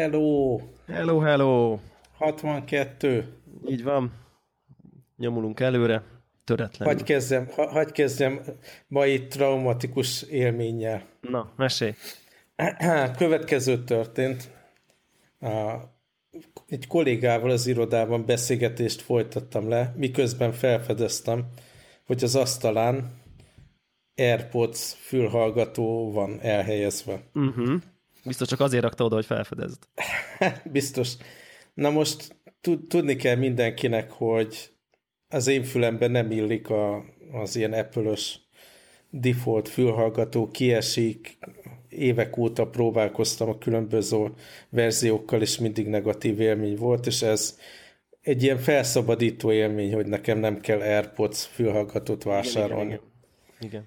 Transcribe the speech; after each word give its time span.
Hello! 0.00 0.60
Hello, 0.86 1.18
hello! 1.18 1.78
62. 2.18 3.24
Így 3.68 3.82
van. 3.82 4.12
Nyomulunk 5.16 5.60
előre, 5.60 6.02
töretlenül. 6.44 6.94
Hagy 6.94 7.04
kezdjem, 7.04 7.48
ha, 7.54 7.68
hagy 7.68 7.92
kezdjem 7.92 8.40
mai 8.88 9.26
traumatikus 9.26 10.22
élménnyel. 10.22 11.02
Na, 11.20 11.52
mesélj. 11.56 11.92
Következő 13.16 13.84
történt. 13.84 14.50
Egy 16.66 16.86
kollégával 16.86 17.50
az 17.50 17.66
irodában 17.66 18.24
beszélgetést 18.26 19.00
folytattam 19.00 19.68
le, 19.68 19.92
miközben 19.96 20.52
felfedeztem, 20.52 21.46
hogy 22.06 22.24
az 22.24 22.36
asztalán 22.36 23.20
AirPods 24.16 24.94
fülhallgató 25.00 26.12
van 26.12 26.40
elhelyezve. 26.40 27.20
Uh-huh. 27.34 27.80
Biztos 28.24 28.48
csak 28.48 28.60
azért 28.60 28.82
rakta 28.82 29.04
oda, 29.04 29.14
hogy 29.14 29.26
felfedezd. 29.26 29.78
Biztos. 30.72 31.12
Na 31.74 31.90
most 31.90 32.36
tudni 32.88 33.16
kell 33.16 33.36
mindenkinek, 33.36 34.10
hogy 34.10 34.70
az 35.28 35.46
én 35.46 35.62
fülemben 35.62 36.10
nem 36.10 36.30
illik 36.30 36.70
a, 36.70 37.04
az 37.32 37.56
ilyen 37.56 37.72
apple 37.72 38.16
default 39.10 39.68
fülhallgató, 39.68 40.50
kiesik, 40.50 41.38
évek 41.88 42.36
óta 42.36 42.66
próbálkoztam 42.66 43.48
a 43.48 43.58
különböző 43.58 44.32
verziókkal, 44.68 45.40
és 45.40 45.58
mindig 45.58 45.86
negatív 45.86 46.40
élmény 46.40 46.76
volt, 46.76 47.06
és 47.06 47.22
ez 47.22 47.58
egy 48.20 48.42
ilyen 48.42 48.58
felszabadító 48.58 49.52
élmény, 49.52 49.94
hogy 49.94 50.06
nekem 50.06 50.38
nem 50.38 50.60
kell 50.60 50.80
AirPods 50.80 51.46
fülhallgatót 51.46 52.22
vásárolni. 52.22 52.84
Igen, 52.84 53.00
igen, 53.58 53.68
igen. 53.70 53.86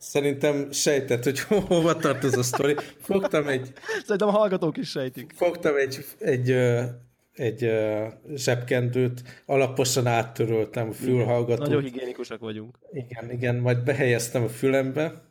Szerintem 0.00 0.72
sejtett, 0.72 1.24
hogy 1.24 1.40
hova 1.68 1.96
tart 1.96 2.24
ez 2.24 2.36
a 2.36 2.42
sztori. 2.42 2.74
Fogtam 3.00 3.48
egy... 3.48 3.72
Szerintem 4.02 4.28
a 4.28 4.30
hallgatók 4.30 4.76
is 4.76 4.88
sejtik. 4.88 5.32
Fogtam 5.36 5.76
egy, 5.76 6.04
egy, 6.18 6.50
egy 7.32 7.70
zsebkendőt, 8.34 9.22
alaposan 9.46 10.06
áttöröltem 10.06 10.88
a 10.88 10.92
fülhallgatót. 10.92 11.66
Nagyon 11.66 11.82
higiénikusak 11.82 12.40
vagyunk. 12.40 12.78
Igen, 12.92 13.30
igen, 13.30 13.56
majd 13.56 13.82
behelyeztem 13.82 14.42
a 14.42 14.48
fülembe, 14.48 15.22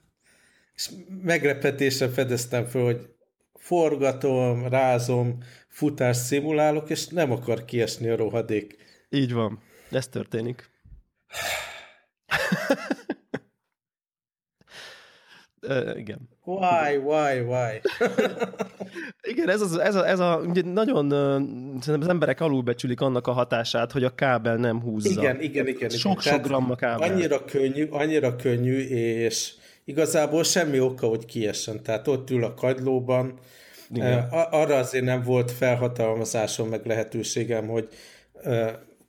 és 0.76 0.90
meglepetésre 1.24 2.10
fedeztem 2.10 2.66
fel, 2.66 2.84
hogy 2.84 3.10
forgatom, 3.54 4.68
rázom, 4.68 5.38
futást 5.68 6.20
szimulálok, 6.20 6.90
és 6.90 7.08
nem 7.08 7.32
akar 7.32 7.66
kiesni 7.66 8.10
a 8.10 8.16
rohadék. 8.16 8.76
Így 9.10 9.34
van. 9.34 9.62
Ez 9.92 10.08
történik. 10.08 10.70
Uh, 15.68 15.98
igen. 15.98 16.30
Why, 16.44 16.98
why, 16.98 17.40
why? 17.40 17.82
igen, 19.32 19.50
ez, 19.50 19.62
az, 19.62 19.78
ez, 19.78 19.96
a, 19.96 20.08
ez 20.08 20.20
a 20.20 20.42
ugye 20.46 20.62
nagyon, 20.62 21.10
szerintem 21.82 22.02
az 22.02 22.08
emberek 22.08 22.42
alulbecsülik 22.42 23.02
annak 23.02 23.28
a 23.28 23.32
hatását, 23.32 23.92
hogy 23.92 24.04
a 24.04 24.16
kábel 24.16 24.56
nem 24.56 24.82
húzza. 24.82 25.22
Igen, 25.22 25.42
igen, 25.42 25.68
igen. 25.68 25.90
Sok-sok 25.90 26.42
gramma 26.42 26.76
kábel. 26.76 27.12
Annyira 27.12 27.46
könnyű, 27.46 27.88
annyira 27.90 28.36
könnyű, 28.36 28.80
és 28.88 29.54
igazából 29.86 30.44
semmi 30.44 30.80
oka, 30.80 31.08
hogy 31.08 31.26
kiessen. 31.26 31.84
Tehát 31.84 32.08
ott 32.08 32.30
ül 32.30 32.44
a 32.44 32.54
kagylóban, 32.54 33.34
igen. 33.94 34.28
Arra 34.32 34.76
azért 34.76 35.06
nem 35.06 35.22
volt 35.24 35.52
felhatalmazásom, 35.52 36.70
meg 36.70 36.86
lehetőségem, 36.86 37.68
hogy 37.68 37.88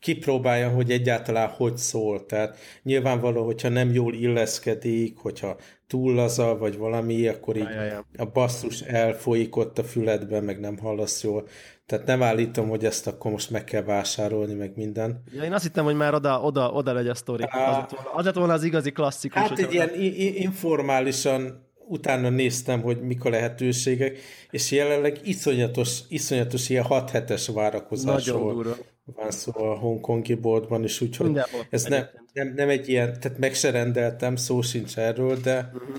kipróbálja, 0.00 0.68
hogy 0.68 0.90
egyáltalán 0.90 1.48
hogy 1.48 1.76
szól. 1.76 2.26
Tehát 2.26 2.56
nyilvánvaló, 2.82 3.44
hogyha 3.44 3.68
nem 3.68 3.92
jól 3.92 4.14
illeszkedik, 4.14 5.16
hogyha 5.16 5.56
túl 5.86 6.14
laza, 6.14 6.56
vagy 6.56 6.78
valami, 6.78 7.26
akkor 7.26 7.56
így 7.56 7.68
a 8.16 8.24
basszus 8.24 8.80
elfolyik 8.80 9.56
ott 9.56 9.78
a 9.78 9.84
füledbe, 9.84 10.40
meg 10.40 10.60
nem 10.60 10.78
hallasz 10.78 11.22
jól. 11.22 11.48
Tehát 11.86 12.06
nem 12.06 12.22
állítom, 12.22 12.68
hogy 12.68 12.84
ezt 12.84 13.06
akkor 13.06 13.30
most 13.30 13.50
meg 13.50 13.64
kell 13.64 13.82
vásárolni, 13.82 14.54
meg 14.54 14.72
minden. 14.76 15.22
Ja, 15.32 15.42
én 15.42 15.52
azt 15.52 15.62
hittem, 15.62 15.84
hogy 15.84 15.96
már 15.96 16.14
oda, 16.14 16.40
oda, 16.40 16.70
oda 16.70 16.92
legy 16.92 17.08
a 17.08 17.14
sztori. 17.14 17.42
Az, 17.42 17.96
az 18.14 18.24
lett 18.24 18.34
volna 18.34 18.52
az 18.52 18.64
igazi 18.64 18.90
klasszikus. 18.90 19.40
Hát 19.40 19.58
egy 19.58 19.72
ilyen 19.72 19.90
informálisan 20.34 21.68
utána 21.90 22.28
néztem, 22.28 22.80
hogy 22.80 23.00
mik 23.00 23.24
a 23.24 23.30
lehetőségek, 23.30 24.18
és 24.50 24.70
jelenleg 24.70 25.20
iszonyatos, 25.22 25.98
iszonyatos 26.08 26.68
ilyen 26.68 26.84
6 26.84 27.10
hetes 27.10 27.46
várakozásról 27.46 28.76
van 29.04 29.30
szó 29.30 29.52
a 29.54 29.74
hongkongi 29.74 30.34
boltban 30.34 30.84
is, 30.84 31.00
úgyhogy 31.00 31.26
Mindenhol, 31.26 31.66
ez 31.70 31.84
nem, 31.84 32.06
nem, 32.32 32.52
nem 32.54 32.68
egy 32.68 32.88
ilyen, 32.88 33.20
tehát 33.20 33.38
meg 33.38 33.54
se 33.54 33.70
rendeltem, 33.70 34.36
szó 34.36 34.60
sincs 34.60 34.98
erről, 34.98 35.36
de, 35.36 35.70
uh-huh. 35.74 35.96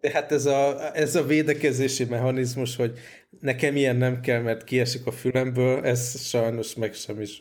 de 0.00 0.10
hát 0.10 0.32
ez 0.32 0.46
a, 0.46 0.90
ez 0.96 1.16
a 1.16 1.24
védekezési 1.24 2.04
mechanizmus, 2.04 2.76
hogy 2.76 2.98
nekem 3.40 3.76
ilyen 3.76 3.96
nem 3.96 4.20
kell, 4.20 4.40
mert 4.40 4.64
kiesik 4.64 5.06
a 5.06 5.12
fülemből, 5.12 5.84
ez 5.84 6.20
sajnos 6.20 6.74
meg 6.74 6.94
sem 6.94 7.20
is. 7.20 7.40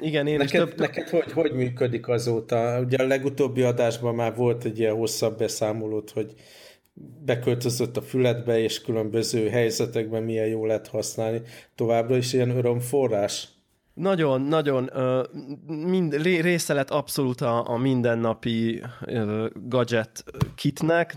Igen, 0.00 0.26
én 0.26 0.36
neked, 0.36 0.62
is 0.62 0.68
több... 0.68 0.78
neked 0.78 1.08
hogy, 1.08 1.32
hogy 1.32 1.52
működik 1.52 2.08
azóta? 2.08 2.80
Ugye 2.80 2.96
a 2.96 3.06
legutóbbi 3.06 3.62
adásban 3.62 4.14
már 4.14 4.34
volt 4.34 4.64
egy 4.64 4.78
ilyen 4.78 4.94
hosszabb 4.94 5.38
beszámolót, 5.38 6.10
hogy 6.10 6.34
beköltözött 7.24 7.96
a 7.96 8.02
füledbe, 8.02 8.58
és 8.58 8.80
különböző 8.80 9.48
helyzetekben 9.48 10.22
milyen 10.22 10.46
jó 10.46 10.66
lehet 10.66 10.86
használni. 10.86 11.40
Továbbra 11.74 12.16
is 12.16 12.32
ilyen 12.32 12.50
örömforrás? 12.50 13.48
Nagyon, 13.96 14.40
nagyon 14.40 14.90
mind, 15.66 16.14
része 16.22 16.74
lett 16.74 16.90
abszolút 16.90 17.40
a, 17.40 17.70
a 17.70 17.76
mindennapi 17.76 18.82
gadget 19.54 20.24
kitnek. 20.54 21.16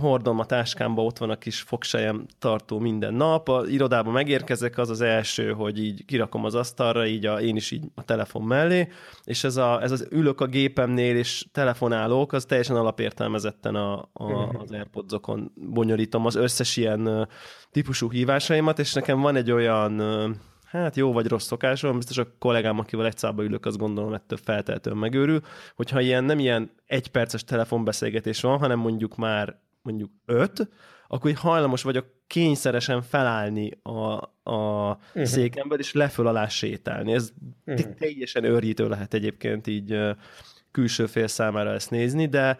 Hordom 0.00 0.38
a 0.38 0.44
táskámba, 0.44 1.04
ott 1.04 1.18
van 1.18 1.30
a 1.30 1.36
kis 1.36 1.60
fogsejem 1.60 2.26
tartó 2.38 2.78
minden 2.78 3.14
nap. 3.14 3.48
A 3.48 3.64
irodába 3.66 4.10
megérkezek, 4.10 4.78
az 4.78 4.90
az 4.90 5.00
első, 5.00 5.52
hogy 5.52 5.78
így 5.78 6.04
kirakom 6.04 6.44
az 6.44 6.54
asztalra, 6.54 7.06
így 7.06 7.26
a, 7.26 7.40
én 7.40 7.56
is 7.56 7.70
így 7.70 7.84
a 7.94 8.04
telefon 8.04 8.42
mellé, 8.42 8.88
és 9.24 9.44
ez, 9.44 9.56
a, 9.56 9.82
ez 9.82 9.90
az 9.90 10.06
ülök 10.10 10.40
a 10.40 10.46
gépemnél, 10.46 11.16
és 11.16 11.46
telefonálok, 11.52 12.32
az 12.32 12.44
teljesen 12.44 12.76
alapértelmezetten 12.76 13.74
a, 13.74 14.08
a, 14.12 14.58
az 14.58 14.72
AirPods-okon 14.72 15.52
bonyolítom 15.54 16.26
az 16.26 16.34
összes 16.34 16.76
ilyen 16.76 17.28
típusú 17.70 18.10
hívásaimat, 18.10 18.78
és 18.78 18.92
nekem 18.92 19.20
van 19.20 19.36
egy 19.36 19.50
olyan 19.50 20.00
hát 20.82 20.96
jó 20.96 21.12
vagy 21.12 21.26
rossz 21.26 21.46
szokásom, 21.46 21.96
biztos 21.96 22.18
a 22.18 22.26
kollégám, 22.38 22.78
akivel 22.78 23.06
egy 23.06 23.16
szába 23.16 23.42
ülök, 23.42 23.66
azt 23.66 23.78
gondolom, 23.78 24.12
ettől 24.12 24.38
feltehetően 24.42 24.96
megőrül, 24.96 25.40
hogyha 25.74 26.00
ilyen 26.00 26.24
nem 26.24 26.38
ilyen 26.38 26.70
egyperces 26.86 27.44
telefonbeszélgetés 27.44 28.40
van, 28.40 28.58
hanem 28.58 28.78
mondjuk 28.78 29.16
már 29.16 29.58
mondjuk 29.82 30.10
öt, 30.24 30.68
akkor 31.08 31.30
így 31.30 31.38
hajlamos 31.38 31.82
vagyok 31.82 32.06
kényszeresen 32.26 33.02
felállni 33.02 33.70
a, 33.82 33.90
a 34.50 34.90
uh-huh. 34.90 35.24
székemből, 35.24 35.78
és 35.78 35.92
leföl 35.92 36.26
alá 36.26 36.48
sétálni. 36.48 37.12
Ez 37.12 37.32
uh-huh. 37.66 37.94
teljesen 37.94 38.44
őrjítő 38.44 38.88
lehet 38.88 39.14
egyébként 39.14 39.66
így 39.66 39.98
külső 40.70 41.06
fél 41.06 41.26
számára 41.26 41.72
ezt 41.72 41.90
nézni, 41.90 42.26
de 42.26 42.58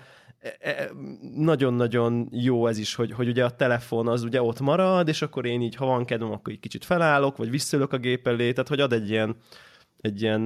nagyon-nagyon 1.35 2.29
jó 2.31 2.67
ez 2.67 2.79
is, 2.79 2.95
hogy, 2.95 3.13
hogy 3.13 3.29
ugye 3.29 3.45
a 3.45 3.51
telefon 3.51 4.09
az 4.09 4.23
ugye 4.23 4.43
ott 4.43 4.61
marad, 4.61 5.09
és 5.09 5.23
akkor 5.23 5.47
én 5.47 5.61
így, 5.61 5.75
ha 5.75 5.87
van 5.87 6.05
kedvem, 6.05 6.33
akkor 6.33 6.53
egy 6.53 6.61
kicsit 6.61 6.85
felállok, 6.85 7.37
vagy 7.37 7.51
visszölök 7.51 7.93
a 7.93 7.99
gép 7.99 8.27
elé, 8.27 8.53
tehát 8.53 8.69
hogy 8.69 8.81
ad 8.81 8.93
egy 8.93 9.11
ilyen, 9.11 9.37
egy 10.01 10.23
ilyen, 10.23 10.41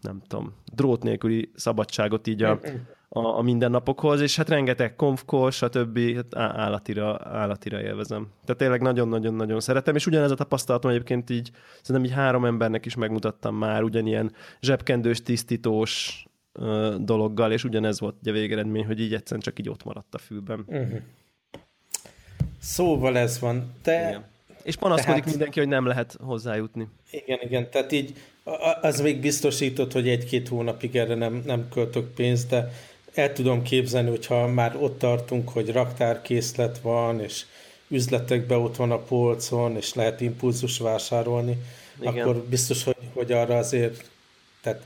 nem 0.00 0.22
tudom, 0.26 0.54
drót 0.74 1.02
nélküli 1.02 1.50
szabadságot 1.54 2.26
így 2.26 2.42
a, 2.42 2.60
a, 3.08 3.20
a 3.20 3.42
mindennapokhoz, 3.42 4.20
és 4.20 4.36
hát 4.36 4.48
rengeteg 4.48 4.96
konfkor, 4.96 5.52
stb. 5.52 5.98
Hát 6.14 6.36
állatira, 6.36 7.20
állatira 7.22 7.80
élvezem. 7.80 8.28
Tehát 8.44 8.60
tényleg 8.60 8.82
nagyon-nagyon-nagyon 8.82 9.60
szeretem, 9.60 9.94
és 9.94 10.06
ugyanez 10.06 10.30
a 10.30 10.34
tapasztalatom 10.34 10.90
egyébként 10.90 11.30
így, 11.30 11.50
szerintem 11.82 12.10
így 12.10 12.16
három 12.16 12.44
embernek 12.44 12.86
is 12.86 12.94
megmutattam 12.94 13.56
már, 13.56 13.82
ugyanilyen 13.82 14.32
zsebkendős, 14.60 15.22
tisztítós, 15.22 16.24
dologgal, 16.98 17.52
és 17.52 17.64
ugyanez 17.64 18.00
volt 18.00 18.14
a 18.24 18.30
végeredmény, 18.30 18.86
hogy 18.86 19.00
így 19.00 19.14
egyszerűen 19.14 19.40
csak 19.40 19.58
így 19.58 19.68
ott 19.68 19.84
maradt 19.84 20.14
a 20.14 20.18
fülben. 20.18 20.64
Uh-huh. 20.66 20.98
Szóval 22.60 23.18
ez 23.18 23.38
van. 23.38 23.72
Te, 23.82 24.08
igen. 24.08 24.24
És 24.62 24.76
panaszkodik 24.76 25.14
tehát, 25.14 25.30
mindenki, 25.30 25.58
hogy 25.58 25.68
nem 25.68 25.86
lehet 25.86 26.16
hozzájutni. 26.22 26.88
Igen, 27.10 27.38
igen. 27.42 27.70
Tehát 27.70 27.92
így 27.92 28.14
az 28.80 29.00
még 29.00 29.20
biztosított, 29.20 29.92
hogy 29.92 30.08
egy-két 30.08 30.48
hónapig 30.48 30.96
erre 30.96 31.14
nem, 31.14 31.42
nem 31.46 31.68
költök 31.68 32.14
pénzt, 32.14 32.48
de 32.48 32.72
el 33.14 33.32
tudom 33.32 33.62
képzelni, 33.62 34.08
hogyha 34.08 34.46
már 34.46 34.76
ott 34.80 34.98
tartunk, 34.98 35.48
hogy 35.48 35.72
raktárkészlet 35.72 36.78
van, 36.78 37.20
és 37.20 37.44
üzletekben 37.88 38.58
ott 38.58 38.76
van 38.76 38.90
a 38.90 38.98
polcon, 38.98 39.76
és 39.76 39.94
lehet 39.94 40.20
impulzus 40.20 40.78
vásárolni, 40.78 41.56
Igen. 42.00 42.18
akkor 42.18 42.36
biztos, 42.36 42.84
hogy, 42.84 42.96
hogy 43.12 43.32
arra 43.32 43.56
azért, 43.56 44.10
tehát 44.60 44.82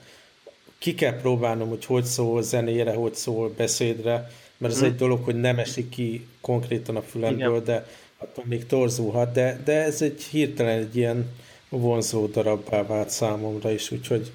ki 0.82 0.94
kell 0.94 1.16
próbálnom, 1.16 1.68
hogy 1.68 1.84
hogy 1.84 2.04
szól 2.04 2.42
zenére, 2.42 2.94
hogy 2.94 3.14
szól 3.14 3.52
beszédre, 3.56 4.30
mert 4.56 4.72
ez 4.72 4.78
hmm. 4.78 4.88
egy 4.88 4.96
dolog, 4.96 5.24
hogy 5.24 5.40
nem 5.40 5.58
esik 5.58 5.88
ki 5.88 6.26
konkrétan 6.40 6.96
a 6.96 7.02
fülemből, 7.02 7.48
Igen. 7.48 7.64
de 7.64 7.86
attól 8.18 8.44
még 8.46 8.66
torzulhat, 8.66 9.32
de, 9.32 9.60
de 9.64 9.82
ez 9.82 10.02
egy 10.02 10.22
hirtelen 10.22 10.78
egy 10.78 10.96
ilyen 10.96 11.30
vonzó 11.68 12.26
darabbá 12.26 12.82
vált 12.82 13.10
számomra 13.10 13.70
is, 13.70 13.90
úgyhogy 13.90 14.32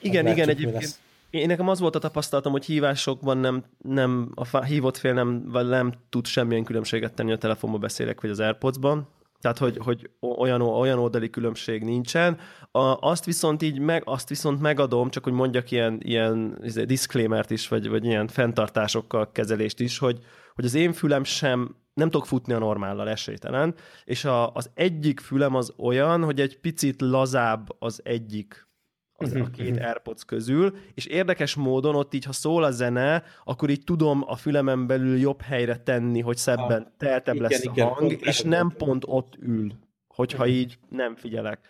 igen, 0.00 0.26
igen, 0.26 0.48
egyébként 0.48 0.98
én 1.30 1.46
nekem 1.46 1.68
az 1.68 1.80
volt 1.80 1.94
a 1.94 1.98
tapasztalatom, 1.98 2.52
hogy 2.52 2.64
hívásokban 2.64 3.38
nem, 3.38 3.64
nem 3.82 4.32
a 4.34 4.64
hívott 4.64 4.96
fél 4.96 5.12
nem, 5.12 5.50
vagy 5.50 5.66
nem 5.66 5.92
tud 6.08 6.26
semmilyen 6.26 6.64
különbséget 6.64 7.14
tenni 7.14 7.32
a 7.32 7.38
telefonban 7.38 7.80
beszélek, 7.80 8.20
vagy 8.20 8.30
az 8.30 8.40
Airpods-ban. 8.40 9.08
Tehát, 9.44 9.58
hogy, 9.58 9.78
hogy 9.78 10.10
olyan, 10.38 10.60
olyan 10.60 10.98
oldali 10.98 11.30
különbség 11.30 11.82
nincsen. 11.82 12.38
A, 12.70 13.08
azt 13.08 13.24
viszont 13.24 13.62
így 13.62 13.78
meg, 13.78 14.02
azt 14.04 14.28
viszont 14.28 14.60
megadom, 14.60 15.10
csak 15.10 15.24
hogy 15.24 15.32
mondjak 15.32 15.70
ilyen, 15.70 16.00
ilyen 16.02 16.58
izé, 16.62 16.84
disclaimert 16.84 17.50
is, 17.50 17.68
vagy, 17.68 17.88
vagy 17.88 18.04
ilyen 18.04 18.28
fenntartásokkal 18.28 19.32
kezelést 19.32 19.80
is, 19.80 19.98
hogy, 19.98 20.18
hogy 20.54 20.64
az 20.64 20.74
én 20.74 20.92
fülem 20.92 21.24
sem 21.24 21.76
nem 21.94 22.10
tudok 22.10 22.26
futni 22.26 22.52
a 22.52 22.58
normállal 22.58 23.08
esélytelen, 23.08 23.74
és 24.04 24.24
a, 24.24 24.52
az 24.52 24.70
egyik 24.74 25.20
fülem 25.20 25.54
az 25.54 25.72
olyan, 25.76 26.24
hogy 26.24 26.40
egy 26.40 26.60
picit 26.60 27.00
lazább 27.00 27.68
az 27.78 28.00
egyik 28.04 28.68
az 29.16 29.34
a 29.34 29.50
két 29.50 29.80
AirPods 29.80 30.24
közül, 30.24 30.76
és 30.94 31.06
érdekes 31.06 31.54
módon 31.54 31.94
ott 31.94 32.14
így, 32.14 32.24
ha 32.24 32.32
szól 32.32 32.64
a 32.64 32.70
zene, 32.70 33.22
akkor 33.44 33.70
így 33.70 33.84
tudom 33.84 34.24
a 34.26 34.36
fülemen 34.36 34.86
belül 34.86 35.18
jobb 35.18 35.40
helyre 35.40 35.76
tenni, 35.76 36.20
hogy 36.20 36.36
szebben 36.36 36.82
ah, 36.82 36.88
teltebb 36.96 37.34
igen, 37.34 37.50
lesz 37.50 37.66
a 37.66 37.70
igen, 37.70 37.86
hang, 37.86 38.12
és 38.20 38.40
nem 38.40 38.74
pont 38.76 39.04
ott 39.06 39.36
ül, 39.40 39.72
hogyha 40.08 40.46
így 40.46 40.78
nem 40.88 41.14
figyelek. 41.16 41.60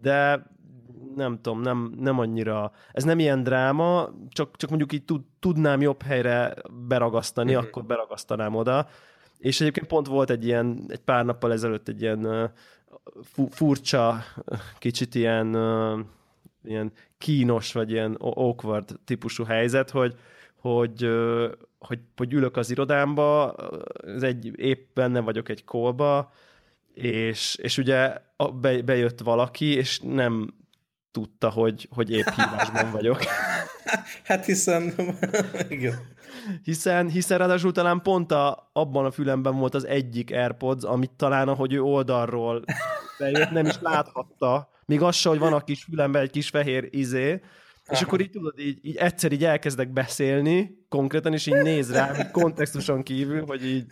De 0.00 0.46
nem 1.14 1.38
tudom, 1.40 1.60
nem, 1.60 1.92
nem 1.98 2.18
annyira, 2.18 2.72
ez 2.92 3.04
nem 3.04 3.18
ilyen 3.18 3.42
dráma, 3.42 4.10
csak, 4.28 4.56
csak 4.56 4.68
mondjuk 4.68 4.92
így 4.92 5.04
tud, 5.04 5.22
tudnám 5.40 5.80
jobb 5.80 6.02
helyre 6.02 6.54
beragasztani, 6.88 7.54
uh-huh. 7.54 7.66
akkor 7.66 7.84
beragasztanám 7.84 8.54
oda. 8.54 8.88
És 9.38 9.60
egyébként 9.60 9.86
pont 9.86 10.06
volt 10.06 10.30
egy 10.30 10.44
ilyen, 10.44 10.84
egy 10.88 11.00
pár 11.00 11.24
nappal 11.24 11.52
ezelőtt 11.52 11.88
egy 11.88 12.00
ilyen 12.00 12.26
uh, 12.26 13.48
furcsa, 13.50 14.18
kicsit 14.78 15.14
ilyen 15.14 15.54
uh, 15.54 16.00
ilyen 16.66 16.92
kínos, 17.18 17.72
vagy 17.72 17.90
ilyen 17.90 18.14
awkward 18.18 18.98
típusú 19.04 19.44
helyzet, 19.44 19.90
hogy, 19.90 20.14
hogy, 20.60 21.08
hogy, 21.78 21.98
hogy 22.16 22.32
ülök 22.32 22.56
az 22.56 22.70
irodámba, 22.70 23.50
az 23.50 24.22
egy, 24.22 24.52
épp 24.56 24.94
benne 24.94 25.20
vagyok 25.20 25.48
egy 25.48 25.64
kolba, 25.64 26.32
és, 26.94 27.54
és 27.62 27.78
ugye 27.78 28.14
be, 28.60 28.82
bejött 28.82 29.20
valaki, 29.20 29.74
és 29.74 30.00
nem 30.00 30.54
tudta, 31.10 31.50
hogy, 31.50 31.88
hogy 31.90 32.10
épp 32.10 32.28
hívásban 32.28 32.90
vagyok. 32.90 33.18
Hát 34.24 34.44
hiszen, 34.44 34.94
igen. 35.68 35.94
Hiszen, 36.62 37.08
hiszen 37.08 37.38
ráadásul 37.38 37.72
talán 37.72 38.02
pont 38.02 38.32
a, 38.32 38.70
abban 38.72 39.04
a 39.04 39.10
fülemben 39.10 39.56
volt 39.56 39.74
az 39.74 39.86
egyik 39.86 40.32
AirPods, 40.32 40.84
amit 40.84 41.10
talán, 41.10 41.48
ahogy 41.48 41.72
ő 41.72 41.82
oldalról 41.82 42.64
bejött, 43.18 43.50
nem 43.50 43.66
is 43.66 43.78
láthatta, 43.80 44.70
még 44.86 45.02
az 45.02 45.16
se, 45.16 45.28
hogy 45.28 45.38
van 45.38 45.52
a 45.52 45.60
kis 45.60 45.84
fülemben 45.84 46.22
egy 46.22 46.30
kis 46.30 46.48
fehér 46.48 46.88
izé, 46.90 47.40
és 47.90 48.02
akkor 48.02 48.20
így 48.20 48.30
tudod, 48.30 48.58
így, 48.58 48.78
így 48.82 48.96
egyszer 48.96 49.32
így 49.32 49.44
elkezdek 49.44 49.92
beszélni, 49.92 50.84
konkrétan, 50.88 51.32
és 51.32 51.46
így 51.46 51.62
néz 51.62 51.92
rá, 51.92 52.30
kontextuson 52.30 53.02
kívül, 53.02 53.44
hogy 53.46 53.66
így... 53.66 53.84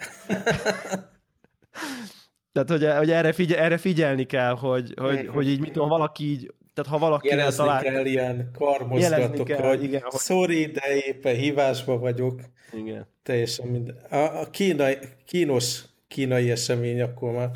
Tehát, 2.53 2.69
hogy, 2.69 2.87
hogy 2.97 3.11
erre, 3.11 3.33
figyel, 3.33 3.59
erre 3.59 3.77
figyelni 3.77 4.25
kell, 4.25 4.57
hogy, 4.57 4.95
hogy, 4.97 5.27
hogy 5.27 5.49
így 5.49 5.61
mit 5.61 5.73
tudom, 5.73 5.89
valaki 5.89 6.25
így, 6.25 6.55
tehát 6.75 6.91
ha 6.91 6.99
valaki 6.99 7.29
Jelezni 7.29 7.57
talál... 7.57 7.83
kell 7.83 8.05
ilyen 8.05 8.51
karmozgatok, 8.59 9.51
hogy 9.51 9.83
igen, 9.83 10.01
hogy... 10.03 10.21
sorry, 10.21 10.67
de 10.67 10.83
éppen 11.07 11.35
hívásba 11.35 11.99
vagyok. 11.99 12.41
Igen. 12.73 13.07
Teljesen 13.23 13.67
minden. 13.67 13.97
A, 14.11 14.41
a 14.41 14.51
kínai, 14.51 14.99
kínos 15.27 15.85
kínai 16.09 16.51
esemény 16.51 17.01
akkor 17.03 17.33
már. 17.33 17.51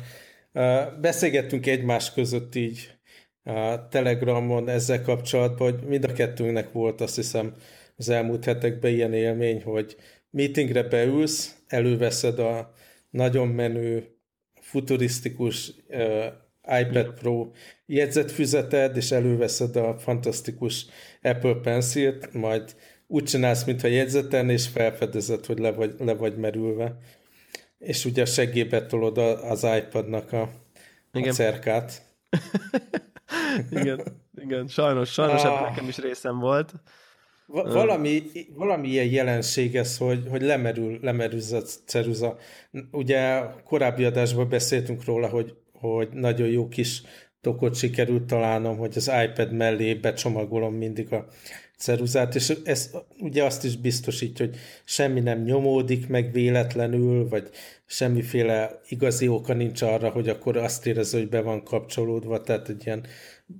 Uh, 0.53 0.99
beszélgettünk 0.99 1.65
egymás 1.65 2.13
között 2.13 2.55
így 2.55 2.98
a 3.49 3.87
Telegramon 3.87 4.69
ezzel 4.69 5.01
kapcsolatban, 5.01 5.71
hogy 5.71 5.87
mind 5.87 6.03
a 6.03 6.13
kettőnknek 6.13 6.71
volt 6.71 7.01
azt 7.01 7.15
hiszem 7.15 7.53
az 7.97 8.09
elmúlt 8.09 8.45
hetekben 8.45 8.91
ilyen 8.91 9.13
élmény, 9.13 9.63
hogy 9.63 9.95
meetingre 10.29 10.83
beülsz, 10.83 11.55
előveszed 11.67 12.39
a 12.39 12.73
nagyon 13.09 13.47
menő, 13.47 14.07
futurisztikus 14.61 15.71
uh, 15.87 16.25
iPad 16.81 17.13
Pro 17.13 17.51
jegyzetfüzeted, 17.85 18.95
és 18.97 19.11
előveszed 19.11 19.75
a 19.75 19.97
fantasztikus 19.97 20.85
Apple 21.21 21.55
Pencil-t, 21.55 22.33
majd 22.33 22.75
úgy 23.07 23.23
csinálsz, 23.23 23.63
mintha 23.63 23.87
jegyzeten, 23.87 24.49
és 24.49 24.67
felfedezed, 24.67 25.45
hogy 25.45 25.59
le 25.59 25.71
vagy, 25.71 25.93
le 25.97 26.13
vagy 26.13 26.37
merülve. 26.37 26.97
És 27.79 28.05
ugye 28.05 28.21
a 28.21 28.25
segébe 28.25 28.85
tolod 28.85 29.17
az 29.17 29.67
iPad-nak 29.77 30.33
a, 30.33 30.49
a 31.11 31.19
cerkát. 31.19 32.01
igen, 33.71 34.01
igen, 34.35 34.67
sajnos, 34.67 35.11
sajnos 35.11 35.43
ah. 35.43 35.61
nekem 35.61 35.87
is 35.87 35.97
részem 35.97 36.39
volt. 36.39 36.73
Va- 37.45 37.73
valami, 37.73 38.23
valami 38.55 38.87
ilyen 38.87 39.05
jelenség 39.05 39.75
ez, 39.75 39.97
hogy, 39.97 40.23
hogy 40.29 40.41
lemerül, 40.41 40.99
lemerül 41.01 41.39
a 41.51 41.61
ceruza. 41.85 42.37
Ugye 42.91 43.41
korábbi 43.63 44.03
adásban 44.03 44.49
beszéltünk 44.49 45.05
róla, 45.05 45.27
hogy, 45.27 45.55
hogy 45.73 46.09
nagyon 46.11 46.47
jó 46.47 46.67
kis 46.67 47.01
tokot 47.41 47.75
sikerült 47.75 48.23
találnom, 48.23 48.77
hogy 48.77 48.93
az 48.95 49.11
iPad 49.23 49.51
mellé 49.51 49.93
becsomagolom 49.93 50.73
mindig 50.73 51.13
a 51.13 51.27
ceruzát, 51.79 52.35
és 52.35 52.53
ez 52.63 52.89
ugye 53.19 53.43
azt 53.43 53.63
is 53.63 53.77
biztosítja, 53.77 54.45
hogy 54.45 54.57
semmi 54.83 55.19
nem 55.19 55.43
nyomódik 55.43 56.07
meg 56.07 56.31
véletlenül, 56.31 57.29
vagy 57.29 57.49
semmiféle 57.85 58.81
igazi 58.87 59.27
oka 59.27 59.53
nincs 59.53 59.81
arra, 59.81 60.09
hogy 60.09 60.29
akkor 60.29 60.57
azt 60.57 60.85
érezze, 60.85 61.17
hogy 61.17 61.29
be 61.29 61.41
van 61.41 61.63
kapcsolódva, 61.63 62.41
tehát 62.41 62.69
egy 62.69 62.85
ilyen 62.85 63.05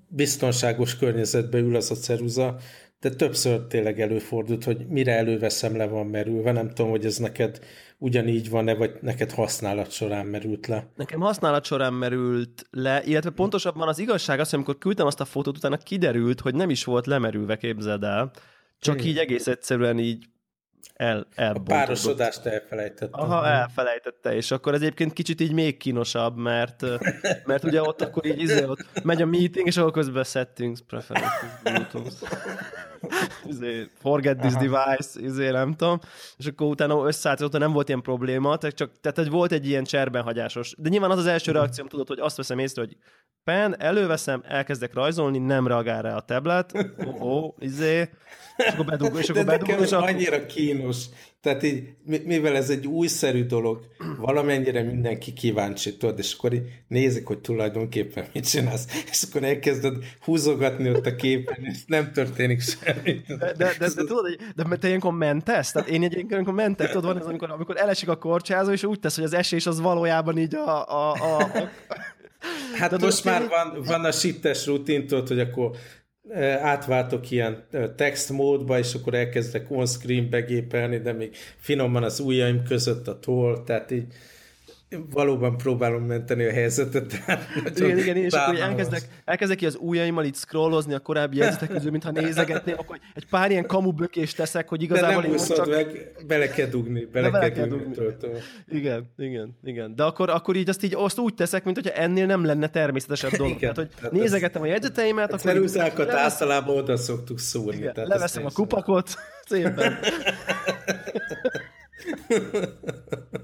biztonságos 0.07 0.97
környezetbe 0.97 1.57
ül 1.57 1.75
az 1.75 1.91
a 1.91 1.95
ceruza, 1.95 2.59
de 3.01 3.09
többször 3.09 3.67
tényleg 3.67 4.01
előfordult, 4.01 4.63
hogy 4.63 4.87
mire 4.87 5.17
előveszem, 5.17 5.77
le 5.77 5.87
van 5.87 6.07
merülve. 6.07 6.51
Nem 6.51 6.67
tudom, 6.67 6.91
hogy 6.91 7.05
ez 7.05 7.17
neked 7.17 7.59
ugyanígy 7.97 8.49
van-e, 8.49 8.75
vagy 8.75 8.91
neked 9.01 9.31
használat 9.31 9.91
során 9.91 10.25
merült 10.25 10.67
le. 10.67 10.87
Nekem 10.95 11.19
használat 11.19 11.65
során 11.65 11.93
merült 11.93 12.67
le, 12.71 13.01
illetve 13.05 13.29
pontosabban 13.29 13.87
az 13.87 13.99
igazság 13.99 14.39
az, 14.39 14.49
hogy 14.49 14.59
amikor 14.59 14.77
küldtem 14.77 15.05
azt 15.05 15.19
a 15.19 15.25
fotót, 15.25 15.57
utána 15.57 15.77
kiderült, 15.77 16.39
hogy 16.39 16.55
nem 16.55 16.69
is 16.69 16.83
volt 16.83 17.05
lemerülve, 17.05 17.57
képzeld 17.57 18.03
el. 18.03 18.31
Csak 18.79 18.99
hmm. 18.99 19.07
így 19.07 19.17
egész 19.17 19.47
egyszerűen 19.47 19.99
így 19.99 20.25
el, 20.93 21.27
A 21.35 21.59
párosodást 21.59 22.45
elfelejtette. 22.45 23.17
Aha, 23.17 23.45
elfelejtette, 23.47 24.35
és 24.35 24.51
akkor 24.51 24.73
ez 24.73 24.81
egyébként 24.81 25.13
kicsit 25.13 25.41
így 25.41 25.53
még 25.53 25.77
kínosabb, 25.77 26.37
mert, 26.37 26.85
mert 27.45 27.63
ugye 27.63 27.81
ott 27.81 28.01
akkor 28.01 28.25
így 28.25 28.41
izé, 28.41 28.63
ott 28.63 29.03
megy 29.03 29.21
a 29.21 29.25
meeting, 29.25 29.67
és 29.67 29.77
akkor 29.77 29.91
közben 29.91 30.23
settings, 30.23 30.81
preferences, 30.87 31.49
Bluetooth. 31.63 32.15
izé, 33.45 33.87
forget 33.99 34.37
this 34.37 34.53
Aha. 34.53 34.61
device, 34.61 35.19
izé, 35.21 35.49
nem 35.49 35.73
tudom, 35.73 35.99
és 36.37 36.45
akkor 36.45 36.67
utána 36.67 37.07
összeállt, 37.07 37.41
ott 37.41 37.57
nem 37.57 37.71
volt 37.71 37.87
ilyen 37.87 38.01
probléma, 38.01 38.57
tehát, 38.57 38.75
csak, 38.75 38.91
tehát 39.01 39.29
volt 39.29 39.51
egy 39.51 39.67
ilyen 39.67 39.83
cserbenhagyásos. 39.83 40.73
De 40.77 40.89
nyilván 40.89 41.11
az 41.11 41.17
az 41.17 41.25
első 41.25 41.51
reakcióm, 41.51 41.87
tudod, 41.87 42.07
hogy 42.07 42.19
azt 42.19 42.37
veszem 42.37 42.59
észre, 42.59 42.81
hogy 42.81 42.97
pen, 43.43 43.81
előveszem, 43.81 44.43
elkezdek 44.47 44.93
rajzolni, 44.93 45.37
nem 45.37 45.67
reagál 45.67 46.01
rá 46.01 46.15
a 46.15 46.21
tablet, 46.21 46.71
oh, 46.97 47.21
oh 47.21 47.55
izé, 47.59 48.09
és 48.57 48.73
akkor 48.73 48.85
bedug, 48.85 49.17
és 49.17 49.29
akkor 49.29 49.45
bedug, 49.45 49.79
és 49.79 49.91
akkor... 49.91 50.09
annyira 50.09 50.45
kínos. 50.69 51.05
Tehát 51.41 51.63
így, 51.63 51.83
mivel 52.25 52.55
ez 52.55 52.69
egy 52.69 52.87
újszerű 52.87 53.45
dolog, 53.45 53.79
valamennyire 54.17 54.83
mindenki 54.83 55.33
kíváncsi, 55.33 55.97
tudod, 55.97 56.19
és 56.19 56.33
akkor 56.33 56.53
így 56.53 56.61
nézik, 56.87 57.27
hogy 57.27 57.39
tulajdonképpen 57.39 58.25
mit 58.33 58.49
csinálsz, 58.49 58.85
és 59.11 59.23
akkor 59.29 59.43
elkezded 59.43 59.95
húzogatni 60.21 60.89
ott 60.89 61.05
a 61.05 61.15
képen, 61.15 61.57
és 61.61 61.77
nem 61.85 62.11
történik 62.11 62.61
semmi. 62.61 63.21
De, 63.27 63.35
de, 63.37 63.53
de, 63.53 63.73
de 63.79 63.87
tudod, 63.93 64.37
de, 64.55 64.63
de 64.63 64.75
te 64.75 64.87
ilyenkor 64.87 65.13
mentesz? 65.13 65.71
Tehát 65.71 65.89
én 65.89 66.03
egy 66.03 66.25
ilyenkor 66.29 66.53
mentesz, 66.53 66.87
tudod, 66.87 67.05
van 67.05 67.17
ez, 67.17 67.25
amikor, 67.25 67.51
amikor 67.51 67.77
elesik 67.77 68.09
a 68.09 68.17
korcsázó, 68.17 68.71
és 68.71 68.83
úgy 68.83 68.99
tesz, 68.99 69.15
hogy 69.15 69.23
az 69.23 69.33
esés 69.33 69.65
az 69.65 69.79
valójában 69.79 70.37
így 70.37 70.55
a, 70.55 70.87
a, 70.87 71.13
a, 71.13 71.37
a 71.39 71.69
Hát 72.73 72.89
de 72.89 72.97
most 73.05 73.23
már 73.23 73.47
van, 73.47 73.83
van 73.85 74.05
a 74.05 74.11
sittes 74.11 74.65
rutin, 74.65 75.07
tudod, 75.07 75.27
hogy 75.27 75.39
akkor 75.39 75.71
átváltok 76.61 77.31
ilyen 77.31 77.63
text 77.95 78.29
módba, 78.29 78.77
és 78.77 78.93
akkor 78.93 79.13
elkezdek 79.13 79.71
on-screen 79.71 80.29
begépelni, 80.29 80.97
de 80.97 81.13
még 81.13 81.35
finoman 81.57 82.03
az 82.03 82.19
ujjaim 82.19 82.63
között 82.63 83.07
a 83.07 83.19
toll, 83.19 83.63
tehát 83.65 83.91
így 83.91 84.05
valóban 85.09 85.57
próbálom 85.57 86.03
menteni 86.03 86.45
a 86.45 86.51
helyzetet. 86.51 87.13
Igen, 87.75 87.97
igen, 87.97 88.15
és 88.15 88.33
akkor 88.33 88.59
elkezdek, 88.59 89.01
elkezdek 89.25 89.57
ki 89.57 89.65
az 89.65 89.77
ujjaimmal 89.79 90.25
itt 90.25 90.35
scrollozni 90.35 90.93
a 90.93 90.99
korábbi 90.99 91.37
jegyzetek 91.39 91.69
közül, 91.69 91.91
mintha 91.91 92.11
nézegetném, 92.11 92.75
akkor 92.77 92.99
egy 93.13 93.25
pár 93.25 93.51
ilyen 93.51 93.65
kamu 93.65 93.91
bökést 93.91 94.35
teszek, 94.35 94.69
hogy 94.69 94.81
igazából... 94.81 95.21
De 95.21 95.27
nem 95.27 95.37
csak... 95.37 95.67
meg, 95.67 96.11
bele 96.27 96.47
kell 96.47 96.67
dugni, 96.67 97.05
bele, 97.05 97.29
bele 97.29 97.51
kell 97.51 97.67
dugni. 97.67 97.93
dugni. 97.93 98.37
Igen, 98.69 99.09
igen, 99.17 99.57
igen. 99.63 99.95
De 99.95 100.03
akkor, 100.03 100.29
akkor 100.29 100.55
így 100.55 100.69
azt 100.69 100.83
így 100.83 100.93
azt 100.95 101.19
úgy 101.19 101.33
teszek, 101.33 101.63
mint 101.63 101.75
hogyha 101.75 101.93
ennél 101.93 102.25
nem 102.25 102.45
lenne 102.45 102.69
természetesebb 102.69 103.31
dolog. 103.31 103.51
Igen, 103.51 103.73
tehát, 103.73 103.91
hogy 104.01 104.19
nézegetem 104.19 104.61
a 104.61 104.65
jegyzeteimet, 104.65 105.27
akkor... 105.33 105.39
Ceruzákat 105.39 106.09
általában 106.09 106.77
oda 106.77 106.97
szoktuk 106.97 107.39
szúrni. 107.39 107.77
Igen, 107.77 107.93
tehát 107.93 108.09
leveszem 108.09 108.45
a 108.45 108.51
kupakot, 108.51 109.15
szépen. 109.45 109.97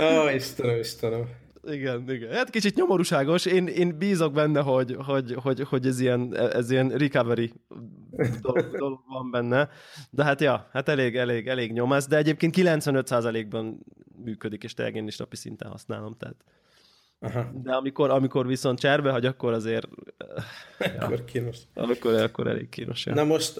Ó, 0.00 0.28
Istenem, 0.28 0.78
Istenem. 0.78 1.28
Igen, 1.64 2.10
igen. 2.10 2.32
Hát 2.32 2.50
kicsit 2.50 2.74
nyomorúságos. 2.74 3.46
Én, 3.46 3.66
én 3.66 3.98
bízok 3.98 4.32
benne, 4.32 4.60
hogy, 4.60 4.96
hogy, 4.98 5.34
hogy, 5.42 5.60
hogy 5.60 5.86
ez, 5.86 6.00
ilyen, 6.00 6.36
ez 6.36 6.70
ilyen 6.70 6.88
recovery 6.88 7.52
dolog, 8.40 8.76
dolog 8.76 9.00
van 9.06 9.30
benne. 9.30 9.68
De 10.10 10.24
hát 10.24 10.40
ja, 10.40 10.68
hát 10.72 10.88
elég, 10.88 11.16
elég, 11.16 11.48
elég 11.48 11.72
nyomasz, 11.72 12.06
de 12.06 12.16
egyébként 12.16 12.54
95%-ban 12.56 13.78
működik, 14.24 14.64
és 14.64 14.74
tényleg 14.74 14.96
én 14.96 15.06
is 15.06 15.16
napi 15.16 15.36
szinten 15.36 15.70
használom. 15.70 16.16
Tehát 16.18 16.36
Aha. 17.20 17.50
De 17.62 17.72
amikor, 17.72 18.10
amikor 18.10 18.46
viszont 18.46 18.78
cserbe 18.78 19.10
hagy, 19.10 19.26
akkor 19.26 19.52
azért... 19.52 19.88
akkor 20.78 21.18
ja. 21.18 21.24
kínos. 21.24 21.58
Akkor, 21.74 22.14
akkor 22.14 22.46
elég 22.46 22.68
kínos. 22.68 23.06
Ja. 23.06 23.14
Na 23.14 23.24
most 23.24 23.58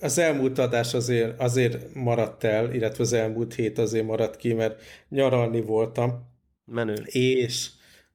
az 0.00 0.18
elmúlt 0.18 0.58
adás 0.58 0.94
azért, 0.94 1.40
azért 1.40 1.94
maradt 1.94 2.44
el, 2.44 2.74
illetve 2.74 3.02
az 3.02 3.12
elmúlt 3.12 3.54
hét 3.54 3.78
azért 3.78 4.06
maradt 4.06 4.36
ki, 4.36 4.52
mert 4.52 4.82
nyaralni 5.08 5.60
voltam. 5.60 6.26
Menő. 6.64 6.94
És 7.04 7.68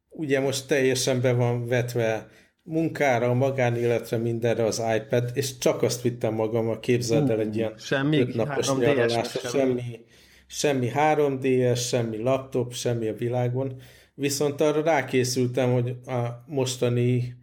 ugye 0.09 0.39
most 0.39 0.67
teljesen 0.67 1.21
be 1.21 1.33
van 1.33 1.67
vetve 1.67 2.27
munkára, 2.63 3.33
magánéletre, 3.33 4.17
mindenre 4.17 4.63
az 4.63 4.83
iPad, 4.95 5.31
és 5.33 5.57
csak 5.57 5.81
azt 5.81 6.01
vittem 6.01 6.33
magammal, 6.33 6.79
képzeld 6.79 7.29
el 7.29 7.39
egy 7.39 7.55
ilyen 7.55 7.73
semmi 7.77 8.19
ötnapos 8.19 8.73
nyaralásra, 8.73 9.49
semmi, 9.49 10.05
semmi 10.47 10.91
3DS, 10.95 11.87
semmi 11.87 12.17
laptop, 12.17 12.73
semmi 12.73 13.07
a 13.07 13.13
világon. 13.13 13.81
Viszont 14.15 14.61
arra 14.61 14.83
rákészültem, 14.83 15.71
hogy 15.71 15.95
a 16.05 16.43
mostani 16.47 17.35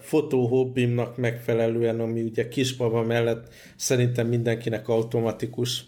fotóhobbimnak 0.00 1.16
megfelelően, 1.16 2.00
ami 2.00 2.22
ugye 2.22 2.48
kisbaba 2.48 3.02
mellett 3.02 3.54
szerintem 3.76 4.26
mindenkinek 4.26 4.88
automatikus, 4.88 5.84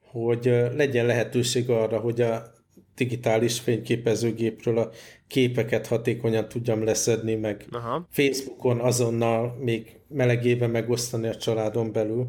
hogy 0.00 0.44
legyen 0.76 1.06
lehetőség 1.06 1.70
arra, 1.70 1.98
hogy 1.98 2.20
a 2.20 2.52
digitális 2.94 3.60
fényképezőgépről 3.60 4.78
a 4.78 4.90
képeket 5.26 5.86
hatékonyan 5.86 6.48
tudjam 6.48 6.84
leszedni, 6.84 7.34
meg 7.34 7.66
Aha. 7.70 8.08
Facebookon 8.10 8.80
azonnal 8.80 9.56
még 9.60 9.98
melegében 10.08 10.70
megosztani 10.70 11.28
a 11.28 11.36
családon 11.36 11.92
belül. 11.92 12.26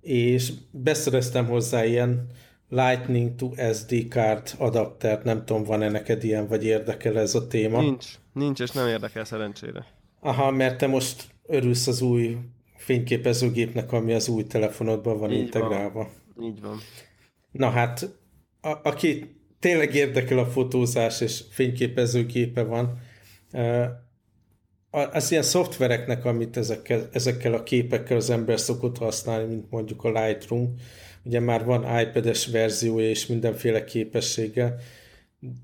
És 0.00 0.52
beszereztem 0.70 1.46
hozzá 1.46 1.84
ilyen 1.84 2.26
Lightning 2.68 3.34
to 3.34 3.50
SD 3.72 4.08
card 4.08 4.50
adaptert, 4.58 5.24
nem 5.24 5.44
tudom, 5.44 5.64
van-e 5.64 5.88
neked 5.88 6.24
ilyen, 6.24 6.48
vagy 6.48 6.64
érdekel 6.64 7.18
ez 7.18 7.34
a 7.34 7.46
téma? 7.46 7.80
Nincs, 7.80 8.06
nincs, 8.32 8.60
és 8.60 8.70
nem 8.70 8.86
érdekel 8.86 9.24
szerencsére. 9.24 9.86
Aha, 10.20 10.50
mert 10.50 10.78
te 10.78 10.86
most 10.86 11.24
örülsz 11.46 11.86
az 11.86 12.00
új 12.02 12.36
fényképezőgépnek, 12.76 13.92
ami 13.92 14.12
az 14.12 14.28
új 14.28 14.44
telefonodban 14.44 15.18
van 15.18 15.30
Így 15.30 15.38
integrálva. 15.38 16.10
Van. 16.36 16.46
Így 16.46 16.60
van. 16.60 16.78
Na 17.50 17.70
hát, 17.70 18.10
a, 18.60 18.78
aki 18.82 19.36
tényleg 19.58 19.94
érdekel 19.94 20.38
a 20.38 20.46
fotózás, 20.46 21.20
és 21.20 21.44
fényképezőgépe 21.50 22.62
van, 22.62 22.98
az 24.90 25.30
ilyen 25.30 25.42
szoftvereknek, 25.42 26.24
amit 26.24 26.56
ezekkel, 26.56 27.08
ezekkel 27.12 27.54
a 27.54 27.62
képekkel 27.62 28.16
az 28.16 28.30
ember 28.30 28.60
szokott 28.60 28.98
használni, 28.98 29.46
mint 29.46 29.70
mondjuk 29.70 30.04
a 30.04 30.10
Lightroom, 30.10 30.74
ugye 31.28 31.40
már 31.40 31.64
van 31.64 32.00
iPad-es 32.00 32.46
verziója 32.46 33.08
és 33.08 33.26
mindenféle 33.26 33.84
képessége, 33.84 34.74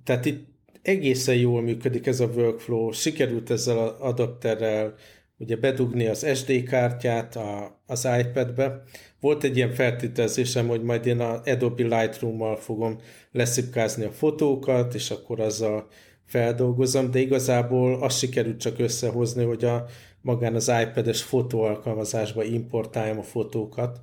tehát 0.04 0.24
itt 0.24 0.46
egészen 0.82 1.34
jól 1.34 1.62
működik 1.62 2.06
ez 2.06 2.20
a 2.20 2.26
workflow, 2.26 2.92
sikerült 2.92 3.50
ezzel 3.50 3.78
az 3.78 3.94
adapterrel 3.98 4.94
ugye 5.38 5.56
bedugni 5.56 6.06
az 6.06 6.26
SD 6.34 6.62
kártyát 6.62 7.36
a, 7.36 7.80
az 7.86 8.08
iPad-be. 8.20 8.82
Volt 9.20 9.44
egy 9.44 9.56
ilyen 9.56 9.72
feltételezésem, 9.72 10.68
hogy 10.68 10.82
majd 10.82 11.06
én 11.06 11.20
a 11.20 11.40
Adobe 11.44 11.82
Lightroom-mal 11.82 12.56
fogom 12.56 12.98
leszipkázni 13.32 14.04
a 14.04 14.10
fotókat, 14.10 14.94
és 14.94 15.10
akkor 15.10 15.40
azzal 15.40 15.88
feldolgozom, 16.24 17.10
de 17.10 17.18
igazából 17.18 18.02
azt 18.02 18.18
sikerült 18.18 18.60
csak 18.60 18.78
összehozni, 18.78 19.44
hogy 19.44 19.64
a 19.64 19.86
magán 20.20 20.54
az 20.54 20.72
iPad-es 20.82 21.22
fotóalkalmazásba 21.22 22.42
importáljam 22.42 23.18
a 23.18 23.22
fotókat, 23.22 24.00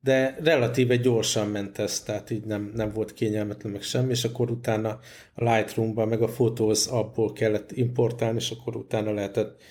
de 0.00 0.38
relatíve 0.42 0.96
gyorsan 0.96 1.48
ment 1.48 1.78
ez, 1.78 2.02
tehát 2.02 2.30
így 2.30 2.44
nem, 2.44 2.72
nem 2.74 2.92
volt 2.92 3.12
kényelmetlen 3.12 3.72
meg 3.72 3.82
semmi, 3.82 4.10
és 4.10 4.24
akkor 4.24 4.50
utána 4.50 4.98
a 5.34 5.44
Lightroom-ban 5.44 6.08
meg 6.08 6.22
a 6.22 6.26
Photos 6.26 6.86
abból 6.86 7.32
kellett 7.32 7.72
importálni, 7.72 8.38
és 8.38 8.50
akkor 8.50 8.76
utána 8.76 9.12
lehetett 9.12 9.62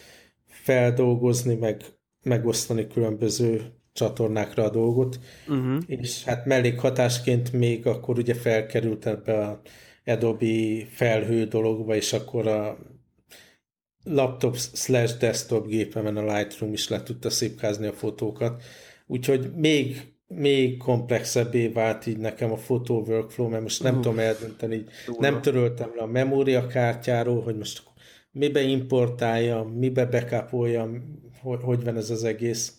feldolgozni, 0.45 1.55
meg 1.55 1.81
megosztani 2.23 2.87
különböző 2.87 3.71
csatornákra 3.93 4.63
a 4.63 4.69
dolgot, 4.69 5.19
uh-huh. 5.47 5.83
és 5.85 6.23
hát 6.23 6.45
mellékhatásként 6.45 7.51
még 7.53 7.85
akkor 7.85 8.17
ugye 8.17 8.33
felkerült 8.33 9.05
ebbe 9.05 9.45
a 9.45 9.61
Adobe 10.05 10.85
felhő 10.89 11.45
dologba, 11.45 11.95
és 11.95 12.13
akkor 12.13 12.47
a 12.47 12.77
laptop 14.03 14.55
slash 14.57 15.17
desktop 15.17 15.67
gépemen 15.67 16.17
a 16.17 16.35
Lightroom 16.35 16.73
is 16.73 16.87
le 16.87 17.03
tudta 17.03 17.29
szépkázni 17.29 17.87
a 17.87 17.93
fotókat. 17.93 18.63
Úgyhogy 19.07 19.51
még, 19.55 20.16
még 20.27 20.77
komplexebbé 20.77 21.67
vált 21.67 22.05
így 22.05 22.17
nekem 22.17 22.51
a 22.51 22.57
fotó 22.57 23.03
workflow, 23.07 23.49
mert 23.49 23.61
most 23.61 23.83
nem 23.83 23.95
uh, 23.95 24.01
tudom 24.01 24.19
eldönteni, 24.19 24.75
így 24.75 24.89
nem 25.17 25.41
töröltem 25.41 25.91
le 25.95 26.01
a 26.01 26.07
memóriakártyáról, 26.07 27.41
hogy 27.41 27.57
most 27.57 27.83
mibe 28.31 28.61
importálja, 28.61 29.63
mibe 29.63 30.05
backupolja, 30.05 30.89
hogy, 31.41 31.59
hogy 31.61 31.83
van 31.83 31.97
ez 31.97 32.09
az 32.09 32.23
egész. 32.23 32.73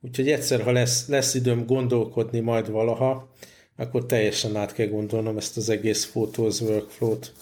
Úgyhogy 0.00 0.30
egyszer, 0.30 0.62
ha 0.62 0.72
lesz, 0.72 1.08
lesz 1.08 1.34
időm 1.34 1.66
gondolkodni 1.66 2.40
majd 2.40 2.70
valaha, 2.70 3.32
akkor 3.76 4.06
teljesen 4.06 4.56
át 4.56 4.72
kell 4.72 4.86
gondolnom 4.86 5.36
ezt 5.36 5.56
az 5.56 5.68
egész 5.68 6.06
Photos 6.06 6.60
workflow-t. 6.60 7.32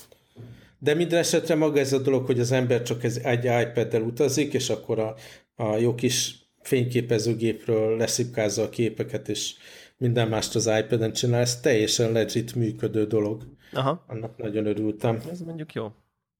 De 0.79 0.95
minden 0.95 1.19
esetre 1.19 1.55
maga 1.55 1.79
ez 1.79 1.93
a 1.93 1.99
dolog, 1.99 2.27
hogy 2.27 2.41
az 2.41 2.53
ember 2.53 2.83
csak 2.83 3.05
ez 3.05 3.17
egy 3.17 3.45
iPad-del 3.45 4.03
utazik, 4.03 4.53
és 4.53 4.71
akkor 4.71 4.99
a, 4.99 5.15
a 5.55 5.77
jó 5.77 5.95
kis 5.95 6.46
fényképezőgépről 6.67 7.97
leszipkázza 7.97 8.63
a 8.63 8.69
képeket, 8.69 9.29
és 9.29 9.55
minden 9.97 10.29
mást 10.29 10.55
az 10.55 10.67
iPad-en 10.67 11.13
csinál, 11.13 11.41
ez 11.41 11.61
teljesen 11.61 12.13
legit 12.13 12.55
működő 12.55 13.07
dolog. 13.07 13.43
Aha. 13.73 14.05
Annak 14.07 14.37
nagyon 14.37 14.67
örültem. 14.67 15.21
Ez 15.31 15.41
mondjuk 15.41 15.73
jó. 15.73 15.93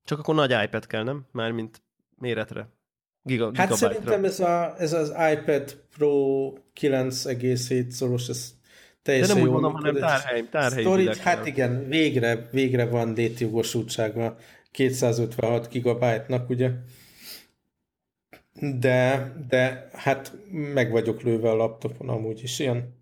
Csak 0.05 0.19
akkor 0.19 0.35
nagy 0.35 0.55
iPad 0.65 0.87
kell, 0.87 1.03
nem? 1.03 1.27
Mármint 1.33 1.83
méretre. 2.19 2.69
Giga, 3.23 3.51
hát 3.55 3.73
szerintem 3.73 4.25
ez, 4.25 4.41
a, 4.41 4.75
ez 4.79 4.93
az 4.93 5.09
iPad 5.09 5.77
Pro 5.97 6.53
9,7 6.81 7.89
szoros, 7.89 8.29
ez 8.29 8.55
teljesen 9.03 9.35
De 9.37 9.43
nem 9.43 9.51
úgy 9.51 9.53
mondom, 9.53 9.73
hanem 9.73 9.97
tárhely, 9.97 10.49
tárhely 10.51 10.83
storage, 10.83 11.23
Hát 11.23 11.47
igen, 11.47 11.89
végre, 11.89 12.49
végre 12.51 12.87
van 12.87 13.13
létjogosultsága 13.13 14.37
256 14.71 15.69
GB-nak, 15.73 16.49
ugye? 16.49 16.71
De, 18.61 19.33
de 19.49 19.89
hát 19.93 20.37
meg 20.51 20.91
vagyok 20.91 21.23
lőve 21.23 21.51
a 21.51 21.57
laptopon 21.57 22.09
amúgy 22.09 22.43
is 22.43 22.59
ilyen. 22.59 22.95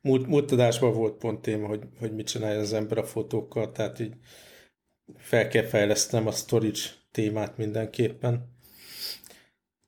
Múlt, 0.00 0.26
múlt 0.26 0.52
adásban 0.52 0.92
volt 0.92 1.18
pont 1.18 1.42
téma, 1.42 1.66
hogy, 1.66 1.82
hogy 1.98 2.14
mit 2.14 2.26
csinálja 2.26 2.60
az 2.60 2.72
ember 2.72 2.98
a 2.98 3.04
fotókkal, 3.04 3.72
tehát 3.72 4.00
így 4.00 4.14
fel 5.16 5.48
kell 5.48 5.64
fejlesztenem 5.64 6.26
a 6.26 6.30
storage 6.30 6.80
témát 7.10 7.56
mindenképpen. 7.56 8.50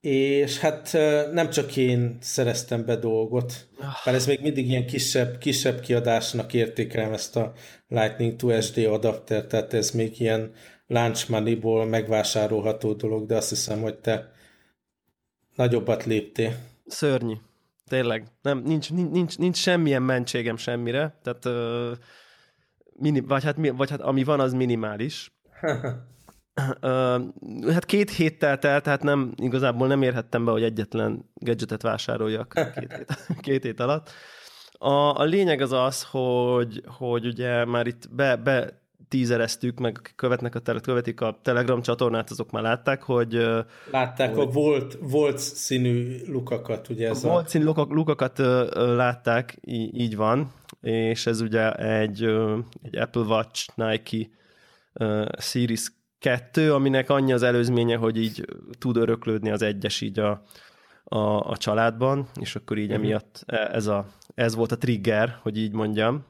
És 0.01 0.59
hát 0.59 0.93
nem 1.33 1.51
csak 1.51 1.77
én 1.77 2.17
szereztem 2.21 2.85
be 2.85 2.97
dolgot, 2.97 3.69
mert 4.05 4.17
ez 4.17 4.27
még 4.27 4.41
mindig 4.41 4.69
ilyen 4.69 4.87
kisebb, 4.87 5.39
kisebb 5.39 5.81
kiadásnak 5.81 6.53
értékelem 6.53 7.13
ezt 7.13 7.37
a 7.37 7.53
Lightning 7.89 8.37
to 8.37 8.61
SD 8.61 8.79
adapter, 8.79 9.47
tehát 9.47 9.75
ez 9.75 9.91
még 9.91 10.21
ilyen 10.21 10.53
launch 10.87 11.31
money-ból 11.31 11.87
megvásárolható 11.87 12.93
dolog, 12.93 13.27
de 13.27 13.37
azt 13.37 13.49
hiszem, 13.49 13.81
hogy 13.81 13.99
te 13.99 14.33
nagyobbat 15.55 16.05
léptél. 16.05 16.57
Szörnyű. 16.87 17.35
Tényleg. 17.89 18.27
Nem, 18.43 18.59
nincs, 18.59 18.93
nincs, 18.93 19.39
nincs 19.39 19.57
semmilyen 19.57 20.03
mentségem 20.03 20.57
semmire, 20.57 21.19
tehát 21.23 21.45
uh, 21.45 21.99
mini, 22.93 23.21
vagy, 23.21 23.45
hát, 23.45 23.57
vagy 23.77 23.91
hát 23.91 24.01
ami 24.01 24.25
van, 24.25 24.41
az 24.41 24.53
minimális. 24.53 25.33
hát 27.73 27.85
két 27.85 28.11
héttel 28.11 28.59
telt, 28.59 28.83
tehát 28.83 29.03
nem, 29.03 29.33
igazából 29.37 29.87
nem 29.87 30.03
érhettem 30.03 30.45
be, 30.45 30.51
hogy 30.51 30.63
egyetlen 30.63 31.31
gadgetet 31.35 31.83
vásároljak 31.83 32.73
két 32.75 32.97
hét, 32.97 33.07
két 33.47 33.63
hét 33.63 33.81
alatt. 33.81 34.11
A, 34.73 35.19
a 35.19 35.23
lényeg 35.23 35.61
az 35.61 35.73
az, 35.73 36.03
hogy, 36.11 36.83
hogy 36.87 37.27
ugye 37.27 37.65
már 37.65 37.87
itt 37.87 38.15
be, 38.15 38.37
be 38.37 38.83
tízereztük, 39.15 39.79
meg 39.79 39.97
akik 39.99 40.15
követnek 40.17 40.55
a, 40.55 40.81
követik 40.81 41.21
a 41.21 41.39
Telegram 41.43 41.83
csatornát, 41.83 42.31
azok 42.31 42.51
már 42.51 42.63
látták, 42.63 43.03
hogy... 43.03 43.33
Látták 43.91 44.35
hogy, 44.35 44.47
a 44.47 44.51
volt, 44.51 44.99
volt 45.01 45.39
színű 45.39 46.17
lukakat, 46.27 46.89
ugye 46.89 47.09
ez 47.09 47.25
a... 47.25 47.29
Volt 47.29 47.49
színű 47.49 47.65
lukak, 47.65 47.93
lukakat 47.93 48.39
látták, 48.75 49.59
így, 49.61 50.01
így 50.01 50.17
van, 50.17 50.53
és 50.81 51.27
ez 51.27 51.41
ugye 51.41 51.73
egy, 51.73 52.23
egy 52.83 52.97
Apple 52.97 53.23
Watch 53.23 53.69
Nike 53.75 54.29
Series 55.39 55.93
2, 56.19 56.73
aminek 56.73 57.11
annyi 57.11 57.33
az 57.33 57.43
előzménye, 57.43 57.97
hogy 57.97 58.17
így 58.17 58.45
tud 58.79 58.97
öröklődni 58.97 59.51
az 59.51 59.63
egyes 59.63 60.01
így 60.01 60.19
a, 60.19 60.43
a, 61.05 61.51
a 61.51 61.57
családban, 61.57 62.29
és 62.41 62.57
akkor 62.57 62.79
így 62.79 62.91
uh-huh. 62.91 63.05
emiatt 63.05 63.43
e, 63.47 63.71
ez, 63.73 63.87
a, 63.87 64.07
ez 64.35 64.55
volt 64.55 64.73
a 64.73 64.79
trigger, 64.79 65.39
hogy 65.43 65.59
így 65.59 65.73
mondjam. 65.73 66.25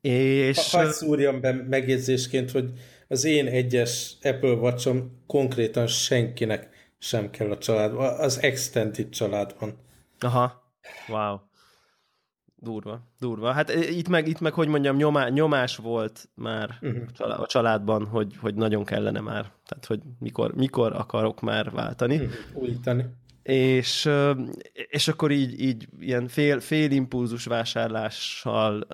És... 0.00 0.70
Hadd 0.70 0.88
szúrjam 0.88 1.40
be 1.40 1.52
megjegyzésként, 1.52 2.50
hogy 2.50 2.72
az 3.08 3.24
én 3.24 3.46
egyes 3.46 4.16
Apple 4.22 4.52
watch 4.52 4.94
konkrétan 5.26 5.86
senkinek 5.86 6.68
sem 6.98 7.30
kell 7.30 7.50
a 7.50 7.58
családban, 7.58 8.20
az 8.20 8.42
extended 8.42 9.08
családban. 9.08 9.78
Aha, 10.18 10.72
wow. 11.08 11.36
Durva, 12.60 13.00
durva. 13.18 13.52
Hát 13.52 13.70
itt 13.70 14.08
meg, 14.08 14.28
itt 14.28 14.40
meg 14.40 14.52
hogy 14.52 14.68
mondjam, 14.68 14.96
nyomá, 14.96 15.28
nyomás 15.28 15.76
volt 15.76 16.28
már 16.34 16.78
uh-huh. 16.80 17.40
a 17.40 17.46
családban, 17.46 18.06
hogy, 18.06 18.36
hogy 18.40 18.54
nagyon 18.54 18.84
kellene 18.84 19.20
már. 19.20 19.52
Tehát, 19.66 19.84
hogy 19.86 20.00
mikor, 20.18 20.54
mikor 20.54 20.92
akarok 20.92 21.40
már 21.40 21.70
váltani. 21.70 22.16
Uh-huh. 22.16 22.32
Újítani. 22.52 23.04
És, 23.48 24.10
és 24.88 25.08
akkor 25.08 25.30
így, 25.30 25.60
így 25.60 25.88
ilyen 26.00 26.28
fél, 26.28 26.60
fél 26.60 26.90
impulzus 26.90 27.44
vásárlással. 27.44 28.86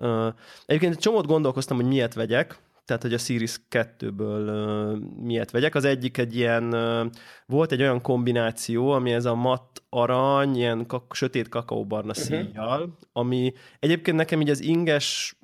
Egyébként 0.67 0.93
egy 0.93 0.99
csomót 1.01 1.27
gondolkoztam, 1.27 1.77
hogy 1.77 1.87
miért 1.87 2.15
vegyek, 2.15 2.59
tehát 2.85 3.03
hogy 3.03 3.15
a 3.15 3.19
Series 3.19 3.61
2-ből 3.71 4.47
uh, 4.47 4.99
miért 5.23 5.51
vegyek. 5.51 5.75
Az 5.75 5.85
egyik 5.85 6.19
egy 6.19 6.37
ilyen, 6.37 6.75
uh, 6.75 7.11
volt 7.47 7.73
egy 7.73 7.81
olyan 7.81 8.01
kombináció, 8.01 8.91
ami 8.91 9.13
ez 9.13 9.25
a 9.25 9.35
matt 9.35 9.83
arany, 9.89 10.57
ilyen 10.57 10.87
kak- 10.87 11.15
sötét 11.15 11.49
kakaóbarna 11.49 12.11
uh-huh. 12.11 12.25
szíjjal, 12.25 12.99
ami 13.13 13.53
egyébként 13.79 14.17
nekem 14.17 14.41
így 14.41 14.51
az 14.51 14.61
inges 14.61 15.37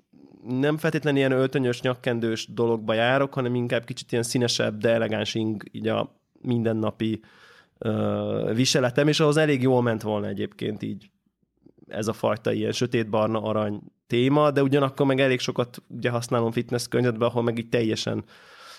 nem 0.49 0.76
feltétlenül 0.76 1.19
ilyen 1.19 1.33
öltönyös, 1.33 1.81
nyakkendős 1.81 2.52
dologba 2.52 2.93
járok, 2.93 3.35
hanem 3.35 3.55
inkább 3.55 3.85
kicsit 3.85 4.12
ilyen 4.12 4.25
színesebb, 4.25 4.79
de 4.79 4.90
elegáns 4.90 5.35
ing, 5.35 5.62
így 5.73 5.88
a 5.88 6.21
mindennapi 6.40 7.21
uh, 7.23 7.29
viseletem, 8.54 9.08
és 9.08 9.20
ahhoz 9.20 9.37
elég 9.37 9.62
jól 9.62 9.82
ment 9.82 10.02
volna 10.02 10.26
egyébként 10.26 10.82
így 10.82 11.10
ez 11.88 12.08
a 12.08 12.12
fajta 12.12 12.52
ilyen 12.52 12.72
sötétbarna 12.72 13.42
arany 13.42 13.80
téma, 14.06 14.50
de 14.50 14.62
ugyanakkor 14.62 15.06
meg 15.06 15.20
elég 15.20 15.40
sokat 15.40 15.82
ugye 15.88 16.10
használom 16.10 16.52
fitness 16.52 16.88
környezetben, 16.88 17.28
ahol 17.28 17.42
meg 17.42 17.58
így 17.58 17.68
teljesen 17.68 18.25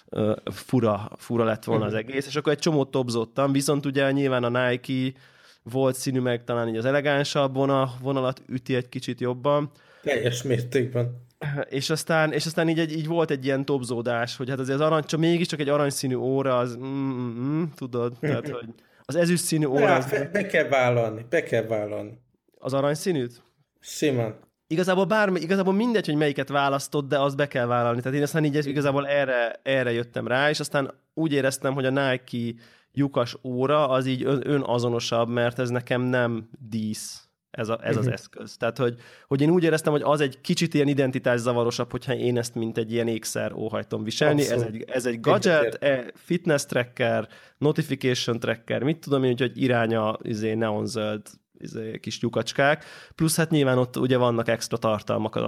uh, 0.10 0.36
fura, 0.46 1.12
fura 1.18 1.44
lett 1.44 1.64
volna 1.64 1.86
az 1.86 1.92
mhm. 1.92 2.02
egész, 2.08 2.28
és 2.28 2.36
akkor 2.36 2.52
egy 2.52 2.60
csomót 2.60 2.92
topzottam, 2.92 3.52
viszont 3.52 3.86
ugye 3.86 4.12
nyilván 4.12 4.44
a 4.44 4.70
Nike 4.70 5.20
volt 5.64 5.96
színű, 5.96 6.20
meg 6.20 6.44
talán 6.44 6.68
így 6.68 6.78
az 6.78 6.86
elegánsabb 6.86 7.56
vonal, 7.56 7.92
vonalat 8.02 8.42
üti 8.48 8.76
egy 8.76 8.90
kicsit 8.90 9.20
jobban. 9.20 9.72
Teljes 10.02 10.44
mértékben. 10.44 11.30
És 11.70 11.90
aztán, 11.90 12.32
és 12.32 12.46
aztán 12.46 12.70
így, 12.70 12.80
egy, 12.80 12.92
így 12.92 13.08
volt 13.08 13.32
egy 13.32 13.46
ilyen 13.46 13.66
topzódás, 13.66 14.36
hogy 14.36 14.50
hát 14.50 14.60
azért 14.60 14.80
az 14.80 14.86
arany, 14.86 15.04
csak 15.04 15.20
mégiscsak 15.20 15.60
egy 15.60 15.70
aranyszínű 15.70 16.16
óra, 16.16 16.58
az 16.58 16.76
mm, 16.76 16.86
mm, 16.86 17.60
mm, 17.60 17.64
tudod, 17.76 18.18
tehát, 18.20 18.50
hogy 18.60 18.68
az 19.16 19.22
ezüst 19.22 19.44
színű 19.44 19.66
óra... 19.66 19.96
Az... 19.96 20.10
Be, 20.10 20.30
be 20.32 20.46
kell 20.46 20.68
vállalni, 20.68 21.26
be 21.30 21.44
kell 21.44 21.64
vállalni. 21.64 22.20
Az 22.58 22.74
aranyszínűt? 22.74 23.44
Simán. 23.80 24.36
Igazából 24.68 25.06
bármi, 25.06 25.40
igazából 25.40 25.74
mindegy, 25.74 26.06
hogy 26.06 26.16
melyiket 26.16 26.50
választod, 26.50 27.08
de 27.08 27.20
azt 27.20 27.36
be 27.36 27.48
kell 27.48 27.66
vállalni. 27.66 28.02
Tehát 28.02 28.18
én 28.18 28.24
aztán 28.24 28.46
így 28.46 28.68
igazából 28.68 29.08
erre, 29.08 29.60
erre 29.64 29.92
jöttem 29.92 30.28
rá, 30.28 30.50
és 30.50 30.60
aztán 30.60 30.94
úgy 31.14 31.34
éreztem, 31.34 31.74
hogy 31.74 31.86
a 31.86 31.90
Nike 31.90 32.62
lyukas 32.94 33.38
óra 33.44 33.90
az 33.90 34.06
így 34.06 34.24
ön, 34.24 34.42
önazonosabb, 34.46 35.30
mert 35.30 35.60
ez 35.60 35.70
nekem 35.70 36.02
nem 36.02 36.50
dísz 36.70 37.31
ez, 37.52 37.70
a, 37.70 37.80
ez 37.84 37.98
az 37.98 38.06
mhm. 38.06 38.14
eszköz. 38.14 38.58
Tehát, 38.58 38.78
hogy, 38.78 38.96
hogy 39.28 39.42
én 39.42 39.50
úgy 39.50 39.64
éreztem, 39.64 39.92
hogy 39.92 40.02
az 40.04 40.22
egy 40.22 40.42
kicsit 40.42 40.74
ilyen 40.74 40.88
identitászavarosabb, 40.88 41.92
hogyha 41.92 42.14
én 42.14 42.38
ezt 42.38 42.56
mint 42.56 42.78
egy 42.78 42.92
ilyen 42.92 43.08
ékszer 43.08 43.54
óhajtom 43.54 44.04
viselni. 44.04 44.42
Ez 44.50 44.62
egy, 44.62 44.84
ez 44.88 45.06
egy 45.06 45.20
gadget, 45.20 45.84
e, 45.84 46.12
fitness 46.16 46.66
tracker, 46.66 47.28
notification 47.58 48.40
tracker, 48.40 48.84
mit 48.84 48.98
tudom 48.98 49.24
én, 49.24 49.36
hogy 49.38 49.62
iránya 49.62 50.18
izé, 50.22 50.54
neonzöld 50.54 51.22
izé, 51.58 52.00
kis 52.00 52.22
lyukacskák, 52.22 52.86
plusz 53.16 53.36
hát 53.36 53.50
nyilván 53.50 53.78
ott 53.78 53.98
ugye 53.98 54.18
vannak 54.18 54.48
extra 54.48 54.78
tartalmak 54.78 55.40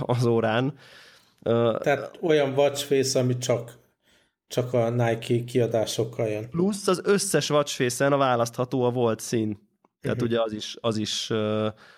az 0.00 0.24
órán. 0.24 0.74
Tehát 1.82 2.18
olyan 2.20 2.52
watchface, 2.52 3.18
ami 3.18 3.38
csak 3.38 3.76
csak 4.48 4.72
a 4.72 4.90
Nike 4.90 5.44
kiadásokkal 5.44 6.28
jön. 6.28 6.48
Plusz 6.50 6.86
az 6.86 7.00
összes 7.04 7.50
watchface-en 7.50 8.12
a 8.12 8.16
választható 8.16 8.82
a 8.82 8.90
volt 8.90 9.20
szín. 9.20 9.67
Tehát 10.00 10.22
uh-huh. 10.22 10.30
ugye 10.30 10.42
az 10.42 10.52
is, 10.52 10.76
az 10.80 10.96
is 10.96 11.30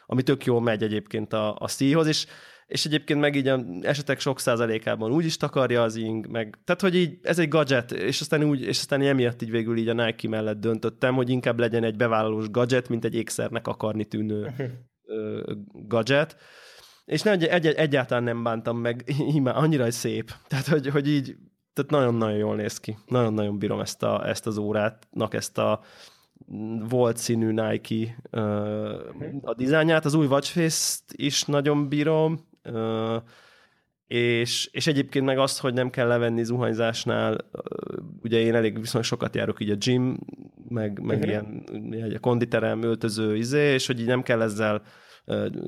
ami 0.07 0.23
tök 0.23 0.45
jól 0.45 0.61
megy 0.61 0.83
egyébként 0.83 1.33
a, 1.33 1.57
a 1.59 1.69
szíjhoz, 1.69 2.07
és, 2.07 2.27
és 2.67 2.85
egyébként 2.85 3.21
meg 3.21 3.35
így 3.37 3.49
a 3.49 3.65
esetek 3.81 4.21
sok 4.21 4.41
százalékában 4.41 5.13
úgy 5.13 5.25
is 5.25 5.37
takarja 5.37 5.83
az 5.83 5.97
ing, 5.97 6.27
meg, 6.27 6.59
tehát 6.65 6.81
hogy 6.81 6.95
így 6.95 7.19
ez 7.23 7.39
egy 7.39 7.49
gadget, 7.49 7.93
és 7.93 8.21
aztán 8.21 8.45
úgy, 8.45 8.63
és 8.63 8.79
aztán 8.79 9.03
emiatt 9.03 9.43
így 9.43 9.51
végül 9.51 9.77
így 9.77 9.89
a 9.89 10.05
Nike 10.05 10.29
mellett 10.29 10.61
döntöttem, 10.61 11.15
hogy 11.15 11.31
inkább 11.31 11.59
legyen 11.59 11.85
egy 11.85 11.97
bevállalós 11.97 12.51
gadget, 12.51 12.89
mint 12.89 13.05
egy 13.05 13.15
ékszernek 13.15 13.69
akarni 13.69 14.05
tűnő 14.05 14.41
uh-huh. 14.41 14.69
gadget. 15.73 16.37
És 17.05 17.23
nem, 17.23 17.39
egy, 17.41 17.67
egyáltalán 17.67 18.25
nem 18.25 18.43
bántam 18.43 18.79
meg, 18.79 19.05
imá, 19.35 19.53
annyira 19.53 19.91
szép. 19.91 20.33
Tehát, 20.49 20.67
hogy, 20.67 20.89
hogy 20.89 21.09
így, 21.09 21.37
tehát 21.73 21.91
nagyon-nagyon 21.91 22.39
jól 22.39 22.57
néz 22.57 22.79
ki. 22.79 22.97
Nagyon-nagyon 23.07 23.59
bírom 23.59 23.81
ezt, 23.81 24.03
a, 24.03 24.29
ezt 24.29 24.47
az 24.47 24.57
órátnak, 24.57 25.35
ezt 25.35 25.59
a 25.59 25.81
volt 26.89 27.17
színű 27.17 27.51
Nike 27.51 28.17
a 29.43 29.55
dizájnját, 29.55 30.05
az 30.05 30.15
új 30.15 30.27
Watchface-t 30.27 31.03
is 31.13 31.45
nagyon 31.45 31.89
bírom, 31.89 32.49
és, 34.07 34.69
és 34.73 34.87
egyébként 34.87 35.25
meg 35.25 35.39
azt, 35.39 35.61
hogy 35.61 35.75
nem 35.75 35.91
kell 35.91 36.07
levenni 36.07 36.45
zuhanyzásnál, 36.45 37.39
uh, 37.53 37.99
ugye 38.23 38.39
én 38.39 38.55
elég 38.55 38.79
viszonylag 38.79 39.09
sokat 39.09 39.35
járok 39.35 39.61
így 39.61 39.71
a 39.71 39.75
gym, 39.75 40.19
meg, 40.69 41.01
meg 41.01 41.19
uh-huh. 41.19 41.31
ilyen, 41.31 42.15
a 42.15 42.19
konditerem, 42.19 42.83
öltöző 42.83 43.37
izé, 43.37 43.73
és 43.73 43.87
hogy 43.87 44.01
így 44.01 44.07
nem 44.07 44.23
kell 44.23 44.43
ezzel 44.43 44.83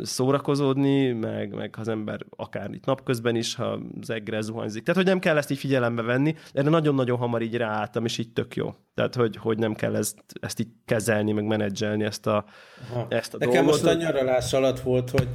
szórakozódni, 0.03 1.13
meg, 1.13 1.55
meg 1.55 1.75
az 1.79 1.89
ember 1.89 2.21
akár 2.37 2.71
itt 2.71 2.85
napközben 2.85 3.37
is, 3.37 3.55
ha 3.55 3.81
zegre 4.01 4.41
zuhanyzik. 4.41 4.83
Tehát, 4.83 5.01
hogy 5.01 5.11
nem 5.11 5.19
kell 5.19 5.37
ezt 5.37 5.51
így 5.51 5.59
figyelembe 5.59 6.03
venni, 6.03 6.35
erre 6.53 6.71
nagyon-nagyon 6.71 7.19
hamar 7.19 7.43
így 7.43 7.57
ráálltam, 7.57 8.05
és 8.05 8.19
így 8.19 8.33
tök 8.33 8.57
jó. 8.57 8.75
Tehát, 8.95 9.15
hogy, 9.15 9.37
hogy 9.37 9.59
nem 9.59 9.75
kell 9.75 9.97
ezt, 9.97 10.19
ezt 10.41 10.61
így 10.61 10.69
kezelni, 10.85 11.33
meg 11.33 11.45
menedzselni 11.45 12.05
ezt 12.05 12.27
a, 12.27 12.45
Aha. 12.91 13.07
ezt 13.09 13.35
a 13.35 13.39
Nekem 13.39 13.55
dolgot. 13.55 13.83
most 13.83 13.95
a 13.95 13.99
nyaralás 13.99 14.53
alatt 14.53 14.81
volt, 14.81 15.11
hogy 15.11 15.29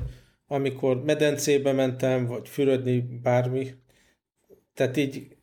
amikor 0.47 1.03
medencébe 1.03 1.71
mentem, 1.71 2.25
vagy 2.25 2.49
fürödni, 2.49 2.99
bármi, 3.21 3.73
tehát 4.73 4.97
így 4.97 5.36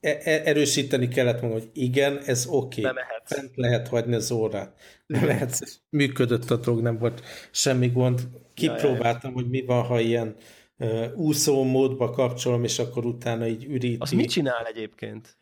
erősíteni 0.00 1.08
kellett 1.08 1.40
magam, 1.40 1.58
hogy 1.58 1.70
igen, 1.72 2.18
ez 2.18 2.46
oké. 2.46 2.80
Okay. 2.80 3.02
Fent 3.24 3.50
lehet 3.54 3.88
hagyni 3.88 4.14
az 4.14 4.30
órát. 4.30 4.74
Nem 5.06 5.24
lehet, 5.24 5.82
működött 5.88 6.50
a 6.50 6.56
drog, 6.56 6.80
nem 6.80 6.98
volt 6.98 7.22
semmi 7.50 7.88
gond. 7.88 8.20
Kipróbáltam, 8.54 9.32
hogy 9.32 9.48
mi 9.48 9.64
van, 9.64 9.82
ha 9.82 10.00
ilyen 10.00 10.34
uh, 10.78 11.06
úszó 11.14 11.62
módba 11.64 12.10
kapcsolom, 12.10 12.64
és 12.64 12.78
akkor 12.78 13.04
utána 13.04 13.46
így 13.46 13.64
üríti. 13.64 13.96
Az 13.98 14.10
mit 14.10 14.30
csinál 14.30 14.64
egyébként? 14.64 15.36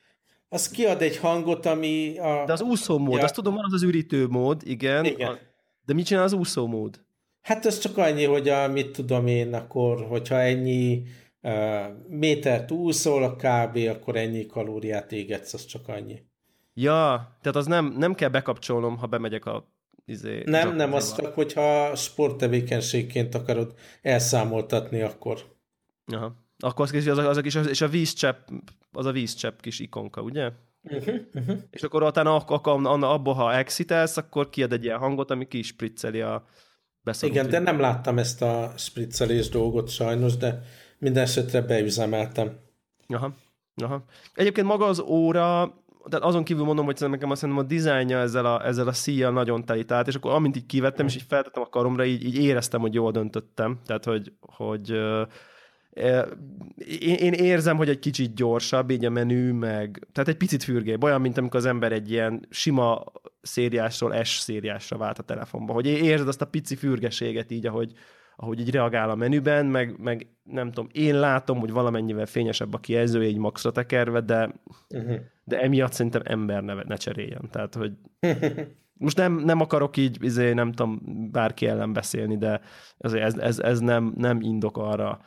Az 0.48 0.68
kiad 0.68 1.02
egy 1.02 1.16
hangot, 1.16 1.66
ami... 1.66 2.18
A... 2.18 2.44
De 2.46 2.52
az 2.52 2.60
úszó 2.60 2.98
mód, 2.98 3.18
ja. 3.18 3.24
azt 3.24 3.34
tudom, 3.34 3.54
van 3.54 3.64
az 3.64 3.72
az 3.72 3.82
ürítő 3.82 4.26
mód, 4.26 4.62
igen. 4.64 5.04
igen. 5.04 5.28
A... 5.28 5.38
De 5.86 5.94
mit 5.94 6.06
csinál 6.06 6.22
az 6.22 6.32
úszó 6.32 6.66
mód? 6.66 7.00
Hát 7.40 7.66
ez 7.66 7.78
csak 7.78 7.96
annyi, 7.96 8.24
hogy 8.24 8.48
a, 8.48 8.68
mit 8.68 8.90
tudom 8.90 9.26
én, 9.26 9.54
akkor, 9.54 10.06
hogyha 10.06 10.40
ennyi 10.40 11.02
métert 12.08 12.70
úszol 12.70 13.22
a 13.22 13.37
kb., 13.37 13.76
akkor 13.76 14.16
ennyi 14.16 14.46
kalóriát 14.46 15.12
égetsz, 15.12 15.54
az 15.54 15.64
csak 15.64 15.88
annyi. 15.88 16.22
Ja, 16.74 17.37
tehát 17.40 17.56
az 17.56 17.66
nem, 17.66 17.94
nem 17.98 18.14
kell 18.14 18.28
bekapcsolnom, 18.28 18.96
ha 18.96 19.06
bemegyek 19.06 19.46
a 19.46 19.68
izé, 20.04 20.42
Nem, 20.46 20.76
nem, 20.76 20.92
azt 20.92 21.16
csak, 21.16 21.34
hogyha 21.34 21.94
sporttevékenységként 21.94 23.34
akarod 23.34 23.74
elszámoltatni, 24.02 25.00
akkor. 25.00 25.56
Aha. 26.06 26.34
Akkor 26.58 26.88
az, 26.92 27.06
az, 27.06 27.18
az 27.18 27.37
a 27.37 27.40
kis, 27.40 27.54
és 27.54 27.80
a 27.80 27.88
vízcsepp, 27.88 28.48
az 28.92 29.06
a 29.06 29.12
vízcsepp 29.12 29.61
kis 29.61 29.78
ikonka, 29.78 30.20
ugye? 30.20 30.50
Uh-huh, 30.82 31.14
uh-huh. 31.34 31.58
És 31.70 31.82
akkor 31.82 32.02
utána 32.02 32.44
abba, 33.12 33.32
ha 33.32 33.54
exitelsz, 33.54 34.16
akkor 34.16 34.48
kiad 34.48 34.72
egy 34.72 34.84
ilyen 34.84 34.98
hangot, 34.98 35.30
ami 35.30 35.48
ki 35.48 35.62
spricceli 35.62 36.20
a 36.20 36.44
beszorult. 37.02 37.38
Igen, 37.38 37.50
de 37.50 37.58
nem 37.58 37.80
láttam 37.80 38.18
ezt 38.18 38.42
a 38.42 38.72
spriccelés 38.76 39.48
dolgot 39.48 39.88
sajnos, 39.88 40.37
de 40.37 40.62
minden 40.98 41.22
esetre 41.22 41.61
beüzemeltem. 41.61 42.52
Aha. 43.08 43.34
Aha. 43.82 44.04
Egyébként 44.34 44.66
maga 44.66 44.84
az 44.84 45.00
óra, 45.00 45.74
tehát 46.08 46.24
azon 46.24 46.44
kívül 46.44 46.64
mondom, 46.64 46.84
hogy 46.84 46.96
nekem 47.00 47.30
azt 47.30 47.42
mondom, 47.42 47.64
a 47.64 47.66
dizájnja 47.68 48.18
ezzel 48.18 48.46
a, 48.46 48.66
ezzel 48.66 48.88
a 48.88 48.92
szíjjal 48.92 49.32
nagyon 49.32 49.64
telitált, 49.64 50.06
és 50.06 50.14
akkor 50.14 50.32
amint 50.32 50.56
így 50.56 50.66
kivettem, 50.66 51.06
és 51.06 51.16
így 51.16 51.24
feltettem 51.28 51.62
a 51.62 51.68
karomra, 51.68 52.04
így, 52.04 52.24
így 52.24 52.38
éreztem, 52.38 52.80
hogy 52.80 52.94
jól 52.94 53.11
döntöttem. 53.11 53.78
Tehát, 53.87 54.04
hogy, 54.04 54.32
hogy 54.40 54.90
én, 57.00 57.14
én 57.14 57.32
érzem, 57.32 57.76
hogy 57.76 57.88
egy 57.88 57.98
kicsit 57.98 58.34
gyorsabb, 58.34 58.90
így 58.90 59.04
a 59.04 59.11
menü, 59.11 59.52
meg, 59.52 60.06
tehát 60.12 60.28
egy 60.28 60.37
picit 60.37 60.62
fürgébb, 60.62 61.02
olyan, 61.02 61.20
mint 61.20 61.38
amikor 61.38 61.58
az 61.58 61.66
ember 61.66 61.92
egy 61.92 62.11
ilyen 62.11 62.46
sima 62.50 63.04
szériásról 63.42 64.24
S 64.24 64.38
szériásra 64.38 64.96
vált 64.96 65.18
a 65.18 65.22
telefonba, 65.22 65.72
hogy 65.72 65.87
érzed 65.87 66.28
azt 66.28 66.42
a 66.42 66.46
pici 66.46 66.76
fürgeséget 66.76 67.50
így, 67.50 67.66
ahogy, 67.66 67.92
ahogy 68.40 68.61
így 68.61 68.70
reagál 68.70 69.11
a 69.11 69.14
menüben, 69.14 69.66
meg, 69.66 69.98
meg 69.98 70.27
nem 70.42 70.72
tudom, 70.72 70.90
én 70.92 71.18
látom, 71.18 71.59
hogy 71.59 71.70
valamennyivel 71.70 72.27
fényesebb 72.27 72.74
a 72.74 72.79
kijelző, 72.79 73.20
egy 73.22 73.37
maxra 73.37 73.70
tekerve, 73.70 74.20
de, 74.20 74.55
uh-huh. 74.88 75.16
de 75.44 75.61
emiatt 75.61 75.92
szerintem 75.92 76.22
ember 76.24 76.62
ne, 76.62 76.74
ne 76.74 76.96
cseréljen. 76.96 77.48
Tehát, 77.51 77.74
hogy 77.74 77.92
most 79.05 79.16
nem, 79.16 79.33
nem 79.33 79.61
akarok 79.61 79.96
így, 79.96 80.24
izé, 80.24 80.53
nem 80.53 80.72
tudom, 80.72 81.01
bárki 81.33 81.66
ellen 81.66 81.92
beszélni, 81.92 82.37
de 82.37 82.61
ez, 82.98 83.12
ez, 83.35 83.59
ez 83.59 83.79
nem, 83.81 84.12
nem 84.16 84.40
indok 84.40 84.77
arra, 84.77 85.20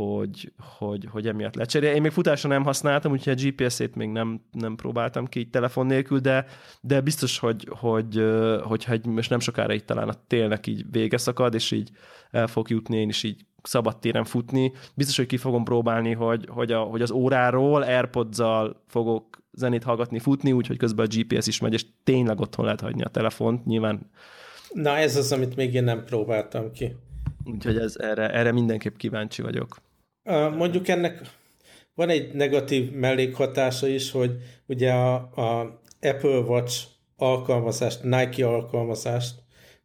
hogy, 0.00 0.52
hogy, 0.78 1.08
hogy 1.10 1.26
emiatt 1.26 1.54
lecserél. 1.54 1.94
Én 1.94 2.00
még 2.02 2.10
futásra 2.10 2.48
nem 2.48 2.64
használtam, 2.64 3.12
úgyhogy 3.12 3.32
a 3.32 3.48
GPS-ét 3.48 3.94
még 3.94 4.08
nem, 4.08 4.40
nem 4.52 4.76
próbáltam 4.76 5.26
ki 5.26 5.38
így 5.38 5.50
telefon 5.50 5.86
nélkül, 5.86 6.18
de, 6.18 6.46
de 6.80 7.00
biztos, 7.00 7.38
hogy, 7.38 7.68
hogy, 7.70 8.24
hogyha 8.62 8.92
egy, 8.92 9.06
most 9.06 9.30
nem 9.30 9.40
sokára 9.40 9.72
itt 9.72 9.86
talán 9.86 10.08
a 10.08 10.14
télnek 10.26 10.66
így 10.66 10.84
vége 10.90 11.16
szakad, 11.16 11.54
és 11.54 11.70
így 11.70 11.90
el 12.30 12.46
fog 12.46 12.70
jutni 12.70 12.96
én 12.96 13.08
is 13.08 13.22
így 13.22 13.44
szabadtéren 13.62 14.24
futni. 14.24 14.72
Biztos, 14.94 15.16
hogy 15.16 15.26
ki 15.26 15.36
fogom 15.36 15.64
próbálni, 15.64 16.12
hogy, 16.12 16.46
hogy, 16.48 16.72
a, 16.72 16.80
hogy 16.80 17.02
az 17.02 17.10
óráról 17.10 17.82
Airpods-zal 17.82 18.82
fogok 18.86 19.42
zenét 19.52 19.84
hallgatni, 19.84 20.18
futni, 20.18 20.52
úgyhogy 20.52 20.76
közben 20.76 21.06
a 21.06 21.16
GPS 21.16 21.46
is 21.46 21.60
megy, 21.60 21.72
és 21.72 21.84
tényleg 22.04 22.40
otthon 22.40 22.64
lehet 22.64 22.80
hagyni 22.80 23.02
a 23.02 23.08
telefont. 23.08 23.64
Nyilván 23.64 24.10
Na 24.72 24.96
ez 24.96 25.16
az, 25.16 25.32
amit 25.32 25.56
még 25.56 25.74
én 25.74 25.84
nem 25.84 26.04
próbáltam 26.04 26.72
ki. 26.72 26.96
Úgyhogy 27.44 27.76
ez, 27.76 27.96
erre, 27.98 28.30
erre 28.30 28.52
mindenképp 28.52 28.96
kíváncsi 28.96 29.42
vagyok. 29.42 29.76
Mondjuk 30.56 30.88
ennek 30.88 31.20
van 31.94 32.08
egy 32.08 32.32
negatív 32.32 32.92
mellékhatása 32.92 33.86
is, 33.86 34.10
hogy 34.10 34.30
ugye 34.66 34.92
a, 34.92 35.14
a 35.14 35.80
Apple 36.00 36.38
Watch 36.38 36.86
alkalmazást, 37.16 38.02
Nike 38.02 38.46
alkalmazást, 38.46 39.34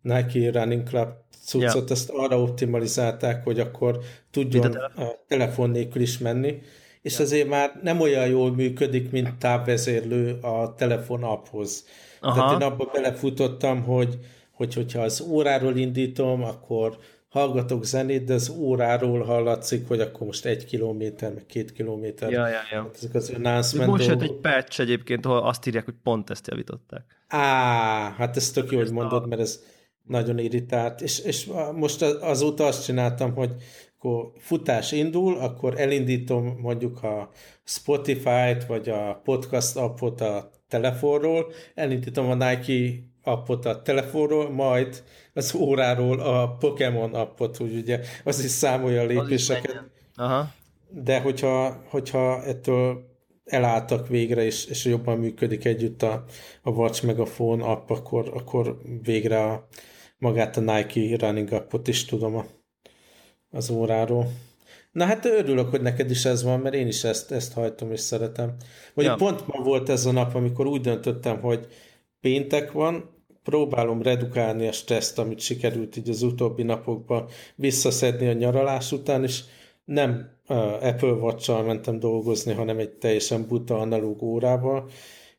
Nike 0.02 0.52
Running 0.52 0.84
Club 0.84 1.10
cuccot, 1.46 1.90
ja. 1.90 1.96
ezt 1.96 2.10
arra 2.10 2.42
optimalizálták, 2.42 3.44
hogy 3.44 3.60
akkor 3.60 4.00
tudjon 4.32 4.74
a 4.76 5.26
telefon, 5.28 5.70
nélkül 5.70 6.02
is 6.02 6.18
menni, 6.18 6.62
és 7.02 7.18
ja. 7.18 7.24
azért 7.24 7.48
már 7.48 7.80
nem 7.82 8.02
olyan 8.02 8.28
jól 8.28 8.56
működik, 8.56 9.12
mint 9.12 9.38
távvezérlő 9.38 10.38
a 10.42 10.74
telefon 10.74 11.24
apphoz. 11.24 11.86
Aha. 12.22 12.36
Tehát 12.36 12.62
én 12.62 12.68
abba 12.68 12.90
belefutottam, 12.94 13.84
hogy, 13.84 14.18
hogy 14.52 14.74
hogyha 14.74 15.02
az 15.02 15.22
óráról 15.22 15.78
indítom, 15.78 16.44
akkor 16.44 16.98
hallgatok 17.36 17.86
zenét, 17.86 18.24
de 18.24 18.34
az 18.34 18.50
óráról 18.50 19.24
hallatszik, 19.24 19.88
hogy 19.88 20.00
akkor 20.00 20.28
most 20.28 20.46
egy 20.46 20.66
kilométer, 20.66 21.34
meg 21.34 21.46
két 21.46 21.72
kilométer. 21.72 22.32
Ja, 22.32 22.48
ja, 22.48 22.60
ja. 22.72 22.90
Ezek 22.96 23.14
az 23.14 23.30
announcement 23.36 23.90
Most 23.90 24.08
jött 24.08 24.22
egy 24.22 24.34
patch 24.34 24.80
egyébként, 24.80 25.26
ahol 25.26 25.38
azt 25.38 25.68
írják, 25.68 25.86
hogy 25.86 25.96
pont 26.04 26.30
ezt 26.30 26.48
javították. 26.48 27.04
Á, 27.28 28.14
hát 28.18 28.36
ez 28.36 28.52
tök 28.52 28.72
jó, 28.72 28.78
hogy 28.78 28.92
mondod, 28.92 29.28
mert 29.28 29.42
ez 29.42 29.64
nagyon 30.04 30.38
irritált. 30.38 31.02
És, 31.02 31.20
és 31.20 31.50
most 31.74 32.02
azóta 32.02 32.66
azt 32.66 32.86
csináltam, 32.86 33.34
hogy 33.34 33.52
akkor 33.98 34.32
futás 34.38 34.92
indul, 34.92 35.38
akkor 35.38 35.80
elindítom 35.80 36.58
mondjuk 36.62 37.04
a 37.04 37.30
Spotify-t, 37.64 38.66
vagy 38.68 38.90
a 38.90 39.22
podcast 39.24 39.78
appot 39.78 40.22
a 40.22 40.52
telefonról, 40.68 41.52
elindítom 41.74 42.30
a 42.30 42.36
Nike 42.36 43.04
appot 43.26 43.66
a 43.66 43.82
telefonról, 43.82 44.50
majd 44.50 45.04
az 45.34 45.56
óráról 45.56 46.20
a 46.20 46.48
Pokémon 46.48 47.14
appot, 47.14 47.58
hogy 47.58 47.76
ugye 47.76 48.00
az 48.24 48.44
is 48.44 48.52
számolja 48.52 49.02
a 49.02 49.06
lépéseket. 49.06 49.84
Aha. 50.16 50.48
De 50.90 51.20
hogyha, 51.20 51.84
hogyha 51.90 52.44
ettől 52.44 53.14
elálltak 53.46 54.08
végre, 54.08 54.44
és, 54.44 54.66
és 54.66 54.86
jobban 54.86 55.18
működik 55.18 55.66
együtt 55.66 56.02
a, 56.02 56.24
a 56.62 56.70
Watch 56.70 57.06
meg 57.06 57.20
a 57.20 57.24
Phone 57.24 57.66
app, 57.66 57.90
akkor, 57.90 58.32
akkor 58.34 58.82
végre 59.02 59.44
a, 59.44 59.68
magát 60.18 60.58
a 60.58 60.62
Nike 60.62 61.16
Running 61.26 61.52
appot 61.52 61.88
is 61.88 62.06
tudom 62.06 62.36
a, 62.36 62.46
az 63.50 63.70
óráról. 63.70 64.32
Na 64.92 65.06
hát 65.06 65.26
örülök, 65.26 65.70
hogy 65.70 65.82
neked 65.82 66.10
is 66.10 66.26
ez 66.26 66.44
van, 66.44 66.60
mert 66.60 66.76
én 66.76 66.88
is 66.88 67.04
ezt, 67.04 67.32
ezt 67.32 67.54
hajtom 67.54 67.92
és 67.92 68.00
szeretem. 68.00 68.56
Vagy 68.94 69.06
ja. 69.06 69.16
pont 69.16 69.48
ma 69.48 69.64
volt 69.64 69.90
ez 69.90 70.06
a 70.06 70.12
nap, 70.12 70.36
amikor 70.36 70.66
úgy 70.66 70.82
döntöttem, 70.82 71.40
hogy 71.40 71.68
péntek 72.20 72.72
van, 72.72 73.15
próbálom 73.46 74.02
redukálni 74.02 74.68
a 74.68 74.72
stresszt, 74.72 75.20
amit 75.20 75.40
sikerült 75.40 75.98
így 75.98 76.10
az 76.10 76.22
utóbbi 76.22 76.64
napokban 76.64 77.28
visszaszedni 77.56 78.28
a 78.28 78.34
nyaralás 78.34 78.92
után, 78.92 79.24
és 79.24 79.42
nem 79.86 80.30
Apple 80.82 81.12
watch 81.12 81.66
mentem 81.66 82.00
dolgozni, 82.00 82.54
hanem 82.54 82.80
egy 82.80 82.90
teljesen 82.90 83.48
buta 83.48 83.78
analóg 83.78 84.22
órával, 84.22 84.90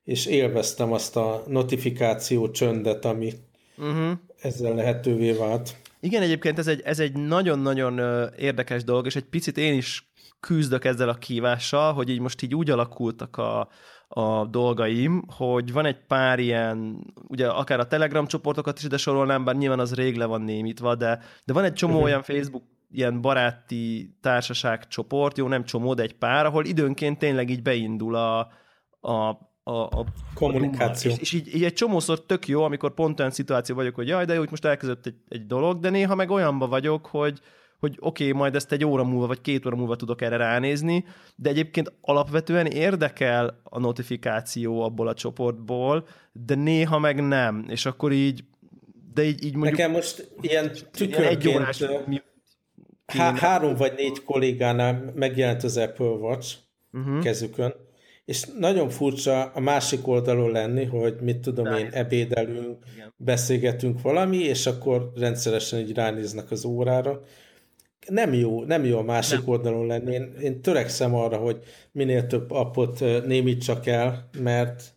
és 0.05 0.27
élveztem 0.27 0.93
azt 0.93 1.17
a 1.17 1.43
notifikáció 1.47 2.51
csöndet, 2.51 3.05
ami 3.05 3.33
uh-huh. 3.79 4.19
ezzel 4.41 4.75
lehetővé 4.75 5.33
vált. 5.33 5.77
Igen, 6.01 6.23
egyébként 6.23 6.59
ez 6.59 6.67
egy, 6.67 6.81
ez 6.85 6.99
egy 6.99 7.13
nagyon-nagyon 7.13 8.01
érdekes 8.39 8.85
dolog, 8.85 9.07
és 9.07 9.17
egy 9.17 9.25
picit 9.25 9.59
én 9.59 9.75
is 9.75 10.06
küzdök 10.47 10.85
ezzel 10.85 11.09
a 11.09 11.15
kívással, 11.15 11.93
hogy 11.93 12.09
így 12.09 12.21
most 12.21 12.43
így 12.43 12.55
úgy 12.55 12.71
alakultak 12.71 13.37
a, 13.37 13.69
a 14.09 14.47
dolgaim, 14.47 15.25
hogy 15.37 15.73
van 15.73 15.87
egy 15.87 16.07
pár 16.07 16.39
ilyen, 16.39 17.07
ugye 17.29 17.49
akár 17.49 17.81
a 17.81 17.87
Telegram 17.87 18.27
csoportokat 18.27 18.79
is 18.79 18.85
ide 18.85 18.97
sorolnám, 18.97 19.45
bár 19.45 19.57
nyilván 19.57 19.79
az 19.79 19.95
rég 19.95 20.17
le 20.17 20.25
van 20.25 20.43
némítva, 20.43 20.95
de, 20.95 21.21
de 21.45 21.53
van 21.53 21.65
egy 21.65 21.73
csomó 21.73 21.93
uh-huh. 21.93 22.09
olyan 22.09 22.23
Facebook 22.23 22.63
ilyen 22.91 23.21
baráti 23.21 24.17
társaság 24.21 24.89
csoport, 24.89 25.39
jó, 25.39 25.49
nem 25.49 25.65
csomó, 25.65 25.95
de 25.95 26.03
egy 26.03 26.15
pár, 26.15 26.47
ahol 26.47 26.65
időnként 26.65 27.19
tényleg 27.19 27.51
így 27.51 27.63
beindul 27.63 28.15
a, 28.15 28.39
a, 29.01 29.13
a, 29.63 29.73
a 29.73 30.05
kommunikáció. 30.35 31.11
A 31.11 31.15
és, 31.15 31.21
és 31.21 31.33
így, 31.33 31.55
így 31.55 31.65
egy 31.65 31.73
csomószor 31.73 32.25
tök 32.25 32.49
jó, 32.49 32.63
amikor 32.63 32.95
pont 32.95 33.19
olyan 33.19 33.31
szituáció 33.33 33.75
vagyok, 33.75 33.95
hogy 33.95 34.09
jaj, 34.09 34.25
de 34.25 34.33
jó, 34.33 34.39
hogy 34.39 34.51
most 34.51 34.65
elkezdett 34.65 35.07
egy, 35.07 35.17
egy 35.29 35.47
dolog, 35.47 35.79
de 35.79 35.91
néha 35.91 36.15
meg 36.15 36.31
olyanba 36.31 36.67
vagyok, 36.67 37.07
hogy, 37.07 37.41
hogy 37.87 37.97
oké, 38.01 38.29
okay, 38.29 38.39
majd 38.39 38.55
ezt 38.55 38.73
egy 38.73 38.85
óra 38.85 39.05
múlva, 39.05 39.27
vagy 39.27 39.41
két 39.41 39.67
óra 39.67 39.77
múlva 39.77 39.97
tudok 39.97 40.23
erre 40.23 40.37
ránézni, 40.37 41.05
de 41.37 41.49
egyébként 41.49 41.93
alapvetően 42.01 42.67
érdekel 42.67 43.61
a 43.63 43.79
notifikáció 43.79 44.83
abból 44.83 45.09
a 45.09 45.15
csoportból, 45.15 46.07
de 46.33 46.55
néha 46.55 46.99
meg 46.99 47.27
nem, 47.27 47.65
és 47.69 47.87
akkor 47.87 48.13
így, 48.13 48.45
de 49.15 49.23
így, 49.23 49.45
így 49.45 49.55
mondjuk... 49.55 49.77
Nekem 49.77 49.91
most 49.91 50.31
ilyen 50.41 50.73
tükörként 50.93 51.45
egy 51.45 51.49
órás, 51.49 51.83
há- 53.07 53.39
három 53.39 53.75
vagy 53.75 53.93
négy 53.97 54.23
kollégánál 54.25 55.13
megjelent 55.15 55.63
az 55.63 55.77
Apple 55.77 56.07
Watch 56.07 56.57
uh-huh. 56.93 57.23
kezükön, 57.23 57.75
és 58.27 58.45
nagyon 58.59 58.89
furcsa 58.89 59.45
a 59.45 59.61
másik 59.61 60.07
oldalon 60.07 60.51
lenni, 60.51 60.85
hogy 60.85 61.17
mit 61.21 61.39
tudom 61.39 61.75
én, 61.75 61.89
ebédelünk, 61.93 62.85
Igen. 62.95 63.13
beszélgetünk 63.17 64.03
valami, 64.03 64.37
és 64.37 64.67
akkor 64.67 65.13
rendszeresen 65.15 65.79
így 65.79 65.95
ránéznek 65.95 66.51
az 66.51 66.65
órára, 66.65 67.21
nem 68.09 68.33
jó, 68.33 68.65
nem 68.65 68.85
jó 68.85 68.99
a 68.99 69.03
másik 69.03 69.39
nem. 69.39 69.49
oldalon 69.49 69.87
lenni. 69.87 70.13
Én, 70.13 70.35
én 70.41 70.63
törekszem 70.63 71.15
arra, 71.15 71.37
hogy 71.37 71.59
minél 71.93 72.27
több 72.27 72.51
appot 72.51 73.01
némítsak 73.27 73.87
el, 73.87 74.29
mert 74.39 74.95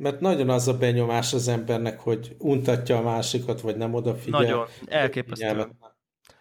mert 0.00 0.20
nagyon 0.20 0.50
az 0.50 0.68
a 0.68 0.76
benyomás 0.76 1.32
az 1.32 1.48
embernek, 1.48 2.00
hogy 2.00 2.36
untatja 2.38 2.96
a 2.96 3.02
másikat, 3.02 3.60
vagy 3.60 3.76
nem 3.76 3.94
odafigyel. 3.94 4.40
Nagyon, 4.40 4.66
elképesztően. 4.86 5.78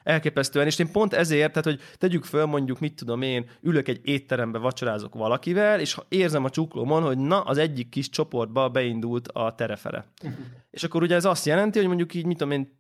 Elképesztően, 0.04 0.66
és 0.66 0.80
én 0.80 0.92
pont 0.92 1.14
ezért, 1.14 1.50
tehát 1.50 1.66
hogy 1.66 1.80
tegyük 1.98 2.24
föl 2.24 2.46
mondjuk, 2.46 2.80
mit 2.80 2.96
tudom 2.96 3.22
én, 3.22 3.50
ülök 3.62 3.88
egy 3.88 4.00
étterembe, 4.04 4.58
vacsorázok 4.58 5.14
valakivel, 5.14 5.80
és 5.80 5.94
ha 5.94 6.06
érzem 6.10 6.44
a 6.44 6.50
csuklómon, 6.50 7.04
hogy 7.04 7.18
na, 7.18 7.42
az 7.42 7.58
egyik 7.58 7.90
kis 7.90 8.10
csoportba 8.10 8.70
beindult 8.70 9.28
a 9.28 9.56
terefere. 9.56 10.06
És 10.72 10.84
akkor 10.84 11.02
ugye 11.02 11.16
ez 11.16 11.26
azt 11.26 11.46
jelenti, 11.46 11.78
hogy 11.80 11.88
mondjuk 11.88 12.14
így, 12.14 12.26
mit 12.26 12.38
tudom 12.38 12.54
én, 12.54 12.78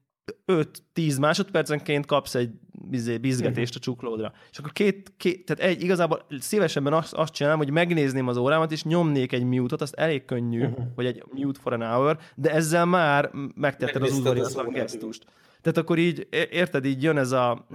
5-10 0.95 1.19
másodpercenként 1.19 2.05
kapsz 2.05 2.35
egy 2.35 2.51
bizé, 2.89 3.17
bizgetést 3.17 3.75
a 3.75 3.79
csuklódra. 3.79 4.33
És 4.51 4.57
akkor 4.57 4.71
két, 4.71 5.13
két 5.17 5.45
tehát 5.45 5.71
egy, 5.71 5.83
igazából 5.83 6.25
szívesebben 6.39 6.93
azt, 6.93 7.13
azt 7.13 7.33
csinálom, 7.33 7.59
hogy 7.59 7.71
megnézném 7.71 8.27
az 8.27 8.37
órámat, 8.37 8.71
és 8.71 8.83
nyomnék 8.83 9.31
egy 9.31 9.43
mute-ot, 9.43 9.81
azt 9.81 9.93
elég 9.93 10.25
könnyű, 10.25 10.65
uh-huh. 10.65 10.85
vagy 10.95 11.05
egy 11.05 11.23
mute 11.31 11.59
for 11.61 11.73
an 11.73 11.93
hour, 11.93 12.17
de 12.35 12.51
ezzel 12.51 12.85
már 12.85 13.31
megtetted 13.55 14.01
az 14.01 14.17
udvariatlan 14.17 14.69
gesztust. 14.69 15.25
Tehát 15.61 15.77
akkor 15.77 15.97
így, 15.97 16.27
érted, 16.51 16.85
így 16.85 17.03
jön 17.03 17.17
ez 17.17 17.31
a 17.31 17.65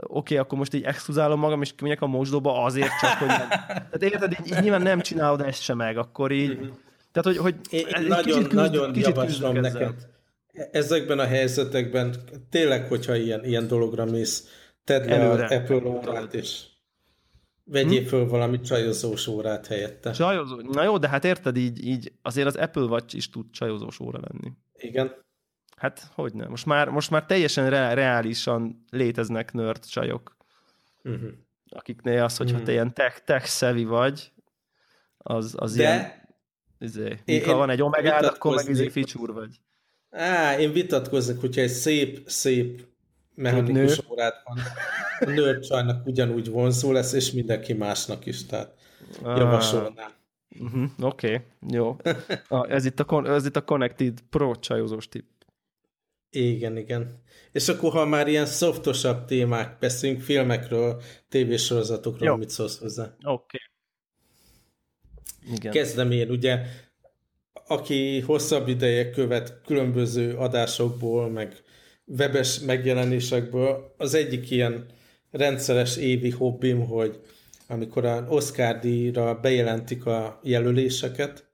oké, 0.00 0.08
okay, 0.08 0.36
akkor 0.36 0.58
most 0.58 0.74
így 0.74 0.82
exkluzálom 0.82 1.38
magam, 1.38 1.62
és 1.62 1.74
kimegyek 1.74 2.02
a 2.02 2.06
mosdóba 2.06 2.62
azért 2.62 2.98
csak, 3.00 3.10
hogy 3.10 3.28
nem. 3.28 3.48
Tehát 3.48 4.02
érted, 4.02 4.32
így, 4.40 4.46
így 4.46 4.62
nyilván 4.62 4.82
nem 4.82 5.00
csinálod 5.00 5.40
ezt 5.40 5.62
sem 5.62 5.76
meg, 5.76 5.96
akkor 5.98 6.32
így, 6.32 6.50
uh-huh. 6.50 6.68
tehát 7.12 7.22
hogy, 7.22 7.36
hogy 7.36 7.54
én, 7.70 7.86
én 7.86 8.06
nagyon, 8.06 8.24
kicsit 8.24 8.42
küzd, 8.42 8.54
nagyon 8.54 8.92
kicsit 8.92 9.08
javaslom 9.08 9.54
neked. 9.54 9.66
Ezzel 9.76 10.16
ezekben 10.72 11.18
a 11.18 11.24
helyzetekben 11.24 12.14
tényleg, 12.50 12.86
hogyha 12.88 13.16
ilyen, 13.16 13.44
ilyen 13.44 13.66
dologra 13.66 14.04
mész, 14.04 14.48
tedd 14.84 15.08
le 15.08 15.14
Előre. 15.14 15.46
a 15.46 15.54
Apple 15.54 15.84
órát, 15.84 16.34
és 16.34 16.64
vegyél 17.64 18.02
hm? 18.02 18.06
föl 18.06 18.28
valami 18.28 18.60
csajozós 18.60 19.26
órát 19.26 19.66
helyette. 19.66 20.10
Csajozó? 20.10 20.60
Na 20.60 20.82
jó, 20.82 20.98
de 20.98 21.08
hát 21.08 21.24
érted, 21.24 21.56
így, 21.56 21.86
így 21.86 22.12
azért 22.22 22.46
az 22.46 22.56
Apple 22.56 22.82
Watch 22.82 23.14
is 23.14 23.30
tud 23.30 23.50
csajozós 23.50 24.00
óra 24.00 24.20
lenni. 24.22 24.52
Igen. 24.74 25.14
Hát, 25.76 26.10
hogy 26.14 26.34
nem. 26.34 26.50
Most 26.50 26.66
már, 26.66 26.88
most 26.88 27.10
már 27.10 27.26
teljesen 27.26 27.70
re- 27.70 27.94
reálisan 27.94 28.84
léteznek 28.90 29.52
nerd 29.52 29.84
csajok. 29.84 30.36
Uh-huh. 31.04 31.30
Akiknél 31.68 32.22
az, 32.22 32.36
hogyha 32.36 32.52
uh-huh. 32.52 32.66
te 32.66 32.72
ilyen 32.72 32.94
tech, 32.94 33.24
tech 33.24 33.46
savvy 33.46 33.84
vagy, 33.84 34.32
az, 35.18 35.54
az 35.58 35.74
de 35.74 35.82
ilyen... 35.82 36.26
Izé, 36.80 37.18
én, 37.24 37.44
ha 37.44 37.54
van 37.54 37.70
egy 37.70 37.82
omegád, 37.82 38.24
akkor 38.24 38.54
meg 38.54 38.68
izé 38.68 38.88
feature 38.88 39.32
vagy. 39.32 39.60
Á, 40.10 40.58
én 40.58 40.72
vitatkozok, 40.72 41.40
hogyha 41.40 41.60
egy 41.60 41.68
szép, 41.68 42.22
szép 42.26 42.86
mechanikus 43.34 44.00
órát 44.10 44.42
van, 44.44 44.58
a 45.20 45.30
nőr 45.30 45.58
csajnak 45.58 46.06
ugyanúgy 46.06 46.50
vonzó 46.50 46.92
lesz, 46.92 47.12
és 47.12 47.32
mindenki 47.32 47.72
másnak 47.72 48.26
is, 48.26 48.46
tehát 48.46 48.74
javasolnám. 49.22 50.12
Uh-huh, 50.60 50.90
Oké, 51.00 51.34
okay, 51.34 51.46
jó. 51.70 51.96
Ah, 52.48 52.72
ez, 52.72 52.84
itt 52.84 53.00
a, 53.00 53.28
ez 53.28 53.46
itt 53.46 53.56
a 53.56 53.64
Connected 53.64 54.20
Pro 54.30 54.54
csajozós 54.54 55.08
tip. 55.08 55.26
Igen, 56.30 56.76
igen. 56.76 57.22
És 57.52 57.68
akkor, 57.68 57.92
ha 57.92 58.04
már 58.04 58.28
ilyen 58.28 58.46
szoftosabb 58.46 59.24
témák, 59.24 59.78
beszélünk 59.78 60.20
filmekről, 60.20 61.02
tévésorozatokról, 61.28 62.28
Jó. 62.28 62.36
mit 62.36 62.50
szólsz 62.50 62.78
hozzá? 62.78 63.02
Oké. 63.02 63.22
Okay. 63.22 63.60
Igen. 65.56 65.72
Kezdem 65.72 66.10
én, 66.10 66.30
ugye, 66.30 66.66
aki 67.68 68.20
hosszabb 68.20 68.68
ideje 68.68 69.10
követ 69.10 69.60
különböző 69.66 70.34
adásokból, 70.34 71.30
meg 71.30 71.56
webes 72.06 72.60
megjelenésekből, 72.60 73.94
az 73.96 74.14
egyik 74.14 74.50
ilyen 74.50 74.86
rendszeres 75.30 75.96
évi 75.96 76.30
hobbim, 76.30 76.86
hogy 76.86 77.20
amikor 77.66 78.04
az 78.04 78.22
Oscar 78.28 78.78
díjra 78.78 79.34
bejelentik 79.34 80.06
a 80.06 80.40
jelöléseket, 80.42 81.46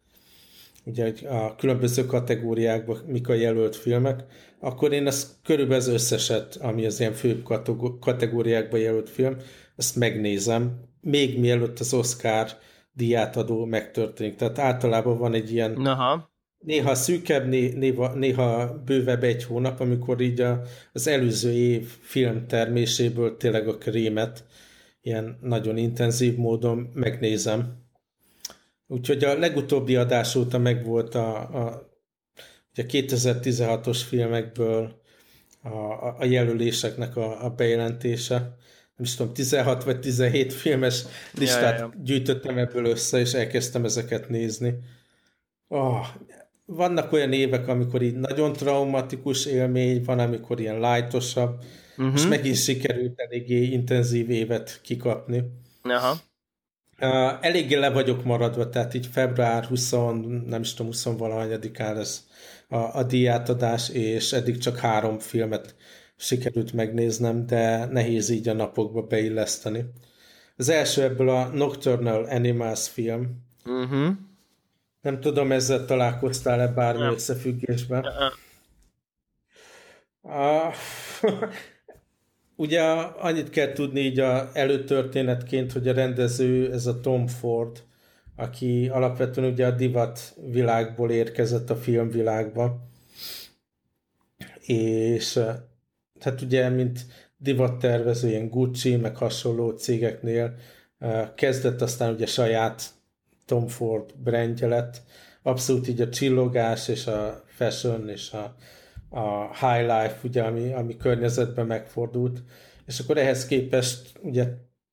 ugye 0.84 1.12
a 1.28 1.54
különböző 1.54 2.06
kategóriákban 2.06 3.02
mik 3.06 3.28
a 3.28 3.34
jelölt 3.34 3.76
filmek, 3.76 4.24
akkor 4.60 4.92
én 4.92 5.06
ezt 5.06 5.28
körülbelül 5.44 5.82
az 5.82 5.88
összeset, 5.88 6.56
ami 6.56 6.86
az 6.86 7.00
ilyen 7.00 7.12
főbb 7.12 7.42
kategóriákban 8.00 8.80
jelölt 8.80 9.10
film, 9.10 9.36
ezt 9.76 9.96
megnézem, 9.96 10.80
még 11.00 11.38
mielőtt 11.38 11.78
az 11.78 11.94
Oscar 11.94 12.48
díjátadó 12.94 13.64
megtörténik. 13.64 14.36
Tehát 14.36 14.58
általában 14.58 15.18
van 15.18 15.34
egy 15.34 15.52
ilyen 15.52 15.74
Aha. 15.76 16.30
néha 16.58 16.94
szűkebb, 16.94 17.48
néha, 17.48 18.14
néha 18.14 18.78
bővebb 18.84 19.22
egy 19.22 19.44
hónap, 19.44 19.80
amikor 19.80 20.20
így 20.20 20.40
a, 20.40 20.60
az 20.92 21.06
előző 21.06 21.52
év 21.52 21.86
filmterméséből 22.00 23.36
tényleg 23.36 23.68
a 23.68 23.78
krémet 23.78 24.44
ilyen 25.00 25.38
nagyon 25.40 25.76
intenzív 25.76 26.36
módon 26.36 26.90
megnézem. 26.94 27.82
Úgyhogy 28.86 29.24
a 29.24 29.38
legutóbbi 29.38 29.96
adás 29.96 30.34
óta 30.34 30.58
megvolt 30.58 31.14
a, 31.14 31.36
a, 31.36 31.66
a 32.74 32.82
2016-os 32.82 34.00
filmekből 34.08 35.02
a, 35.62 36.18
a 36.18 36.24
jelöléseknek 36.24 37.16
a, 37.16 37.44
a 37.44 37.50
bejelentése. 37.50 38.56
Nem 38.96 39.06
is 39.06 39.14
tudom, 39.14 39.32
16 39.32 39.84
vagy 39.84 40.00
17 40.00 40.52
filmes 40.52 41.04
listát 41.38 41.78
ja, 41.78 41.84
ja, 41.84 41.90
ja. 41.94 42.02
gyűjtöttem 42.02 42.58
ebből 42.58 42.84
össze, 42.84 43.18
és 43.18 43.34
elkezdtem 43.34 43.84
ezeket 43.84 44.28
nézni. 44.28 44.74
Oh, 45.68 46.06
vannak 46.66 47.12
olyan 47.12 47.32
évek, 47.32 47.68
amikor 47.68 48.02
így 48.02 48.14
nagyon 48.14 48.52
traumatikus 48.52 49.46
élmény, 49.46 50.02
van, 50.04 50.18
amikor 50.18 50.60
ilyen 50.60 50.80
lightosabb, 50.80 51.62
uh-huh. 51.96 52.14
és 52.14 52.26
megint 52.26 52.56
sikerült 52.56 53.20
eléggé 53.20 53.62
intenzív 53.62 54.30
évet 54.30 54.80
kikapni. 54.82 55.42
Aha. 55.82 56.16
Uh, 57.00 57.44
eléggé 57.44 57.74
le 57.74 57.90
vagyok 57.90 58.24
maradva, 58.24 58.68
tehát 58.68 58.94
így 58.94 59.06
február 59.06 59.64
20, 59.64 59.90
nem 60.46 60.60
is 60.60 60.74
tudom, 60.74 60.86
20 60.86 61.04
valahanyadikán 61.04 61.94
lesz 61.94 62.22
a, 62.68 62.76
a 62.76 63.02
díjátadás, 63.02 63.88
és 63.88 64.32
eddig 64.32 64.58
csak 64.58 64.78
három 64.78 65.18
filmet 65.18 65.74
sikerült 66.16 66.72
megnéznem, 66.72 67.46
de 67.46 67.84
nehéz 67.84 68.28
így 68.28 68.48
a 68.48 68.52
napokba 68.52 69.02
beilleszteni. 69.02 69.84
Az 70.56 70.68
első 70.68 71.02
ebből 71.02 71.28
a 71.28 71.48
Nocturnal 71.48 72.24
Animals 72.24 72.88
film. 72.88 73.42
Uh-huh. 73.64 74.14
Nem 75.00 75.20
tudom, 75.20 75.52
ezzel 75.52 75.84
találkoztál-e 75.84 76.68
bármi 76.68 77.02
nem. 77.02 77.12
összefüggésben? 77.12 78.04
Uh, 80.22 80.74
ugye 82.56 82.82
annyit 83.18 83.50
kell 83.50 83.72
tudni 83.72 84.00
így 84.00 84.18
a 84.18 84.50
előtörténetként, 84.52 85.72
hogy 85.72 85.88
a 85.88 85.92
rendező 85.92 86.72
ez 86.72 86.86
a 86.86 87.00
Tom 87.00 87.26
Ford, 87.26 87.82
aki 88.36 88.88
alapvetően 88.88 89.52
ugye 89.52 89.66
a 89.66 89.70
divat 89.70 90.36
világból 90.50 91.10
érkezett 91.10 91.70
a 91.70 91.76
filmvilágba. 91.76 92.88
És 94.60 95.40
tehát 96.18 96.40
ugye, 96.40 96.68
mint 96.68 97.06
divattervező, 97.36 98.28
ilyen 98.28 98.48
Gucci, 98.48 98.96
meg 98.96 99.16
hasonló 99.16 99.70
cégeknél 99.70 100.54
kezdett 101.34 101.80
aztán 101.80 102.14
ugye 102.14 102.26
saját 102.26 102.82
Tom 103.44 103.66
Ford 103.66 104.14
brandje 104.16 104.66
lett. 104.66 105.02
Abszolút 105.42 105.88
így 105.88 106.00
a 106.00 106.08
csillogás 106.08 106.88
és 106.88 107.06
a 107.06 107.44
fashion 107.46 108.08
és 108.08 108.32
a, 108.32 108.56
a 109.16 109.54
high 109.54 109.82
life, 109.82 110.18
ugye, 110.22 110.42
ami, 110.42 110.72
ami 110.72 110.96
környezetben 110.96 111.66
megfordult. 111.66 112.42
És 112.86 112.98
akkor 112.98 113.18
ehhez 113.18 113.46
képest, 113.46 114.18
ugye 114.22 114.48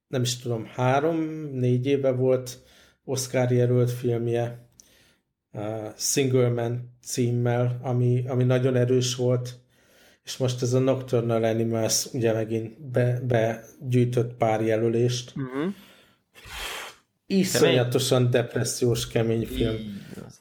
nem 0.08 0.22
is 0.22 0.38
tudom, 0.38 0.66
három-négy 0.66 1.86
éve 1.86 2.12
volt 2.12 2.60
Oscar 3.04 3.52
jelölt 3.52 3.92
filmje, 3.92 4.70
uh, 5.52 5.96
Single 5.96 6.50
Man 6.50 6.98
címmel, 7.02 7.80
ami, 7.82 8.24
ami 8.28 8.44
nagyon 8.44 8.76
erős 8.76 9.16
volt, 9.16 9.61
és 10.24 10.38
most 10.38 10.62
ez 10.62 10.74
a 10.74 10.80
Nocturnal 10.80 11.44
Animals 11.44 12.06
ugye 12.14 12.34
megint 12.34 12.82
be, 12.82 13.22
begyűjtött 13.28 14.34
pár 14.34 14.62
jelölést. 14.62 15.34
Uh-huh. 15.36 15.74
Iszonyatosan 17.26 18.30
depressziós 18.30 19.08
kemény 19.08 19.46
film. 19.46 19.76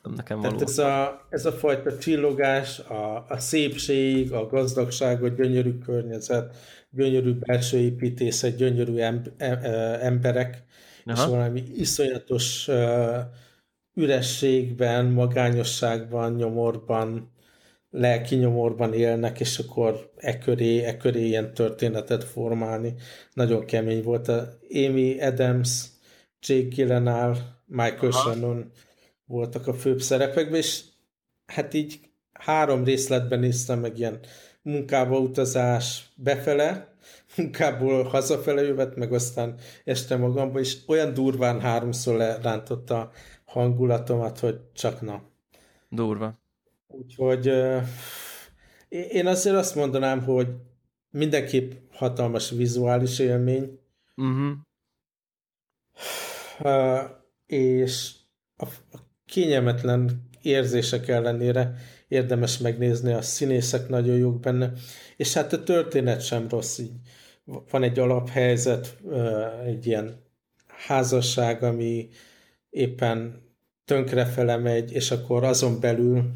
nem 0.02 0.12
nekem 0.14 0.40
való. 0.40 0.56
Tehát 0.56 0.68
ez 0.68 0.78
a, 0.78 1.26
ez 1.28 1.46
a 1.46 1.52
fajta 1.52 1.98
csillogás, 1.98 2.78
a, 2.78 3.24
a 3.28 3.38
szépség, 3.38 4.32
a 4.32 4.46
gazdagság, 4.46 5.22
a 5.22 5.28
gyönyörű 5.28 5.78
környezet, 5.78 6.56
gyönyörű 6.90 7.32
belső 7.32 7.78
építészet, 7.78 8.56
gyönyörű 8.56 8.96
em, 8.96 9.22
em, 9.36 9.58
emberek, 10.00 10.64
Aha. 11.04 11.22
és 11.22 11.28
valami 11.28 11.62
iszonyatos 11.76 12.68
uh, 12.68 13.18
ürességben, 13.94 15.06
magányosságban, 15.06 16.34
nyomorban, 16.34 17.32
lelki 17.90 18.36
nyomorban 18.36 18.92
élnek, 18.92 19.40
és 19.40 19.58
akkor 19.58 20.10
e 20.16 20.38
köré, 20.38 20.84
e 20.84 20.96
köré 20.96 21.26
ilyen 21.26 21.54
történetet 21.54 22.24
formálni. 22.24 22.94
Nagyon 23.32 23.64
kemény 23.64 24.02
volt. 24.02 24.28
A 24.28 24.48
Amy 24.74 25.20
Adams, 25.20 25.84
Jake 26.40 26.68
Gyllenhaal, 26.68 27.36
Michael 27.66 28.10
Aha. 28.10 28.20
Shannon 28.20 28.72
voltak 29.24 29.66
a 29.66 29.74
főbb 29.74 30.00
szerepekben, 30.00 30.58
és 30.58 30.82
hát 31.46 31.74
így 31.74 32.00
három 32.32 32.84
részletben 32.84 33.38
néztem 33.38 33.80
meg 33.80 33.98
ilyen 33.98 34.20
munkába 34.62 35.18
utazás 35.18 36.12
befele, 36.16 36.94
munkából 37.36 38.02
hazafele 38.02 38.62
jövet, 38.62 38.96
meg 38.96 39.12
aztán 39.12 39.54
este 39.84 40.16
magamba, 40.16 40.60
és 40.60 40.76
olyan 40.86 41.14
durván 41.14 41.60
háromszor 41.60 42.16
lerántotta 42.16 43.00
a 43.00 43.10
hangulatomat, 43.44 44.38
hogy 44.38 44.60
csak 44.72 45.00
na. 45.00 45.22
Durva. 45.88 46.39
Úgyhogy 46.90 47.52
én 48.88 49.26
azért 49.26 49.56
azt 49.56 49.74
mondanám, 49.74 50.22
hogy 50.22 50.48
mindenképp 51.10 51.72
hatalmas 51.92 52.50
vizuális 52.50 53.18
élmény. 53.18 53.78
Uh-huh. 54.16 54.52
Uh, 56.60 57.10
és 57.46 58.12
a, 58.56 58.64
a 58.92 58.98
kényelmetlen 59.26 60.28
érzések 60.42 61.08
ellenére 61.08 61.74
érdemes 62.08 62.58
megnézni, 62.58 63.12
a 63.12 63.22
színészek 63.22 63.88
nagyon 63.88 64.16
jók 64.16 64.40
benne, 64.40 64.72
és 65.16 65.34
hát 65.34 65.52
a 65.52 65.62
történet 65.62 66.20
sem 66.24 66.48
rossz, 66.48 66.78
így 66.78 66.92
van 67.70 67.82
egy 67.82 67.98
alaphelyzet, 67.98 68.96
egy 69.64 69.86
ilyen 69.86 70.24
házasság, 70.66 71.62
ami 71.62 72.08
éppen 72.70 73.42
tönkrefele 73.84 74.56
megy, 74.56 74.92
és 74.92 75.10
akkor 75.10 75.44
azon 75.44 75.80
belül 75.80 76.30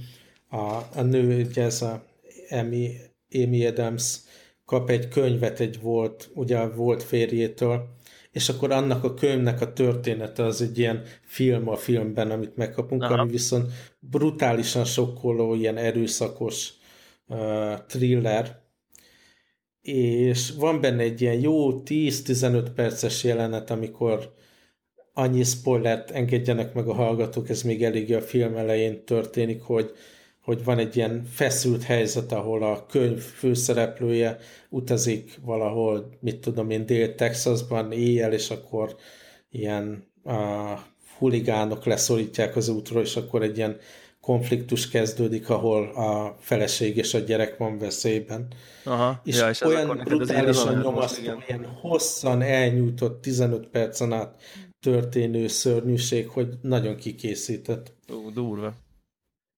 a, 0.54 0.88
a 0.94 1.02
nő, 1.02 1.44
ugye 1.44 1.62
ez 1.62 1.82
a 1.82 2.04
Amy, 2.50 2.96
Amy 3.44 3.66
Adams 3.66 4.20
kap 4.64 4.90
egy 4.90 5.08
könyvet 5.08 5.60
egy 5.60 5.80
volt, 5.80 6.30
ugye 6.34 6.66
volt 6.66 7.02
férjétől, 7.02 7.88
és 8.30 8.48
akkor 8.48 8.70
annak 8.70 9.04
a 9.04 9.14
könyvnek 9.14 9.60
a 9.60 9.72
története 9.72 10.44
az 10.44 10.62
egy 10.62 10.78
ilyen 10.78 11.02
film 11.22 11.68
a 11.68 11.76
filmben, 11.76 12.30
amit 12.30 12.56
megkapunk, 12.56 13.02
Aha. 13.02 13.14
ami 13.14 13.30
viszont 13.30 13.72
brutálisan 13.98 14.84
sokkoló, 14.84 15.54
ilyen 15.54 15.76
erőszakos 15.76 16.72
uh, 17.26 17.74
thriller, 17.86 18.62
és 19.80 20.50
van 20.50 20.80
benne 20.80 21.02
egy 21.02 21.20
ilyen 21.20 21.40
jó 21.40 21.82
10-15 21.82 22.66
perces 22.74 23.24
jelenet, 23.24 23.70
amikor 23.70 24.34
annyi 25.12 25.42
spoilert 25.42 26.10
engedjenek 26.10 26.74
meg 26.74 26.88
a 26.88 26.94
hallgatók, 26.94 27.48
ez 27.48 27.62
még 27.62 27.84
elég 27.84 28.14
a 28.14 28.20
film 28.20 28.56
elején 28.56 29.04
történik, 29.04 29.62
hogy 29.62 29.92
hogy 30.44 30.64
van 30.64 30.78
egy 30.78 30.96
ilyen 30.96 31.24
feszült 31.30 31.82
helyzet, 31.82 32.32
ahol 32.32 32.62
a 32.62 32.86
könyv 32.86 33.20
főszereplője 33.20 34.38
utazik 34.68 35.38
valahol, 35.44 36.10
mit 36.20 36.40
tudom 36.40 36.70
én, 36.70 36.86
Dél-Texasban 36.86 37.92
éjjel, 37.92 38.32
és 38.32 38.50
akkor 38.50 38.96
ilyen 39.50 40.12
a 40.24 40.78
huligánok 41.18 41.84
leszorítják 41.84 42.56
az 42.56 42.68
útról, 42.68 43.02
és 43.02 43.16
akkor 43.16 43.42
egy 43.42 43.56
ilyen 43.56 43.76
konfliktus 44.20 44.88
kezdődik, 44.88 45.50
ahol 45.50 45.88
a 45.88 46.36
feleség 46.40 46.96
és 46.96 47.14
a 47.14 47.18
gyerek 47.18 47.56
van 47.56 47.78
veszélyben. 47.78 48.48
Aha. 48.84 49.20
És, 49.24 49.36
ja, 49.36 49.48
és 49.48 49.60
olyan 49.60 50.00
brutálisan 50.04 50.80
nyomasztó, 50.80 51.22
ilyen 51.48 51.66
hosszan 51.80 52.42
elnyújtott 52.42 53.22
15 53.22 53.66
percen 53.66 54.12
át 54.12 54.40
történő 54.80 55.46
szörnyűség, 55.46 56.28
hogy 56.28 56.48
nagyon 56.62 56.96
kikészített. 56.96 57.92
Ó, 58.12 58.30
durva. 58.30 58.83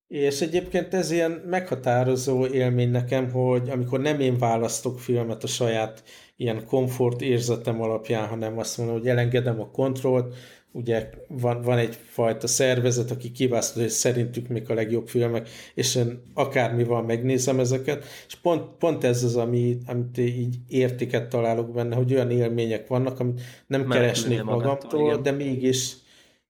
És 0.09 0.41
egyébként 0.41 0.95
ez 0.95 1.11
ilyen 1.11 1.31
meghatározó 1.31 2.47
élmény 2.47 2.91
nekem, 2.91 3.31
hogy 3.31 3.71
amikor 3.71 4.01
nem 4.01 4.21
én 4.21 4.39
választok 4.39 5.01
filmet 5.01 5.45
a 5.45 5.47
saját 5.47 6.03
ilyen 6.37 6.67
komfort 6.67 7.21
érzetem 7.21 7.83
alapján, 7.83 8.29
hanem 8.29 8.59
azt 8.59 8.79
mondom, 8.79 8.97
hogy 8.97 9.09
elengedem 9.09 9.61
a 9.61 9.71
kontrollt, 9.71 10.35
ugye 10.73 11.11
van, 11.29 11.63
van 11.63 11.79
egyfajta 11.79 12.47
szervezet, 12.47 13.11
aki 13.11 13.31
kiválasztja, 13.31 13.83
hogy 13.83 13.91
szerintük 13.91 14.49
mik 14.49 14.69
a 14.69 14.75
legjobb 14.75 15.09
filmek, 15.09 15.49
és 15.75 15.95
én 15.95 16.23
akármi 16.35 16.85
van, 16.85 17.05
megnézem 17.05 17.61
ezeket, 17.61 18.05
és 18.27 18.35
pont, 18.35 18.63
pont 18.79 19.05
ez 19.05 19.25
az, 19.25 19.37
ami, 19.37 19.79
amit 19.87 20.19
így 20.19 20.57
értéket 20.69 21.29
találok 21.29 21.73
benne, 21.73 21.97
hogy 21.97 22.15
olyan 22.15 22.31
élmények 22.31 22.87
vannak, 22.87 23.21
amit 23.21 23.41
nem 23.67 23.81
Mert 23.81 24.01
keresnék 24.01 24.43
magamtól, 24.43 25.07
igen. 25.07 25.23
de 25.23 25.31
mégis, 25.31 25.93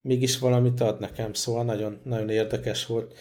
mégis 0.00 0.38
valamit 0.38 0.80
ad 0.80 1.00
nekem, 1.00 1.32
szóval 1.32 1.64
nagyon, 1.64 1.98
nagyon 2.02 2.28
érdekes 2.28 2.86
volt. 2.86 3.14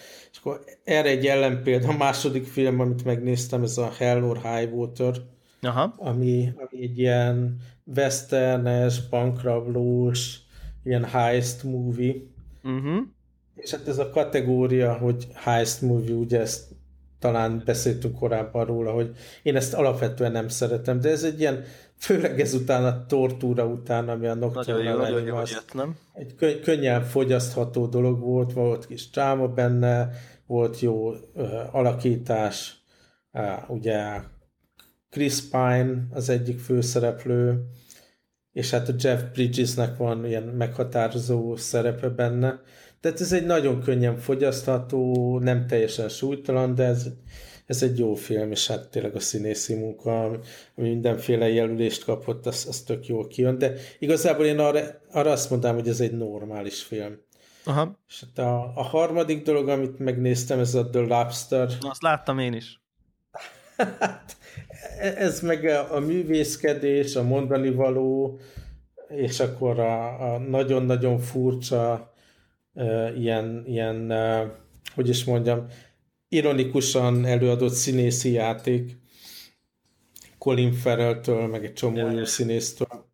Akkor 0.45 0.63
erre 0.84 1.10
egy 1.10 1.25
ellenpélda, 1.25 1.88
a 1.88 1.97
második 1.97 2.45
film, 2.45 2.79
amit 2.79 3.05
megnéztem, 3.05 3.63
ez 3.63 3.77
a 3.77 3.91
Hell 3.97 4.23
or 4.23 4.38
High 4.41 4.73
Water, 4.73 5.15
Aha. 5.62 5.93
Ami, 5.97 6.51
ami 6.55 6.84
egy 6.84 6.99
ilyen 6.99 7.58
westernes, 7.95 9.08
bankrablós, 9.10 10.39
ilyen 10.84 11.03
heist 11.03 11.63
movie. 11.63 12.13
Uh-huh. 12.63 13.01
És 13.55 13.71
hát 13.71 13.88
ez 13.88 13.97
a 13.97 14.10
kategória, 14.10 14.93
hogy 14.93 15.27
heist 15.34 15.81
movie, 15.81 16.15
ugye 16.15 16.39
ezt 16.39 16.74
talán 17.25 17.61
beszéltünk 17.65 18.15
korábban 18.15 18.65
róla, 18.65 18.91
hogy 18.91 19.15
én 19.43 19.55
ezt 19.55 19.73
alapvetően 19.73 20.31
nem 20.31 20.47
szeretem, 20.47 20.99
de 20.99 21.09
ez 21.09 21.23
egy 21.23 21.39
ilyen, 21.39 21.63
főleg 21.97 22.39
ezután 22.39 22.85
a 22.85 23.05
tortúra 23.05 23.65
után, 23.65 24.09
ami 24.09 24.27
a 24.27 24.33
Nocturnal 24.33 25.21
nem? 25.73 25.97
Egy 26.13 26.35
könny- 26.35 26.61
könnyen 26.61 27.03
fogyasztható 27.03 27.85
dolog 27.85 28.19
volt, 28.19 28.53
volt 28.53 28.88
kis 28.88 29.09
dráma 29.09 29.47
benne, 29.47 30.09
volt 30.45 30.79
jó 30.79 31.09
uh, 31.09 31.75
alakítás, 31.75 32.77
uh, 33.31 33.69
ugye 33.69 34.19
Chris 35.09 35.41
Pine 35.41 36.07
az 36.11 36.29
egyik 36.29 36.59
főszereplő, 36.59 37.65
és 38.51 38.69
hát 38.69 38.89
a 38.89 38.93
Jeff 38.97 39.21
Bridgesnek 39.33 39.97
van 39.97 40.25
ilyen 40.25 40.43
meghatározó 40.43 41.55
szerepe 41.55 42.09
benne. 42.09 42.61
Tehát 43.05 43.21
ez 43.21 43.31
egy 43.31 43.45
nagyon 43.45 43.81
könnyen 43.81 44.17
fogyasztható, 44.17 45.39
nem 45.39 45.67
teljesen 45.67 46.09
súlytalan, 46.09 46.75
de 46.75 46.83
ez, 46.83 47.07
ez 47.65 47.83
egy 47.83 47.99
jó 47.99 48.13
film, 48.13 48.51
és 48.51 48.67
hát 48.67 48.89
tényleg 48.89 49.15
a 49.15 49.19
színészi 49.19 49.75
munka, 49.75 50.23
ami 50.25 50.39
mindenféle 50.75 51.49
jelölést 51.49 52.03
kapott, 52.03 52.45
az, 52.45 52.65
az 52.69 52.81
tök 52.81 53.07
jól 53.07 53.27
kijön, 53.27 53.57
de 53.57 53.73
igazából 53.99 54.45
én 54.45 54.59
arra, 54.59 54.79
arra 55.11 55.31
azt 55.31 55.49
mondám, 55.49 55.75
hogy 55.75 55.87
ez 55.87 55.99
egy 55.99 56.17
normális 56.17 56.83
film. 56.83 57.17
Aha. 57.65 57.99
És 58.07 58.23
hát 58.25 58.45
a, 58.45 58.71
a 58.75 58.83
harmadik 58.83 59.43
dolog, 59.43 59.69
amit 59.69 59.99
megnéztem, 59.99 60.59
ez 60.59 60.75
a 60.75 60.89
The 60.89 60.99
Lobster. 60.99 61.67
Na, 61.81 61.89
azt 61.89 62.01
láttam 62.01 62.39
én 62.39 62.53
is. 62.53 62.81
hát, 63.99 64.37
ez 65.17 65.41
meg 65.41 65.65
a, 65.65 65.95
a 65.95 65.99
művészkedés, 65.99 67.15
a 67.15 67.23
mondani 67.23 67.71
való, 67.71 68.39
és 69.07 69.39
akkor 69.39 69.79
a, 69.79 70.33
a 70.33 70.37
nagyon-nagyon 70.37 71.19
furcsa 71.19 72.13
ilyen, 73.17 73.63
ilyen 73.65 74.13
hogy 74.95 75.09
is 75.09 75.23
mondjam, 75.23 75.65
ironikusan 76.27 77.25
előadott 77.25 77.73
színészi 77.73 78.31
játék 78.31 78.97
Colin 80.38 80.73
Farrell-től, 80.73 81.47
meg 81.47 81.65
egy 81.65 81.73
csomó 81.73 82.09
jó 82.09 82.25
színésztől. 82.25 83.13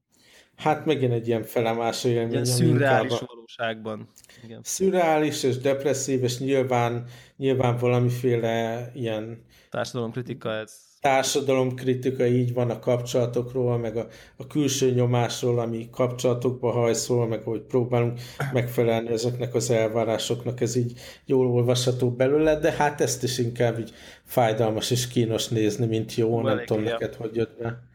Hát 0.55 0.85
megint 0.85 1.13
egy 1.13 1.27
ilyen 1.27 1.43
felemásó 1.43 2.09
élmény. 2.09 2.31
Ilyen 2.31 2.45
szürreális 2.45 3.19
valóságban. 3.25 4.09
Igen. 4.43 4.59
Szürreális 4.63 5.43
és 5.43 5.57
depresszív, 5.57 6.23
és 6.23 6.39
nyilván, 6.39 7.05
nyilván 7.37 7.77
valamiféle 7.77 8.91
ilyen 8.93 9.45
társadalomkritika 9.69 10.53
ez 10.53 10.90
társadalomkritika 11.01 12.25
így 12.25 12.53
van 12.53 12.69
a 12.69 12.79
kapcsolatokról, 12.79 13.77
meg 13.77 13.97
a, 13.97 14.07
a 14.37 14.47
külső 14.47 14.91
nyomásról, 14.91 15.59
ami 15.59 15.89
kapcsolatokba 15.91 16.71
hajszol, 16.71 17.27
meg 17.27 17.43
hogy 17.43 17.61
próbálunk 17.61 18.19
megfelelni 18.53 19.09
ezeknek 19.09 19.55
az 19.55 19.69
elvárásoknak, 19.69 20.61
ez 20.61 20.75
így 20.75 20.93
jól 21.25 21.47
olvasható 21.47 22.11
belőle, 22.11 22.59
de 22.59 22.71
hát 22.71 23.01
ezt 23.01 23.23
is 23.23 23.37
inkább 23.37 23.79
így 23.79 23.91
fájdalmas 24.23 24.91
és 24.91 25.07
kínos 25.07 25.47
nézni, 25.47 25.85
mint 25.85 26.15
jó, 26.15 26.39
Hú, 26.39 26.45
nem 26.45 26.65
tudom 26.65 26.83
neked, 26.83 27.15
hogy 27.15 27.35
jött 27.35 27.57
be. 27.57 27.90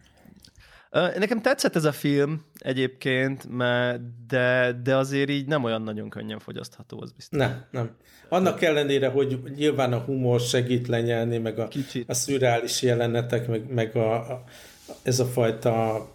Nekem 0.91 1.43
tetszett 1.43 1.77
ez 1.77 1.85
a 1.85 1.93
film 1.93 2.45
egyébként, 2.59 3.57
de, 4.29 4.77
de 4.83 4.97
azért 4.97 5.31
így 5.31 5.47
nem 5.47 5.65
olyan 5.65 5.83
nagyon 5.83 6.09
könnyen 6.09 6.39
fogyasztható, 6.39 7.01
az 7.01 7.13
biztos. 7.13 7.39
Nem, 7.39 7.65
nem. 7.71 7.91
Annak 8.29 8.63
ellenére, 8.63 9.09
hogy 9.09 9.41
nyilván 9.57 9.93
a 9.93 9.99
humor 9.99 10.41
segít 10.41 10.89
lenyelni, 10.89 11.39
meg 11.39 11.59
a, 11.59 11.69
a 12.07 12.15
szürreális 12.15 12.83
jelenetek, 12.83 13.49
meg, 13.49 13.73
meg 13.73 13.97
a, 13.97 14.15
a, 14.15 14.45
ez 15.03 15.21
a 15.21 15.25
fajta 15.25 16.09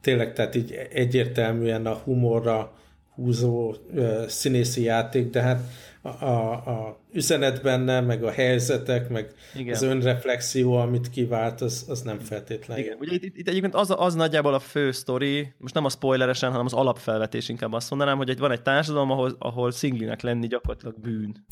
tényleg, 0.00 0.32
tehát 0.32 0.54
így 0.54 0.72
egyértelműen 0.92 1.86
a 1.86 1.94
humorra 1.94 2.72
húzó 3.14 3.74
uh, 3.92 4.26
színészi 4.26 4.82
játék, 4.82 5.30
de 5.30 5.40
hát 5.42 5.60
a, 6.02 6.08
a, 6.08 6.52
a 6.52 7.00
üzenet 7.12 7.62
benne, 7.62 8.00
meg 8.00 8.24
a 8.24 8.30
helyzetek, 8.30 9.08
meg 9.08 9.32
Igen. 9.54 9.74
az 9.74 9.82
önreflexió, 9.82 10.74
amit 10.74 11.10
kivált, 11.10 11.60
az, 11.60 11.84
az 11.88 12.02
nem 12.02 12.18
feltétlenül. 12.18 12.84
Igen, 12.84 12.96
ugye 13.00 13.12
itt, 13.14 13.36
itt 13.36 13.48
egyébként 13.48 13.74
az, 13.74 13.94
az 13.96 14.14
nagyjából 14.14 14.54
a 14.54 14.58
fő 14.58 14.90
sztori, 14.90 15.52
most 15.58 15.74
nem 15.74 15.84
a 15.84 15.88
spoileresen, 15.88 16.50
hanem 16.50 16.66
az 16.66 16.72
alapfelvetés 16.72 17.48
inkább 17.48 17.72
azt 17.72 17.90
mondanám, 17.90 18.16
hogy 18.16 18.28
egy, 18.28 18.38
van 18.38 18.50
egy 18.50 18.62
társadalom, 18.62 19.10
ahol, 19.10 19.36
ahol 19.38 19.70
szinglinek 19.70 20.20
lenni 20.22 20.46
gyakorlatilag 20.46 21.00
bűn. 21.00 21.44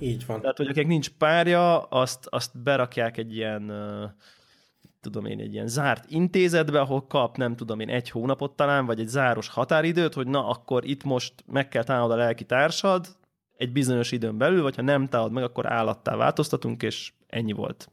Így 0.00 0.26
van. 0.26 0.40
Tehát, 0.40 0.56
hogy 0.56 0.68
akik 0.68 0.86
nincs 0.86 1.08
párja, 1.08 1.82
azt, 1.82 2.26
azt 2.28 2.62
berakják 2.62 3.16
egy 3.16 3.36
ilyen 3.36 3.72
tudom 5.00 5.24
én, 5.24 5.40
egy 5.40 5.52
ilyen 5.52 5.66
zárt 5.66 6.10
intézetbe, 6.10 6.80
ahol 6.80 7.06
kap, 7.06 7.36
nem 7.36 7.56
tudom 7.56 7.80
én, 7.80 7.88
egy 7.88 8.10
hónapot 8.10 8.56
talán, 8.56 8.86
vagy 8.86 9.00
egy 9.00 9.08
záros 9.08 9.48
határidőt, 9.48 10.14
hogy 10.14 10.26
na, 10.26 10.48
akkor 10.48 10.84
itt 10.84 11.04
most 11.04 11.34
meg 11.46 11.68
kell 11.68 11.84
találnod 11.84 12.10
a 12.10 12.16
lelki 12.16 12.44
társad, 12.44 13.06
egy 13.58 13.72
bizonyos 13.72 14.12
időn 14.12 14.38
belül, 14.38 14.62
vagy 14.62 14.76
ha 14.76 14.82
nem 14.82 15.06
találod 15.06 15.32
meg, 15.32 15.42
akkor 15.42 15.72
állattá 15.72 16.16
változtatunk, 16.16 16.82
és 16.82 17.12
ennyi 17.26 17.52
volt. 17.52 17.90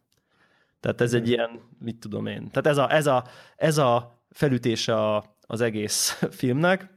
Tehát 0.79 1.01
ez 1.01 1.13
egy 1.13 1.29
ilyen, 1.29 1.59
mit 1.79 1.99
tudom 1.99 2.25
én. 2.25 2.49
Tehát 2.51 2.67
ez 2.67 2.77
a, 2.77 2.93
ez 2.93 3.07
a, 3.07 3.23
ez 3.55 3.77
a 3.77 4.21
felütése 4.29 4.95
a, 4.95 5.37
az 5.41 5.61
egész 5.61 6.11
filmnek, 6.39 6.93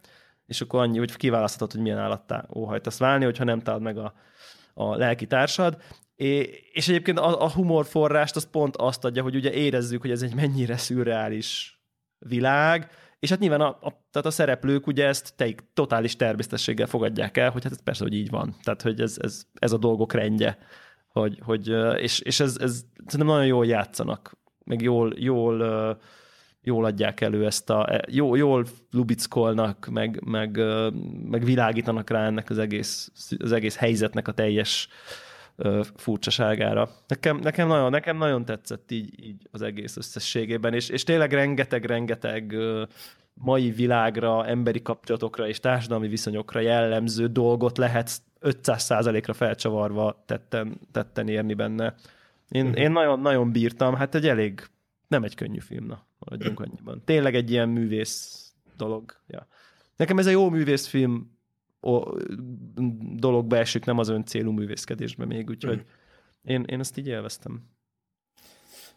és 0.47 0.61
akkor 0.61 0.81
annyi, 0.81 0.99
hogy 0.99 1.17
kiválaszthatod, 1.17 1.73
hogy 1.73 1.81
milyen 1.81 1.99
állattá 1.99 2.47
óhajtasz 2.55 2.99
válni, 2.99 3.25
hogyha 3.25 3.45
nem 3.45 3.61
találod 3.61 3.85
meg 3.85 3.99
a, 3.99 4.15
a 4.75 4.97
lelki 4.97 5.27
társad. 5.27 5.83
É, 6.15 6.39
és 6.73 6.89
egyébként 6.89 7.19
a, 7.19 7.43
a 7.43 7.51
humorforrást 7.51 8.37
az 8.37 8.51
pont 8.51 8.77
azt 8.77 9.05
adja, 9.05 9.23
hogy 9.23 9.35
ugye 9.35 9.53
érezzük, 9.53 10.01
hogy 10.01 10.11
ez 10.11 10.23
egy 10.23 10.35
mennyire 10.35 10.77
szürreális 10.77 11.81
világ, 12.19 12.91
és 13.19 13.31
hát 13.31 13.39
nyilván 13.39 13.61
a, 13.61 13.69
a, 13.69 14.07
tehát 14.11 14.27
a 14.27 14.31
szereplők 14.31 14.87
ugye 14.87 15.07
ezt 15.07 15.33
teik, 15.37 15.63
totális 15.75 16.17
természetességgel 16.17 16.87
fogadják 16.87 17.37
el, 17.37 17.51
hogy 17.51 17.63
hát 17.63 17.73
ez 17.73 17.83
persze, 17.83 18.03
hogy 18.03 18.15
így 18.15 18.31
van. 18.31 18.55
Tehát, 18.63 18.83
hogy 18.83 19.01
ez, 19.01 19.17
ez, 19.21 19.43
ez 19.55 19.73
a 19.73 19.79
dolgok 19.79 20.13
rendje. 20.13 20.59
Hogy, 21.09 21.41
hogy, 21.45 21.69
és, 21.97 22.21
és 22.21 22.41
ez, 22.41 22.57
ez 22.61 22.85
szerintem 23.07 23.35
nagyon 23.35 23.47
jól 23.47 23.67
játszanak, 23.67 24.39
meg 24.65 24.81
jól, 24.81 25.13
jól, 25.17 25.99
jól 26.63 26.85
adják 26.85 27.21
elő 27.21 27.47
ezt 27.47 27.71
a, 27.71 27.93
e, 27.93 28.05
jó, 28.11 28.35
jól 28.35 28.67
lubickolnak, 28.91 29.89
meg, 29.91 30.23
meg, 30.25 30.61
meg 31.25 31.45
világítanak 31.45 32.11
rá 32.11 32.27
ennek 32.27 32.51
az 32.51 32.59
egész, 32.59 33.13
az 33.39 33.53
egész 33.53 33.77
helyzetnek 33.77 34.29
a 34.29 34.33
teljes 34.33 34.89
furcsaságára. 35.97 36.91
Nekem, 37.07 37.37
nekem, 37.37 37.69
nagyon, 37.69 37.91
nekem 37.91 38.17
nagyon 38.17 38.45
tetszett 38.45 38.91
így, 38.91 39.25
így 39.25 39.49
az 39.51 39.63
egész 39.63 39.97
összességében, 39.97 40.75
és, 40.75 40.89
és 40.89 41.05
tényleg 41.05 41.33
rengeteg-rengeteg 41.33 42.57
mai 43.35 43.71
világra, 43.71 44.47
emberi 44.47 44.83
kapcsolatokra 44.83 45.49
és 45.49 45.61
társadalmi 45.61 46.09
viszonyokra 46.09 46.61
jellemző 46.61 47.27
dolgot 47.27 47.79
lehet 47.79 48.11
500%-ra 48.41 49.33
felcsavarva 49.33 50.23
tetten, 50.27 50.81
tetten 50.93 51.29
érni 51.29 51.55
benne. 51.55 51.95
Én, 52.49 52.67
uh-huh. 52.67 52.81
én 52.81 52.91
nagyon, 52.91 53.21
nagyon 53.21 53.53
bírtam, 53.53 53.95
hát 53.95 54.15
egy 54.15 54.29
elég, 54.29 54.67
nem 55.09 55.25
egy 55.25 55.35
könnyű 55.35 55.61
film, 55.61 55.87
na, 55.87 56.07
maradjunk 56.19 56.61
annyiban. 56.61 57.03
Tényleg 57.05 57.35
egy 57.35 57.51
ilyen 57.51 57.69
művész 57.69 58.53
dolog. 58.77 59.15
Ja. 59.27 59.47
Nekem 59.97 60.19
ez 60.19 60.27
egy 60.27 60.33
jó 60.33 60.51
művészfilm 60.51 61.38
dologba 63.15 63.57
esik, 63.57 63.85
nem 63.85 63.99
az 63.99 64.09
ön 64.09 64.25
célú 64.25 64.51
művészkedésbe 64.51 65.25
még, 65.25 65.49
úgyhogy 65.49 65.77
mm. 65.77 66.51
én, 66.53 66.65
én 66.67 66.81
ezt 66.81 66.99
így 66.99 67.07
élveztem. 67.07 67.63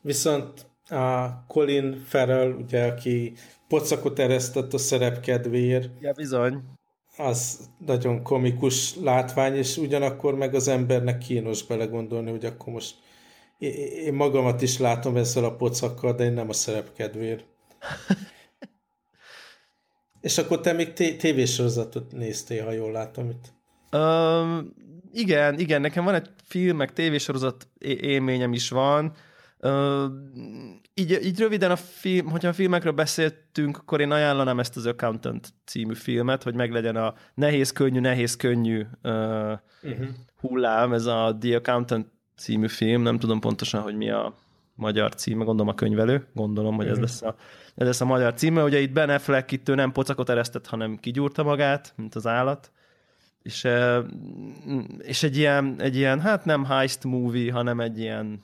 Viszont 0.02 0.66
a 0.90 1.46
Colin 1.48 2.02
Farrell, 2.06 2.52
ugye, 2.52 2.86
aki 2.86 3.34
pocakot 3.68 4.20
eresztett 4.20 4.74
a 4.74 4.78
szerep 4.78 5.20
kedvéért. 5.20 5.90
Ja, 6.00 6.14
bizony. 6.14 6.64
Az 7.18 7.70
nagyon 7.86 8.24
komikus 8.24 8.96
látvány, 8.96 9.56
és 9.56 9.78
ugyanakkor 9.78 10.36
meg 10.36 10.54
az 10.54 10.68
embernek 10.68 11.18
kínos 11.18 11.64
belegondolni, 11.64 12.30
hogy 12.30 12.46
akkor 12.46 12.74
most 12.74 12.96
én 13.58 14.14
magamat 14.14 14.62
is 14.62 14.78
látom 14.78 15.16
ezzel 15.18 15.44
a 15.44 15.56
pocakkal, 15.56 16.14
de 16.14 16.24
én 16.24 16.34
nem 16.34 16.50
a 16.50 16.54
szerep 16.54 16.94
kedvéért. 16.94 17.46
És 20.22 20.38
akkor 20.38 20.59
te 20.59 20.74
még 20.74 20.93
tévésorozatot 20.93 22.11
néztél, 22.11 22.65
ha 22.65 22.72
jól 22.72 22.91
látom 22.91 23.30
itt. 23.30 23.53
Um, 24.01 24.74
igen, 25.13 25.59
igen, 25.59 25.82
nekem 25.82 26.03
van 26.03 26.13
egy 26.13 26.30
film, 26.43 26.78
meg 26.78 26.93
tévésorozat 26.93 27.67
élményem 27.80 28.53
is 28.53 28.69
van, 28.69 29.13
Uh, 29.63 30.11
így, 30.93 31.19
így 31.24 31.39
röviden 31.39 31.72
a 31.72 31.76
film, 31.76 32.30
hogyha 32.30 32.47
a 32.47 32.53
filmekről 32.53 32.93
beszéltünk, 32.93 33.78
akkor 33.78 34.01
én 34.01 34.11
ajánlanám 34.11 34.59
ezt 34.59 34.78
az 34.78 34.86
Accountant 34.86 35.53
című 35.65 35.93
filmet, 35.93 36.43
hogy 36.43 36.55
meglegyen 36.55 36.95
a 36.95 37.13
nehéz 37.34 37.72
könnyű, 37.72 37.99
nehéz 37.99 38.36
könnyű 38.36 38.80
uh, 39.03 39.11
uh-huh. 39.84 40.07
hullám, 40.39 40.93
ez 40.93 41.05
a 41.05 41.38
The 41.39 41.55
Accountant 41.55 42.07
című 42.38 42.67
film, 42.67 43.01
nem 43.01 43.19
tudom 43.19 43.39
pontosan, 43.39 43.82
hogy 43.82 43.95
mi 43.95 44.09
a 44.09 44.36
magyar 44.82 45.16
címe, 45.16 45.44
gondolom 45.44 45.72
a 45.72 45.76
könyvelő, 45.76 46.26
gondolom, 46.34 46.76
hogy 46.76 46.88
ez 46.88 47.00
lesz 47.00 47.22
a, 47.22 47.36
ez 47.76 47.88
lesz 47.88 48.02
a 48.02 48.06
magyar 48.06 48.34
címe. 48.34 48.64
Ugye 48.64 48.80
itt 48.80 48.92
Ben 48.92 49.10
Affleck 49.10 49.52
itt 49.52 49.70
ő 49.70 49.76
nem 49.76 49.92
pocakot 49.92 50.30
eresztett, 50.30 50.68
hanem 50.68 50.98
kigyúrta 50.98 51.44
magát, 51.44 51.94
mint 51.96 52.16
az 52.16 52.28
állat. 52.28 52.72
És, 53.44 53.68
és 54.98 55.24
egy 55.24 55.38
ilyen, 55.38 55.76
egy 55.78 55.96
ilyen, 55.96 56.20
hát 56.20 56.46
nem 56.46 56.66
heist 56.66 57.04
movie, 57.04 57.52
hanem 57.52 57.80
egy 57.80 58.00
ilyen 58.00 58.40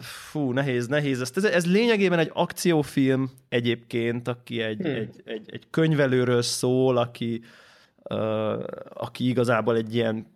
fú, 0.00 0.52
nehéz, 0.52 0.86
nehéz. 0.86 1.20
Ezt, 1.20 1.36
ez, 1.36 1.44
ez 1.44 1.66
lényegében 1.66 2.18
egy 2.18 2.30
akciófilm 2.32 3.30
egyébként, 3.48 4.28
aki 4.28 4.60
egy, 4.60 4.80
hmm. 4.80 4.94
egy, 4.94 5.22
egy, 5.24 5.50
egy 5.52 5.66
könyvelőről 5.70 6.42
szól, 6.42 6.96
aki, 6.96 7.42
uh, 8.02 8.62
aki 8.94 9.28
igazából 9.28 9.76
egy 9.76 9.94
ilyen 9.94 10.26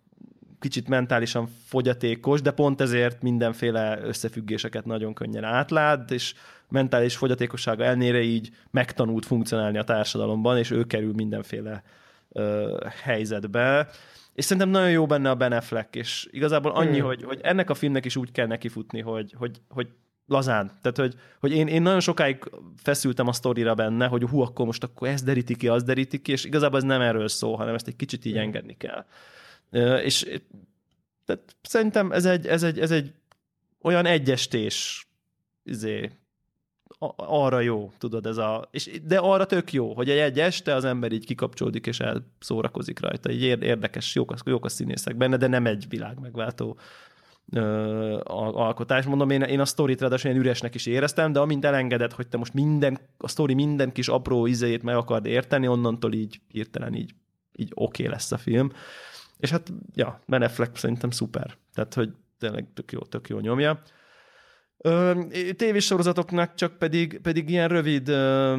kicsit 0.59 0.87
mentálisan 0.87 1.47
fogyatékos, 1.65 2.41
de 2.41 2.51
pont 2.51 2.81
ezért 2.81 3.21
mindenféle 3.21 3.99
összefüggéseket 4.03 4.85
nagyon 4.85 5.13
könnyen 5.13 5.43
átlát, 5.43 6.11
és 6.11 6.33
mentális 6.69 7.15
fogyatékossága 7.15 7.83
elnére 7.83 8.21
így 8.21 8.49
megtanult 8.71 9.25
funkcionálni 9.25 9.77
a 9.77 9.83
társadalomban, 9.83 10.57
és 10.57 10.71
ő 10.71 10.83
kerül 10.83 11.13
mindenféle 11.13 11.83
uh, 12.29 12.83
helyzetbe. 13.03 13.89
És 14.33 14.45
szerintem 14.45 14.69
nagyon 14.69 14.91
jó 14.91 15.05
benne 15.05 15.29
a 15.29 15.35
Ben 15.35 15.51
Affleck, 15.51 15.95
és 15.95 16.27
igazából 16.31 16.71
annyi, 16.71 16.97
hmm. 16.97 17.07
hogy, 17.07 17.23
hogy 17.23 17.39
ennek 17.41 17.69
a 17.69 17.73
filmnek 17.73 18.05
is 18.05 18.15
úgy 18.15 18.31
kell 18.31 18.47
nekifutni, 18.47 19.01
hogy, 19.01 19.33
hogy, 19.37 19.61
hogy 19.69 19.87
lazán. 20.27 20.71
Tehát, 20.81 20.97
hogy, 20.97 21.15
hogy 21.39 21.51
én, 21.51 21.67
én 21.67 21.81
nagyon 21.81 21.99
sokáig 21.99 22.51
feszültem 22.77 23.27
a 23.27 23.33
sztorira 23.33 23.73
benne, 23.73 24.07
hogy 24.07 24.23
hú, 24.23 24.41
akkor 24.41 24.65
most 24.65 24.83
akkor 24.83 25.07
ez 25.07 25.23
deríti 25.23 25.55
ki, 25.55 25.67
az 25.67 25.83
deríti 25.83 26.21
ki, 26.21 26.31
és 26.31 26.43
igazából 26.43 26.77
ez 26.77 26.83
nem 26.83 27.01
erről 27.01 27.27
szól, 27.27 27.55
hanem 27.55 27.73
ezt 27.73 27.87
egy 27.87 27.95
kicsit 27.95 28.25
így 28.25 28.33
hmm. 28.33 28.41
engedni 28.41 28.77
kell. 28.77 29.05
És 30.03 30.41
tehát 31.25 31.55
szerintem 31.61 32.11
ez 32.11 32.25
egy, 32.25 32.47
ez 32.47 32.63
egy, 32.63 32.79
ez 32.79 32.91
egy 32.91 33.13
olyan 33.81 34.05
egyestés 34.05 35.07
izé, 35.63 36.11
arra 37.15 37.59
jó, 37.59 37.91
tudod, 37.97 38.25
ez 38.25 38.37
a, 38.37 38.67
és, 38.71 39.01
de 39.03 39.17
arra 39.17 39.45
tök 39.45 39.73
jó, 39.73 39.93
hogy 39.93 40.09
egy, 40.09 40.17
egy 40.17 40.39
este 40.39 40.73
az 40.73 40.83
ember 40.83 41.11
így 41.11 41.25
kikapcsolódik 41.25 41.87
és 41.87 41.99
elszórakozik 41.99 42.99
rajta, 42.99 43.31
így 43.31 43.41
érdekes, 43.41 44.15
jók, 44.15 44.33
jók 44.45 44.65
a 44.65 44.69
színészek 44.69 45.15
benne, 45.15 45.37
de 45.37 45.47
nem 45.47 45.65
egy 45.65 45.85
világ 45.89 46.19
megváltó 46.19 46.77
ö, 47.51 48.19
alkotás. 48.25 49.05
Mondom, 49.05 49.29
én, 49.29 49.41
én 49.41 49.59
a 49.59 49.65
sztorit 49.65 50.01
ráadásul 50.01 50.29
ilyen 50.29 50.43
üresnek 50.43 50.75
is 50.75 50.85
éreztem, 50.85 51.31
de 51.31 51.39
amint 51.39 51.65
elengedett, 51.65 52.13
hogy 52.13 52.27
te 52.27 52.37
most 52.37 52.53
minden, 52.53 52.99
a 53.17 53.27
sztori 53.27 53.53
minden 53.53 53.91
kis 53.91 54.07
apró 54.07 54.45
izét 54.45 54.83
meg 54.83 54.95
akard 54.95 55.25
érteni, 55.25 55.67
onnantól 55.67 56.13
így 56.13 56.41
hirtelen 56.47 56.93
így, 56.93 57.13
így 57.55 57.71
oké 57.73 58.03
okay 58.03 58.13
lesz 58.13 58.31
a 58.31 58.37
film. 58.37 58.71
És 59.39 59.49
hát, 59.49 59.71
ja, 59.93 60.19
Ben 60.25 60.41
Affleck 60.41 60.75
szerintem 60.75 61.09
szuper. 61.09 61.57
Tehát, 61.73 61.93
hogy 61.93 62.13
tényleg 62.39 62.67
tök 62.73 62.91
jó, 62.91 62.99
tök 62.99 63.29
jó 63.29 63.39
nyomja. 63.39 63.81
Tévésorozatoknak 65.55 66.53
csak 66.53 66.77
pedig, 66.77 67.19
pedig 67.21 67.49
ilyen 67.49 67.67
rövid 67.67 68.07
ö, 68.07 68.57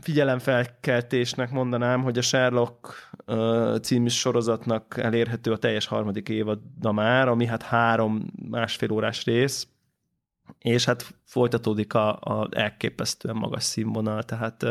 figyelemfelkeltésnek 0.00 1.50
mondanám, 1.50 2.02
hogy 2.02 2.18
a 2.18 2.22
Sherlock 2.22 3.10
ö, 3.24 3.76
című 3.82 4.08
sorozatnak 4.08 4.96
elérhető 4.96 5.52
a 5.52 5.56
teljes 5.56 5.86
harmadik 5.86 6.28
évada 6.28 6.92
már, 6.92 7.28
ami 7.28 7.46
hát 7.46 7.62
három 7.62 8.26
másfél 8.50 8.90
órás 8.90 9.24
rész, 9.24 9.68
és 10.58 10.84
hát 10.84 11.14
folytatódik 11.24 11.94
a, 11.94 12.16
a 12.16 12.48
elképesztően 12.50 13.36
magas 13.36 13.62
színvonal, 13.62 14.22
tehát 14.22 14.62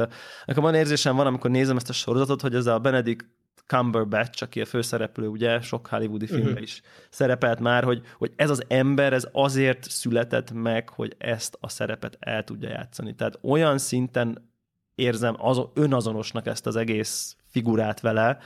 nekem 0.45 0.63
van 0.63 0.75
érzésem 0.75 1.15
van, 1.15 1.27
amikor 1.27 1.51
nézem 1.51 1.75
ezt 1.77 1.89
a 1.89 1.93
sorozatot, 1.93 2.41
hogy 2.41 2.55
ez 2.55 2.65
a 2.65 2.79
Benedict 2.79 3.25
Cumberbatch, 3.69 4.43
aki 4.43 4.61
a 4.61 4.65
főszereplő, 4.65 5.27
ugye 5.27 5.61
sok 5.61 5.87
hollywoodi 5.87 6.25
uh-huh. 6.25 6.39
filmben 6.39 6.63
is 6.63 6.81
szerepelt 7.09 7.59
már, 7.59 7.83
hogy, 7.83 8.01
hogy 8.17 8.31
ez 8.35 8.49
az 8.49 8.63
ember, 8.67 9.13
ez 9.13 9.27
azért 9.31 9.89
született 9.89 10.51
meg, 10.51 10.89
hogy 10.89 11.15
ezt 11.17 11.57
a 11.59 11.69
szerepet 11.69 12.17
el 12.19 12.43
tudja 12.43 12.69
játszani. 12.69 13.15
Tehát 13.15 13.39
olyan 13.41 13.77
szinten 13.77 14.51
érzem 14.95 15.35
az, 15.37 15.61
önazonosnak 15.73 16.47
ezt 16.47 16.67
az 16.67 16.75
egész 16.75 17.35
figurát 17.45 17.99
vele, 17.99 18.37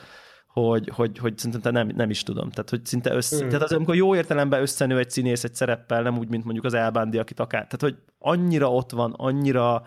hogy, 0.48 0.90
hogy, 0.94 1.18
hogy 1.18 1.38
szerintem 1.38 1.74
nem, 1.74 1.88
nem 1.96 2.10
is 2.10 2.24
tudom. 2.24 2.50
Tehát, 2.50 2.70
hogy 2.70 2.86
szinte 2.86 3.14
össze, 3.14 3.46
mm. 3.46 3.48
tehát 3.48 3.64
az, 3.64 3.72
amikor 3.72 3.96
jó 3.96 4.16
értelemben 4.16 4.62
összenő 4.62 4.98
egy 4.98 5.10
színész 5.10 5.44
egy 5.44 5.56
szereppel, 5.56 6.02
nem 6.02 6.18
úgy, 6.18 6.30
mint 6.30 6.44
mondjuk 6.44 6.66
az 6.66 6.74
Elbándi, 6.74 7.18
akit 7.18 7.40
akár, 7.40 7.68
tehát, 7.68 7.82
hogy 7.82 7.96
annyira 8.20 8.74
ott 8.74 8.92
van, 8.92 9.14
annyira 9.18 9.84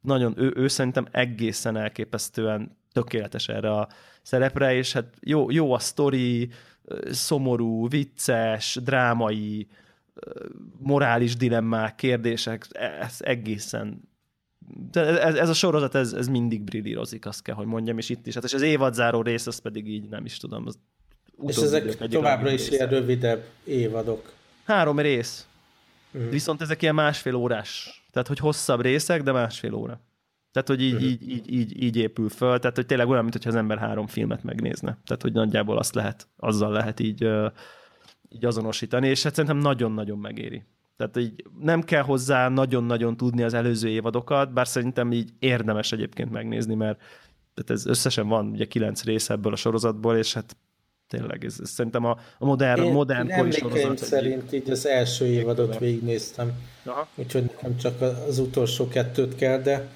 nagyon, 0.00 0.34
ő, 0.36 0.52
ő 0.56 0.68
szerintem 0.68 1.06
egészen 1.10 1.76
elképesztően 1.76 2.76
tökéletes 2.92 3.48
erre 3.48 3.70
a 3.70 3.88
szerepre, 4.26 4.74
és 4.74 4.92
hát 4.92 5.14
jó, 5.20 5.50
jó 5.50 5.72
a 5.72 5.78
sztori, 5.78 6.50
szomorú, 7.10 7.88
vicces, 7.88 8.78
drámai, 8.82 9.68
morális 10.78 11.36
dilemmák, 11.36 11.94
kérdések, 11.94 12.66
ez 13.00 13.16
egészen 13.18 14.00
de 14.92 15.20
ez, 15.20 15.34
ez 15.34 15.48
a 15.48 15.52
sorozat, 15.52 15.94
ez, 15.94 16.12
ez 16.12 16.28
mindig 16.28 16.62
brillírozik, 16.62 17.26
azt 17.26 17.42
kell, 17.42 17.54
hogy 17.54 17.66
mondjam, 17.66 17.98
és 17.98 18.08
itt 18.08 18.26
is. 18.26 18.34
Hát, 18.34 18.44
és 18.44 18.54
az 18.54 18.62
évadzáró 18.62 19.22
rész, 19.22 19.46
az 19.46 19.58
pedig 19.58 19.88
így 19.88 20.08
nem 20.08 20.24
is 20.24 20.36
tudom. 20.36 20.66
Az 20.66 20.78
és 21.46 21.56
ezek 21.56 22.08
továbbra 22.08 22.50
is 22.50 22.70
ilyen 22.70 22.88
rövidebb 22.88 23.44
évadok. 23.64 24.32
Három 24.64 24.98
rész. 24.98 25.46
Uh-huh. 26.12 26.30
Viszont 26.30 26.60
ezek 26.60 26.82
ilyen 26.82 26.94
másfél 26.94 27.34
órás. 27.34 28.02
Tehát, 28.12 28.28
hogy 28.28 28.38
hosszabb 28.38 28.80
részek, 28.80 29.22
de 29.22 29.32
másfél 29.32 29.74
óra. 29.74 30.00
Tehát, 30.56 30.70
hogy 30.70 30.82
így, 30.82 30.94
uh-huh. 30.94 31.10
így, 31.10 31.28
így, 31.28 31.52
így, 31.52 31.82
így 31.82 31.96
épül 31.96 32.28
föl. 32.28 32.58
Tehát, 32.58 32.76
hogy 32.76 32.86
tényleg 32.86 33.08
olyan, 33.08 33.22
mintha 33.22 33.48
az 33.48 33.54
ember 33.54 33.78
három 33.78 34.06
filmet 34.06 34.42
megnézne. 34.42 34.98
Tehát, 35.06 35.22
hogy 35.22 35.32
nagyjából 35.32 35.78
azt 35.78 35.94
lehet, 35.94 36.28
azzal 36.36 36.72
lehet 36.72 37.00
így, 37.00 37.28
így 38.28 38.44
azonosítani, 38.44 39.08
és 39.08 39.22
hát 39.22 39.34
szerintem 39.34 39.58
nagyon-nagyon 39.58 40.18
megéri. 40.18 40.62
Tehát 40.96 41.16
így 41.16 41.44
nem 41.60 41.82
kell 41.82 42.02
hozzá 42.02 42.48
nagyon-nagyon 42.48 43.16
tudni 43.16 43.42
az 43.42 43.54
előző 43.54 43.88
évadokat, 43.88 44.52
bár 44.52 44.66
szerintem 44.66 45.12
így 45.12 45.30
érdemes 45.38 45.92
egyébként 45.92 46.30
megnézni, 46.30 46.74
mert 46.74 46.98
tehát 47.54 47.70
ez 47.70 47.86
összesen 47.86 48.28
van 48.28 48.46
ugye 48.46 48.64
kilenc 48.64 49.04
rész 49.04 49.30
ebből 49.30 49.52
a 49.52 49.56
sorozatból, 49.56 50.16
és 50.16 50.34
hát 50.34 50.56
tényleg 51.08 51.44
ez, 51.44 51.56
ez 51.62 51.70
szerintem 51.70 52.04
a, 52.04 52.18
a 52.38 52.44
modern, 52.44 52.82
én, 52.82 52.92
modern 52.92 53.28
kori 53.36 53.50
sorozat. 53.50 53.98
szerint 53.98 54.52
így 54.52 54.70
az 54.70 54.86
első 54.86 55.26
évadot 55.26 55.78
végignéztem, 55.78 56.52
Aha. 56.84 57.08
úgyhogy 57.14 57.42
nekem 57.42 57.76
csak 57.76 58.00
az 58.00 58.38
utolsó 58.38 58.88
kettőt 58.88 59.34
kell, 59.34 59.62
de 59.62 59.88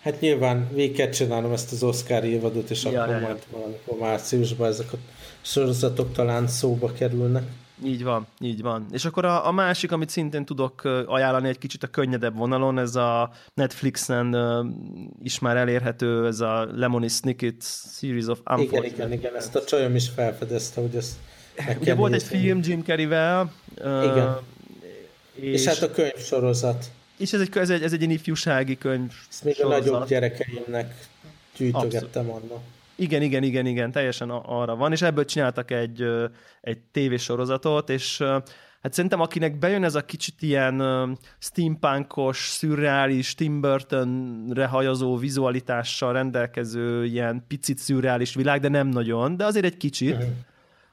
Hát 0.00 0.20
nyilván 0.20 0.68
végig 0.72 0.96
kell 0.96 1.08
csinálnom 1.08 1.52
ezt 1.52 1.72
az 1.72 1.82
Oscar 1.82 2.24
évadot, 2.24 2.70
és 2.70 2.84
ja, 2.84 3.02
akkor 3.02 3.14
ja, 3.14 3.20
majd 3.20 3.42
valamikor 3.50 3.98
márciusban 3.98 4.68
ezek 4.68 4.92
a 4.92 4.96
sorozatok 5.40 6.12
talán 6.12 6.48
szóba 6.48 6.92
kerülnek. 6.92 7.42
Így 7.84 8.04
van, 8.04 8.26
így 8.40 8.62
van. 8.62 8.86
És 8.92 9.04
akkor 9.04 9.24
a, 9.24 9.46
a 9.46 9.52
másik, 9.52 9.92
amit 9.92 10.08
szintén 10.08 10.44
tudok 10.44 10.84
ajánlani 11.06 11.48
egy 11.48 11.58
kicsit 11.58 11.82
a 11.82 11.86
könnyedebb 11.86 12.36
vonalon, 12.36 12.78
ez 12.78 12.96
a 12.96 13.30
Netflixen 13.54 14.34
uh, 14.34 14.66
is 15.22 15.38
már 15.38 15.56
elérhető, 15.56 16.26
ez 16.26 16.40
a 16.40 16.68
Lemony 16.74 17.08
Snicket 17.08 17.62
Series 17.98 18.26
of 18.26 18.38
Unfortunate 18.38 18.86
Igen, 18.86 18.94
igen, 18.94 19.12
igen, 19.12 19.36
ezt 19.36 19.56
a 19.56 19.64
csajom 19.64 19.94
is 19.94 20.08
felfedezte, 20.08 20.80
hogy 20.80 20.94
ezt 20.94 21.12
Ugye 21.80 21.94
volt 21.94 22.12
egy 22.12 22.22
film 22.22 22.60
Jim 22.62 22.82
Carrey-vel. 22.82 23.52
Uh, 23.78 24.04
igen. 24.04 24.38
És, 25.34 25.60
és 25.60 25.66
hát 25.66 25.82
a 25.82 25.90
könyvsorozat. 25.90 26.90
És 27.20 27.32
ez 27.32 27.40
egy, 27.40 27.56
ez 27.56 27.70
egy, 27.70 27.82
ez 27.82 27.92
egy 27.92 28.00
ilyen 28.00 28.12
ifjúsági 28.12 28.78
könyv. 28.78 29.12
Ezt 29.28 29.44
még 29.44 29.54
sorozat. 29.54 29.86
a 29.86 29.90
nagyobb 29.90 30.08
gyerekeimnek 30.08 30.94
gyűjtögettem 31.56 32.30
annak. 32.30 32.62
Igen, 32.94 33.22
igen, 33.22 33.42
igen, 33.42 33.66
igen, 33.66 33.92
teljesen 33.92 34.30
arra 34.30 34.76
van, 34.76 34.92
és 34.92 35.02
ebből 35.02 35.24
csináltak 35.24 35.70
egy, 35.70 36.04
egy 36.60 36.78
tévésorozatot, 36.92 37.90
és 37.90 38.18
hát 38.82 38.92
szerintem 38.92 39.20
akinek 39.20 39.58
bejön 39.58 39.84
ez 39.84 39.94
a 39.94 40.04
kicsit 40.04 40.42
ilyen 40.42 40.82
steampunkos, 41.38 42.48
szürreális, 42.48 43.34
Tim 43.34 43.60
Burtonre 43.60 44.66
hajazó 44.66 45.16
vizualitással 45.16 46.12
rendelkező 46.12 47.04
ilyen 47.04 47.44
picit 47.48 47.78
szürreális 47.78 48.34
világ, 48.34 48.60
de 48.60 48.68
nem 48.68 48.88
nagyon, 48.88 49.36
de 49.36 49.44
azért 49.44 49.64
egy 49.64 49.76
kicsit, 49.76 50.14
uh-huh 50.14 50.28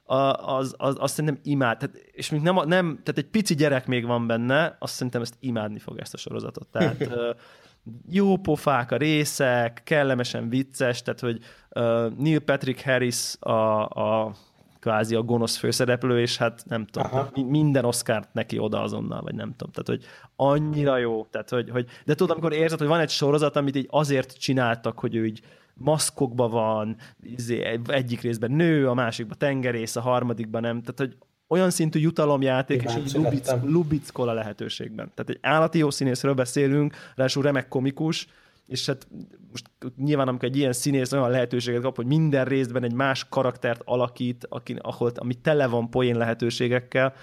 az, 0.08 0.76
az, 0.78 0.96
azt 1.00 1.14
szerintem 1.14 1.40
imád. 1.44 1.78
Tehát, 1.78 1.96
és 1.96 2.30
még 2.30 2.42
nem, 2.42 2.56
nem, 2.56 3.00
tehát 3.04 3.18
egy 3.18 3.30
pici 3.30 3.56
gyerek 3.56 3.88
még 3.88 4.06
van 4.06 4.28
benne, 4.28 4.76
azt 4.80 4.94
szerintem 4.94 5.22
ezt 5.22 5.36
imádni 5.40 5.80
fog 5.80 6.00
ezt 6.00 6.14
a 6.14 6.18
sorozatot. 6.18 6.68
Tehát 6.68 7.08
jó 8.10 8.38
pofák 8.38 8.92
a 8.92 8.98
részek, 8.98 9.82
kellemesen 9.84 10.50
vicces, 10.50 11.02
tehát 11.02 11.20
hogy 11.20 11.40
uh, 11.70 12.14
Neil 12.18 12.40
Patrick 12.40 12.84
Harris 12.84 13.36
a, 13.40 13.86
a 13.86 14.34
kvázi 14.80 15.16
a 15.16 15.22
gonosz 15.22 15.58
főszereplő, 15.58 16.22
és 16.22 16.38
hát 16.38 16.64
nem 16.66 16.86
tudom, 16.86 17.10
tehát 17.10 17.36
minden 17.36 17.86
Oscárt 17.86 18.34
neki 18.34 18.58
oda 18.58 18.82
azonnal, 18.82 19.22
vagy 19.22 19.36
nem 19.36 19.54
tudom, 19.56 19.74
tehát 19.74 19.88
hogy 19.88 20.04
annyira 20.36 20.98
jó, 20.98 21.26
tehát 21.26 21.50
hogy, 21.50 21.70
hogy 21.70 21.88
de 22.06 22.16
tudod, 22.16 22.32
amikor 22.32 22.54
érzed, 22.54 22.80
hogy 22.80 22.88
van 22.88 23.00
egy 23.00 23.10
sorozat, 23.10 23.56
amit 23.56 23.76
így 23.76 23.88
azért 23.90 24.40
csináltak, 24.40 25.00
hogy 25.00 25.16
ő 25.16 25.26
így 25.26 25.42
maszkokban 25.78 26.52
van, 26.52 26.96
izé, 27.22 27.80
egyik 27.88 28.22
részben 28.22 28.52
nő, 28.52 28.90
a 28.90 28.94
másikban 28.94 29.38
tengerész, 29.38 29.96
a 29.96 30.02
harmadikban 30.02 30.62
nem. 30.62 30.82
Tehát, 30.82 30.98
hogy 30.98 31.18
olyan 31.48 31.70
szintű 31.70 32.00
jutalomjáték, 32.00 32.84
és 32.84 32.96
így 32.96 33.14
lubic, 33.14 33.52
lubickol 33.64 34.30
a 34.30 34.34
lehetőségben. 34.34 35.12
Tehát 35.16 35.30
egy 35.30 35.40
állati 35.42 35.78
jó 35.78 35.90
színészről 35.90 36.34
beszélünk, 36.34 36.96
ráadásul 37.16 37.44
remek 37.44 37.68
komikus, 37.68 38.28
és 38.68 38.86
hát 38.86 39.08
most 39.52 39.70
nyilván 39.98 40.28
amikor 40.28 40.50
egy 40.50 40.58
ilyen 40.58 40.74
színész 40.74 41.12
olyan 41.12 41.30
lehetőséget 41.30 41.82
kap, 41.82 41.96
hogy 41.96 42.06
minden 42.06 42.46
részben 42.46 42.84
egy 42.84 42.94
más 42.94 43.30
karaktert 43.30 43.82
alakít, 43.86 44.46
aki, 44.50 44.76
ahol, 44.82 45.12
ami 45.16 45.34
tele 45.34 45.68
van 45.68 45.90
poén 45.90 46.18
lehetőségekkel, 46.18 47.14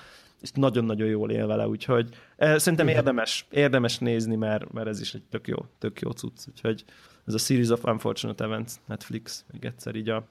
és 0.40 0.50
nagyon-nagyon 0.54 1.08
jól 1.08 1.30
él 1.30 1.46
vele, 1.46 1.68
úgyhogy 1.68 2.08
eh, 2.36 2.58
szerintem 2.58 2.88
érdemes, 2.88 3.46
érdemes 3.50 3.98
nézni, 3.98 4.36
mert, 4.36 4.72
mert 4.72 4.88
ez 4.88 5.00
is 5.00 5.14
egy 5.14 5.22
tök 5.30 5.48
jó, 5.48 5.56
tök 5.78 6.00
jó 6.00 6.10
cucc, 6.10 6.48
úgyhogy 6.48 6.84
ez 7.26 7.34
a 7.34 7.38
Series 7.38 7.68
of 7.68 7.84
Unfortunate 7.84 8.44
Events 8.44 8.72
Netflix, 8.86 9.44
még 9.52 9.64
egyszer 9.64 9.94
így 9.94 10.08
a, 10.08 10.26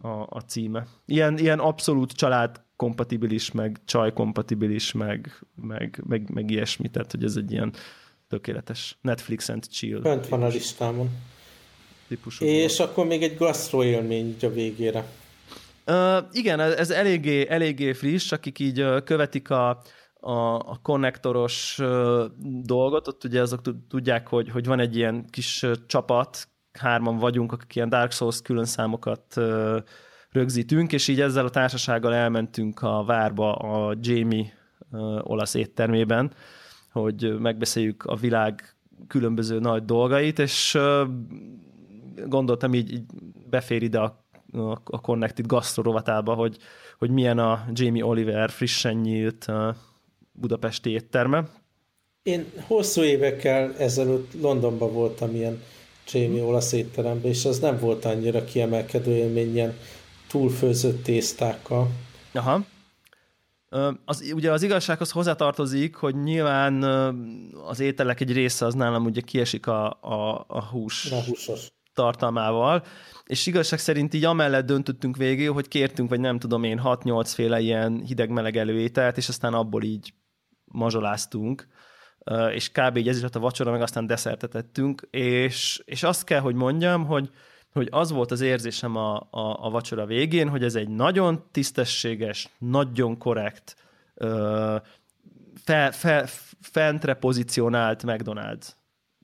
a, 0.00 0.08
a 0.08 0.40
címe. 0.46 0.86
Ilyen, 1.06 1.38
ilyen 1.38 1.58
abszolút 1.58 2.12
család 2.12 2.60
kompatibilis, 2.76 3.52
meg 3.52 3.80
csaj 3.84 4.12
kompatibilis, 4.12 4.92
meg, 4.92 5.44
meg, 5.54 6.02
meg, 6.06 6.30
meg 6.30 6.50
ilyesmi, 6.50 6.88
tehát 6.88 7.10
hogy 7.10 7.24
ez 7.24 7.36
egy 7.36 7.52
ilyen 7.52 7.72
tökéletes 8.28 8.98
Netflix 9.00 9.48
and 9.48 9.68
chill. 9.68 10.00
Önt 10.02 10.28
van 10.28 10.42
a 10.42 10.46
listámon. 10.48 11.10
Típusú 12.08 12.44
És 12.44 12.76
volt. 12.76 12.90
akkor 12.90 13.06
még 13.06 13.22
egy 13.22 13.36
gastro 13.36 13.84
élmény 13.84 14.26
így 14.26 14.44
a 14.44 14.52
végére. 14.52 15.04
Uh, 15.86 16.24
igen, 16.32 16.60
ez 16.60 16.90
eléggé, 16.90 17.46
eléggé 17.48 17.92
friss, 17.92 18.32
akik 18.32 18.58
így 18.58 18.84
követik 19.04 19.50
a, 19.50 19.82
a, 20.24 20.54
a 20.54 20.78
konnektoros 20.82 21.80
dolgot, 22.62 23.08
ott 23.08 23.24
ugye 23.24 23.40
azok 23.40 23.60
tudják, 23.88 24.28
hogy, 24.28 24.50
hogy 24.50 24.66
van 24.66 24.80
egy 24.80 24.96
ilyen 24.96 25.26
kis 25.30 25.66
csapat, 25.86 26.48
hárman 26.72 27.18
vagyunk, 27.18 27.52
akik 27.52 27.74
ilyen 27.74 27.88
Dark 27.88 28.12
Souls 28.12 28.42
külön 28.42 28.64
számokat 28.64 29.40
rögzítünk, 30.30 30.92
és 30.92 31.08
így 31.08 31.20
ezzel 31.20 31.44
a 31.44 31.50
társasággal 31.50 32.14
elmentünk 32.14 32.82
a 32.82 33.04
várba 33.04 33.54
a 33.54 33.94
Jamie 34.00 34.52
olasz 35.22 35.54
éttermében, 35.54 36.32
hogy 36.92 37.38
megbeszéljük 37.38 38.04
a 38.04 38.16
világ 38.16 38.76
különböző 39.06 39.58
nagy 39.58 39.84
dolgait, 39.84 40.38
és 40.38 40.78
gondoltam 42.26 42.74
így, 42.74 42.92
így 42.92 43.04
befér 43.50 43.82
ide 43.82 43.98
a, 43.98 44.24
a, 44.84 45.00
Connected 45.00 45.46
Gastro 45.46 45.92
hogy, 46.34 46.56
hogy 46.98 47.10
milyen 47.10 47.38
a 47.38 47.64
Jamie 47.72 48.04
Oliver 48.04 48.50
frissen 48.50 48.94
nyílt 48.94 49.46
budapesti 50.32 50.90
étterme. 50.90 51.48
Én 52.22 52.46
hosszú 52.66 53.02
évekkel 53.02 53.74
ezelőtt 53.78 54.40
Londonban 54.40 54.92
voltam 54.92 55.34
ilyen 55.34 55.62
Jamie 56.12 56.42
olasz 56.42 56.72
étteremben, 56.72 57.30
és 57.30 57.44
az 57.44 57.58
nem 57.58 57.78
volt 57.78 58.04
annyira 58.04 58.44
kiemelkedő 58.44 59.10
élmény, 59.10 59.54
ilyen 59.54 59.76
túlfőzött 60.28 61.02
tésztákkal. 61.02 61.90
Aha. 62.32 62.64
Az, 64.04 64.32
ugye 64.34 64.52
az 64.52 64.62
igazsághoz 64.62 65.10
hozzátartozik, 65.10 65.94
hogy 65.94 66.22
nyilván 66.22 66.82
az 67.66 67.80
ételek 67.80 68.20
egy 68.20 68.32
része 68.32 68.66
az 68.66 68.74
nálam 68.74 69.04
ugye 69.04 69.20
kiesik 69.20 69.66
a, 69.66 69.90
a, 70.00 70.44
a 70.48 70.64
hús 70.64 71.10
a 71.12 71.22
húsos. 71.22 71.72
tartalmával, 71.94 72.84
és 73.24 73.46
igazság 73.46 73.78
szerint 73.78 74.14
így 74.14 74.24
amellett 74.24 74.66
döntöttünk 74.66 75.16
végül, 75.16 75.52
hogy 75.52 75.68
kértünk, 75.68 76.08
vagy 76.08 76.20
nem 76.20 76.38
tudom 76.38 76.64
én, 76.64 76.80
6-8 76.84 77.30
féle 77.34 77.60
ilyen 77.60 78.02
hideg-meleg 78.06 78.56
előételt, 78.56 79.16
és 79.16 79.28
aztán 79.28 79.54
abból 79.54 79.82
így 79.82 80.14
mazsoláztunk, 80.72 81.68
és 82.52 82.70
kb. 82.70 82.96
így 82.96 83.08
ez 83.08 83.16
is 83.16 83.22
a 83.32 83.38
vacsora, 83.38 83.70
meg 83.70 83.82
aztán 83.82 84.06
desszertetettünk, 84.06 85.08
és, 85.10 85.82
és 85.84 86.02
azt 86.02 86.24
kell, 86.24 86.40
hogy 86.40 86.54
mondjam, 86.54 87.06
hogy 87.06 87.30
hogy 87.72 87.88
az 87.90 88.10
volt 88.10 88.30
az 88.30 88.40
érzésem 88.40 88.96
a, 88.96 89.16
a, 89.16 89.66
a 89.66 89.70
vacsora 89.70 90.06
végén, 90.06 90.48
hogy 90.48 90.64
ez 90.64 90.74
egy 90.74 90.88
nagyon 90.88 91.44
tisztességes, 91.50 92.48
nagyon 92.58 93.18
korrekt, 93.18 93.76
fe, 95.64 95.90
fe, 95.90 96.28
fentre 96.60 97.14
pozícionált 97.14 98.02
McDonald's. 98.06 98.66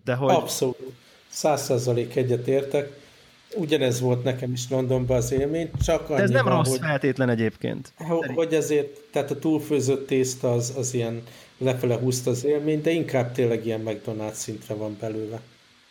De 0.05 0.15
hogy... 0.15 0.35
Abszolút. 0.35 0.93
Száz 1.29 1.63
százalék 1.63 2.17
egyet 2.17 2.49
értek. 2.49 3.08
Ugyanez 3.57 4.01
volt 4.01 4.25
nekem 4.25 4.53
is 4.53 4.71
Londonban 4.71 5.17
az 5.17 5.33
élmény, 5.33 5.71
csak 5.85 6.09
De 6.09 6.15
ez 6.15 6.31
nem 6.31 6.49
rossz 6.49 6.69
hogy, 6.69 6.79
feltétlen 6.79 7.29
egyébként. 7.29 7.93
Hogy 8.35 8.55
ezért, 8.55 9.01
tehát 9.13 9.31
a 9.31 9.39
túlfőzött 9.39 10.07
tészta 10.07 10.53
az, 10.53 10.73
az 10.77 10.95
ilyen 10.95 11.23
lefele 11.59 11.97
húzta 11.97 12.31
az 12.31 12.45
élmény, 12.45 12.83
de 12.83 12.91
inkább 12.91 13.33
tényleg 13.33 13.67
ilyen 13.67 13.83
McDonald's 13.85 14.33
szintre 14.33 14.75
van 14.75 14.97
belőle. 15.01 15.41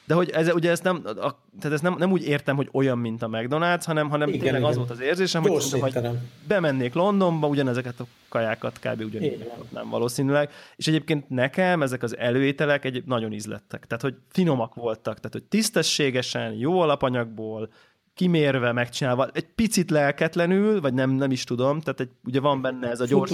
De 0.07 0.13
hogy 0.13 0.29
ez, 0.29 0.53
ugye 0.53 0.69
ezt 0.71 0.83
nem, 0.83 1.01
a, 1.05 1.11
tehát 1.59 1.71
ezt 1.71 1.81
nem, 1.81 1.95
nem 1.97 2.11
úgy 2.11 2.27
értem, 2.27 2.55
hogy 2.55 2.69
olyan, 2.71 2.97
mint 2.97 3.21
a 3.21 3.27
McDonald's, 3.27 3.81
hanem, 3.85 4.09
hanem 4.09 4.27
igen, 4.27 4.39
tényleg 4.39 4.59
igen. 4.59 4.71
az 4.71 4.77
volt 4.77 4.89
az 4.89 4.99
érzésem, 4.99 5.41
hogy, 5.41 5.51
mondom, 5.51 5.79
hogy 5.79 6.17
bemennék 6.47 6.93
Londonba, 6.93 7.47
ugyanezeket 7.47 7.99
a 7.99 8.05
kajákat 8.29 8.79
kb. 8.79 9.01
ugyanígy 9.01 9.51
nem 9.69 9.89
valószínűleg. 9.89 10.51
És 10.75 10.87
egyébként 10.87 11.29
nekem 11.29 11.81
ezek 11.81 12.03
az 12.03 12.17
előételek 12.17 12.85
egy 12.85 13.03
nagyon 13.05 13.33
ízlettek. 13.33 13.85
Tehát, 13.85 14.03
hogy 14.03 14.15
finomak 14.31 14.75
voltak, 14.75 15.15
tehát, 15.15 15.31
hogy 15.31 15.43
tisztességesen, 15.43 16.53
jó 16.53 16.79
alapanyagból, 16.79 17.69
kimérve, 18.17 18.71
megcsinálva, 18.71 19.27
egy 19.33 19.47
picit 19.55 19.91
lelketlenül, 19.91 20.81
vagy 20.81 20.93
nem, 20.93 21.09
nem 21.09 21.31
is 21.31 21.43
tudom, 21.43 21.79
tehát 21.79 21.99
egy, 21.99 22.09
ugye 22.23 22.39
van 22.39 22.61
benne 22.61 22.89
ez 22.89 22.99
a 22.99 23.05
gyors 23.05 23.31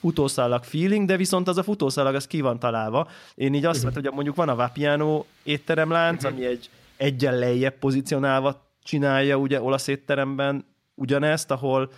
futószalag 0.00 0.64
feeling, 0.64 1.06
de 1.06 1.16
viszont 1.16 1.48
az 1.48 1.58
a 1.58 1.62
futószalag 1.62 2.14
az 2.14 2.26
ki 2.26 2.40
van 2.40 2.58
találva. 2.58 3.08
Én 3.34 3.54
így 3.54 3.64
azt 3.64 3.84
uh-huh. 3.84 4.02
hogy 4.02 4.12
mondjuk 4.12 4.36
van 4.36 4.48
a 4.48 4.54
Vapiano 4.54 5.24
étteremlánc, 5.42 6.24
uh-huh. 6.24 6.38
ami 6.38 6.46
egy 6.46 6.70
egyen 6.96 7.38
lejjebb 7.38 7.78
pozícionálva 7.78 8.66
csinálja 8.82 9.36
ugye 9.36 9.60
olasz 9.60 9.86
étteremben 9.86 10.64
ugyanezt, 10.94 11.50
ahol 11.50 11.90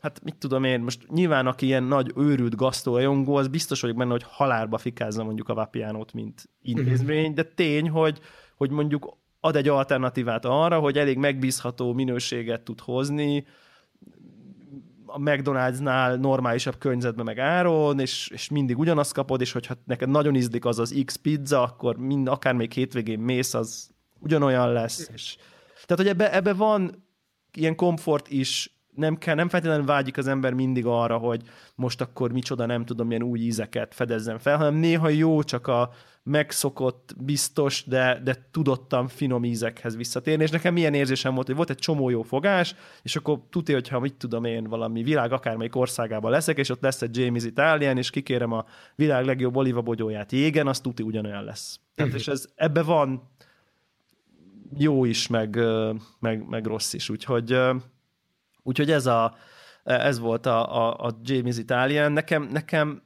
hát 0.00 0.20
mit 0.24 0.36
tudom 0.36 0.64
én, 0.64 0.80
most 0.80 1.10
nyilván 1.10 1.46
aki 1.46 1.66
ilyen 1.66 1.82
nagy 1.82 2.12
őrült 2.16 2.56
gasztórajongó, 2.56 3.36
az 3.36 3.48
biztos 3.48 3.80
vagyok 3.80 3.96
benne, 3.96 4.10
hogy 4.10 4.24
halálba 4.28 4.78
fikázza 4.78 5.24
mondjuk 5.24 5.48
a 5.48 5.54
Vapianót, 5.54 6.12
mint 6.12 6.48
intézmény, 6.62 7.20
uh-huh. 7.20 7.34
de 7.34 7.42
tény, 7.42 7.88
hogy, 7.88 8.18
hogy 8.56 8.70
mondjuk 8.70 9.16
ad 9.40 9.56
egy 9.56 9.68
alternatívát 9.68 10.44
arra, 10.44 10.78
hogy 10.78 10.98
elég 10.98 11.16
megbízható 11.16 11.92
minőséget 11.92 12.62
tud 12.62 12.80
hozni, 12.80 13.46
a 15.06 15.18
McDonald'snál 15.18 16.16
normálisabb 16.20 16.78
környezetben 16.78 17.24
meg 17.24 17.38
áron, 17.38 18.00
és, 18.00 18.28
és 18.32 18.48
mindig 18.48 18.78
ugyanazt 18.78 19.12
kapod, 19.12 19.40
és 19.40 19.52
hogyha 19.52 19.74
neked 19.84 20.08
nagyon 20.08 20.34
ízlik 20.34 20.64
az 20.64 20.78
az 20.78 21.02
X 21.04 21.16
pizza, 21.16 21.62
akkor 21.62 21.96
mind, 21.96 22.28
akár 22.28 22.54
még 22.54 22.72
hétvégén 22.72 23.18
mész, 23.18 23.54
az 23.54 23.90
ugyanolyan 24.18 24.72
lesz. 24.72 25.10
És, 25.14 25.36
tehát, 25.72 25.96
hogy 25.96 26.06
ebbe, 26.06 26.32
ebbe 26.32 26.52
van 26.52 27.06
ilyen 27.52 27.74
komfort 27.74 28.28
is, 28.28 28.77
nem, 28.98 29.18
kell, 29.18 29.34
nem 29.34 29.48
feltétlenül 29.48 29.86
vágyik 29.86 30.16
az 30.16 30.26
ember 30.26 30.52
mindig 30.52 30.86
arra, 30.86 31.16
hogy 31.16 31.42
most 31.74 32.00
akkor 32.00 32.32
micsoda, 32.32 32.66
nem 32.66 32.84
tudom, 32.84 33.06
milyen 33.06 33.22
új 33.22 33.38
ízeket 33.38 33.94
fedezzen 33.94 34.38
fel, 34.38 34.56
hanem 34.56 34.74
néha 34.74 35.08
jó 35.08 35.42
csak 35.42 35.66
a 35.66 35.90
megszokott, 36.22 37.14
biztos, 37.18 37.84
de, 37.86 38.20
de 38.24 38.48
tudottan 38.50 39.08
finom 39.08 39.44
ízekhez 39.44 39.96
visszatérni, 39.96 40.42
és 40.42 40.50
nekem 40.50 40.72
milyen 40.72 40.94
érzésem 40.94 41.34
volt, 41.34 41.46
hogy 41.46 41.56
volt 41.56 41.70
egy 41.70 41.78
csomó 41.78 42.08
jó 42.08 42.22
fogás, 42.22 42.74
és 43.02 43.16
akkor 43.16 43.40
tudja, 43.50 43.74
hogyha 43.74 44.00
mit 44.00 44.14
tudom 44.14 44.44
én, 44.44 44.64
valami 44.64 45.02
világ 45.02 45.32
akármelyik 45.32 45.76
országában 45.76 46.30
leszek, 46.30 46.58
és 46.58 46.68
ott 46.68 46.82
lesz 46.82 47.02
egy 47.02 47.16
Jamie's 47.18 47.44
Italian, 47.44 47.96
és 47.96 48.10
kikérem 48.10 48.52
a 48.52 48.64
világ 48.94 49.24
legjobb 49.24 49.56
olivabogyóját 49.56 50.32
jégen, 50.32 50.66
az 50.66 50.80
tuti 50.80 51.02
ugyanolyan 51.02 51.44
lesz. 51.44 51.80
Tehát, 51.94 52.14
és 52.14 52.28
ez, 52.28 52.46
ebbe 52.54 52.82
van 52.82 53.30
jó 54.76 55.04
is, 55.04 55.26
meg, 55.26 55.58
meg, 56.18 56.48
meg 56.48 56.66
rossz 56.66 56.92
is, 56.92 57.08
úgyhogy 57.10 57.58
Úgyhogy 58.68 58.90
ez, 58.90 59.06
a, 59.06 59.36
ez 59.84 60.18
volt 60.18 60.46
a, 60.46 60.86
a, 60.86 61.06
a 61.06 61.20
Jamie's 61.24 61.56
Italian. 61.58 62.12
Nekem, 62.12 62.42
nekem, 62.42 63.02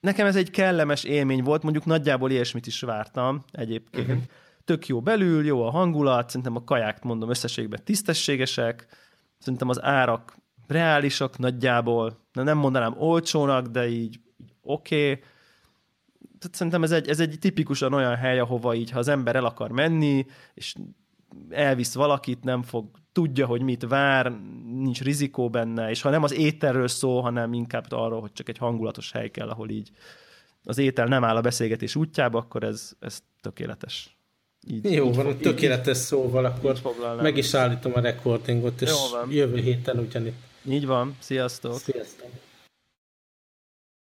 nekem 0.00 0.26
ez 0.26 0.36
egy 0.36 0.50
kellemes 0.50 1.04
élmény 1.04 1.42
volt, 1.42 1.62
mondjuk 1.62 1.84
nagyjából 1.84 2.30
ilyesmit 2.30 2.66
is 2.66 2.80
vártam 2.80 3.44
egyébként. 3.52 4.08
Uh-huh. 4.08 4.22
Tök 4.64 4.86
jó 4.86 5.00
belül, 5.00 5.44
jó 5.44 5.62
a 5.66 5.70
hangulat, 5.70 6.28
szerintem 6.28 6.56
a 6.56 6.64
kaják, 6.64 7.02
mondom, 7.02 7.30
összességben 7.30 7.84
tisztességesek, 7.84 8.86
szerintem 9.38 9.68
az 9.68 9.82
árak 9.82 10.36
reálisak 10.66 11.38
nagyjából, 11.38 12.26
nem 12.32 12.58
mondanám 12.58 12.94
olcsónak, 12.98 13.66
de 13.66 13.88
így, 13.88 14.20
így 14.36 14.54
oké. 14.60 15.10
Okay. 15.10 15.22
Tehát 16.38 16.56
szerintem 16.56 16.82
ez 16.82 16.90
egy, 16.90 17.08
ez 17.08 17.20
egy 17.20 17.36
tipikusan 17.40 17.92
olyan 17.92 18.16
hely, 18.16 18.38
ahova 18.38 18.74
így, 18.74 18.90
ha 18.90 18.98
az 18.98 19.08
ember 19.08 19.36
el 19.36 19.44
akar 19.44 19.70
menni, 19.70 20.26
és 20.54 20.74
elvisz 21.50 21.94
valakit, 21.94 22.44
nem 22.44 22.62
fog 22.62 22.86
tudja, 23.12 23.46
hogy 23.46 23.62
mit 23.62 23.84
vár, 23.88 24.40
nincs 24.66 25.02
rizikó 25.02 25.50
benne, 25.50 25.90
és 25.90 26.00
ha 26.00 26.10
nem 26.10 26.22
az 26.22 26.32
ételről 26.32 26.88
szól, 26.88 27.22
hanem 27.22 27.52
inkább 27.52 27.92
arról, 27.92 28.20
hogy 28.20 28.32
csak 28.32 28.48
egy 28.48 28.58
hangulatos 28.58 29.12
hely 29.12 29.30
kell, 29.30 29.48
ahol 29.48 29.68
így 29.68 29.90
az 30.64 30.78
étel 30.78 31.06
nem 31.06 31.24
áll 31.24 31.36
a 31.36 31.40
beszélgetés 31.40 31.96
útjába, 31.96 32.38
akkor 32.38 32.62
ez, 32.62 32.92
ez 33.00 33.22
tökéletes. 33.40 34.16
Így, 34.70 34.92
Jó 34.92 35.06
így 35.06 35.14
van, 35.14 35.24
fog, 35.24 35.40
tökéletes 35.40 35.96
így, 35.96 36.02
szóval, 36.02 36.44
akkor 36.44 36.80
meg 37.22 37.36
is 37.36 37.54
állítom 37.54 37.92
a 37.94 38.00
recordingot, 38.00 38.82
és 38.82 38.90
jövő 39.30 39.56
héten 39.60 39.98
ugyanitt. 39.98 40.36
Így 40.68 40.86
van, 40.86 41.16
sziasztok! 41.18 41.78
Sziasztok! 41.78 42.47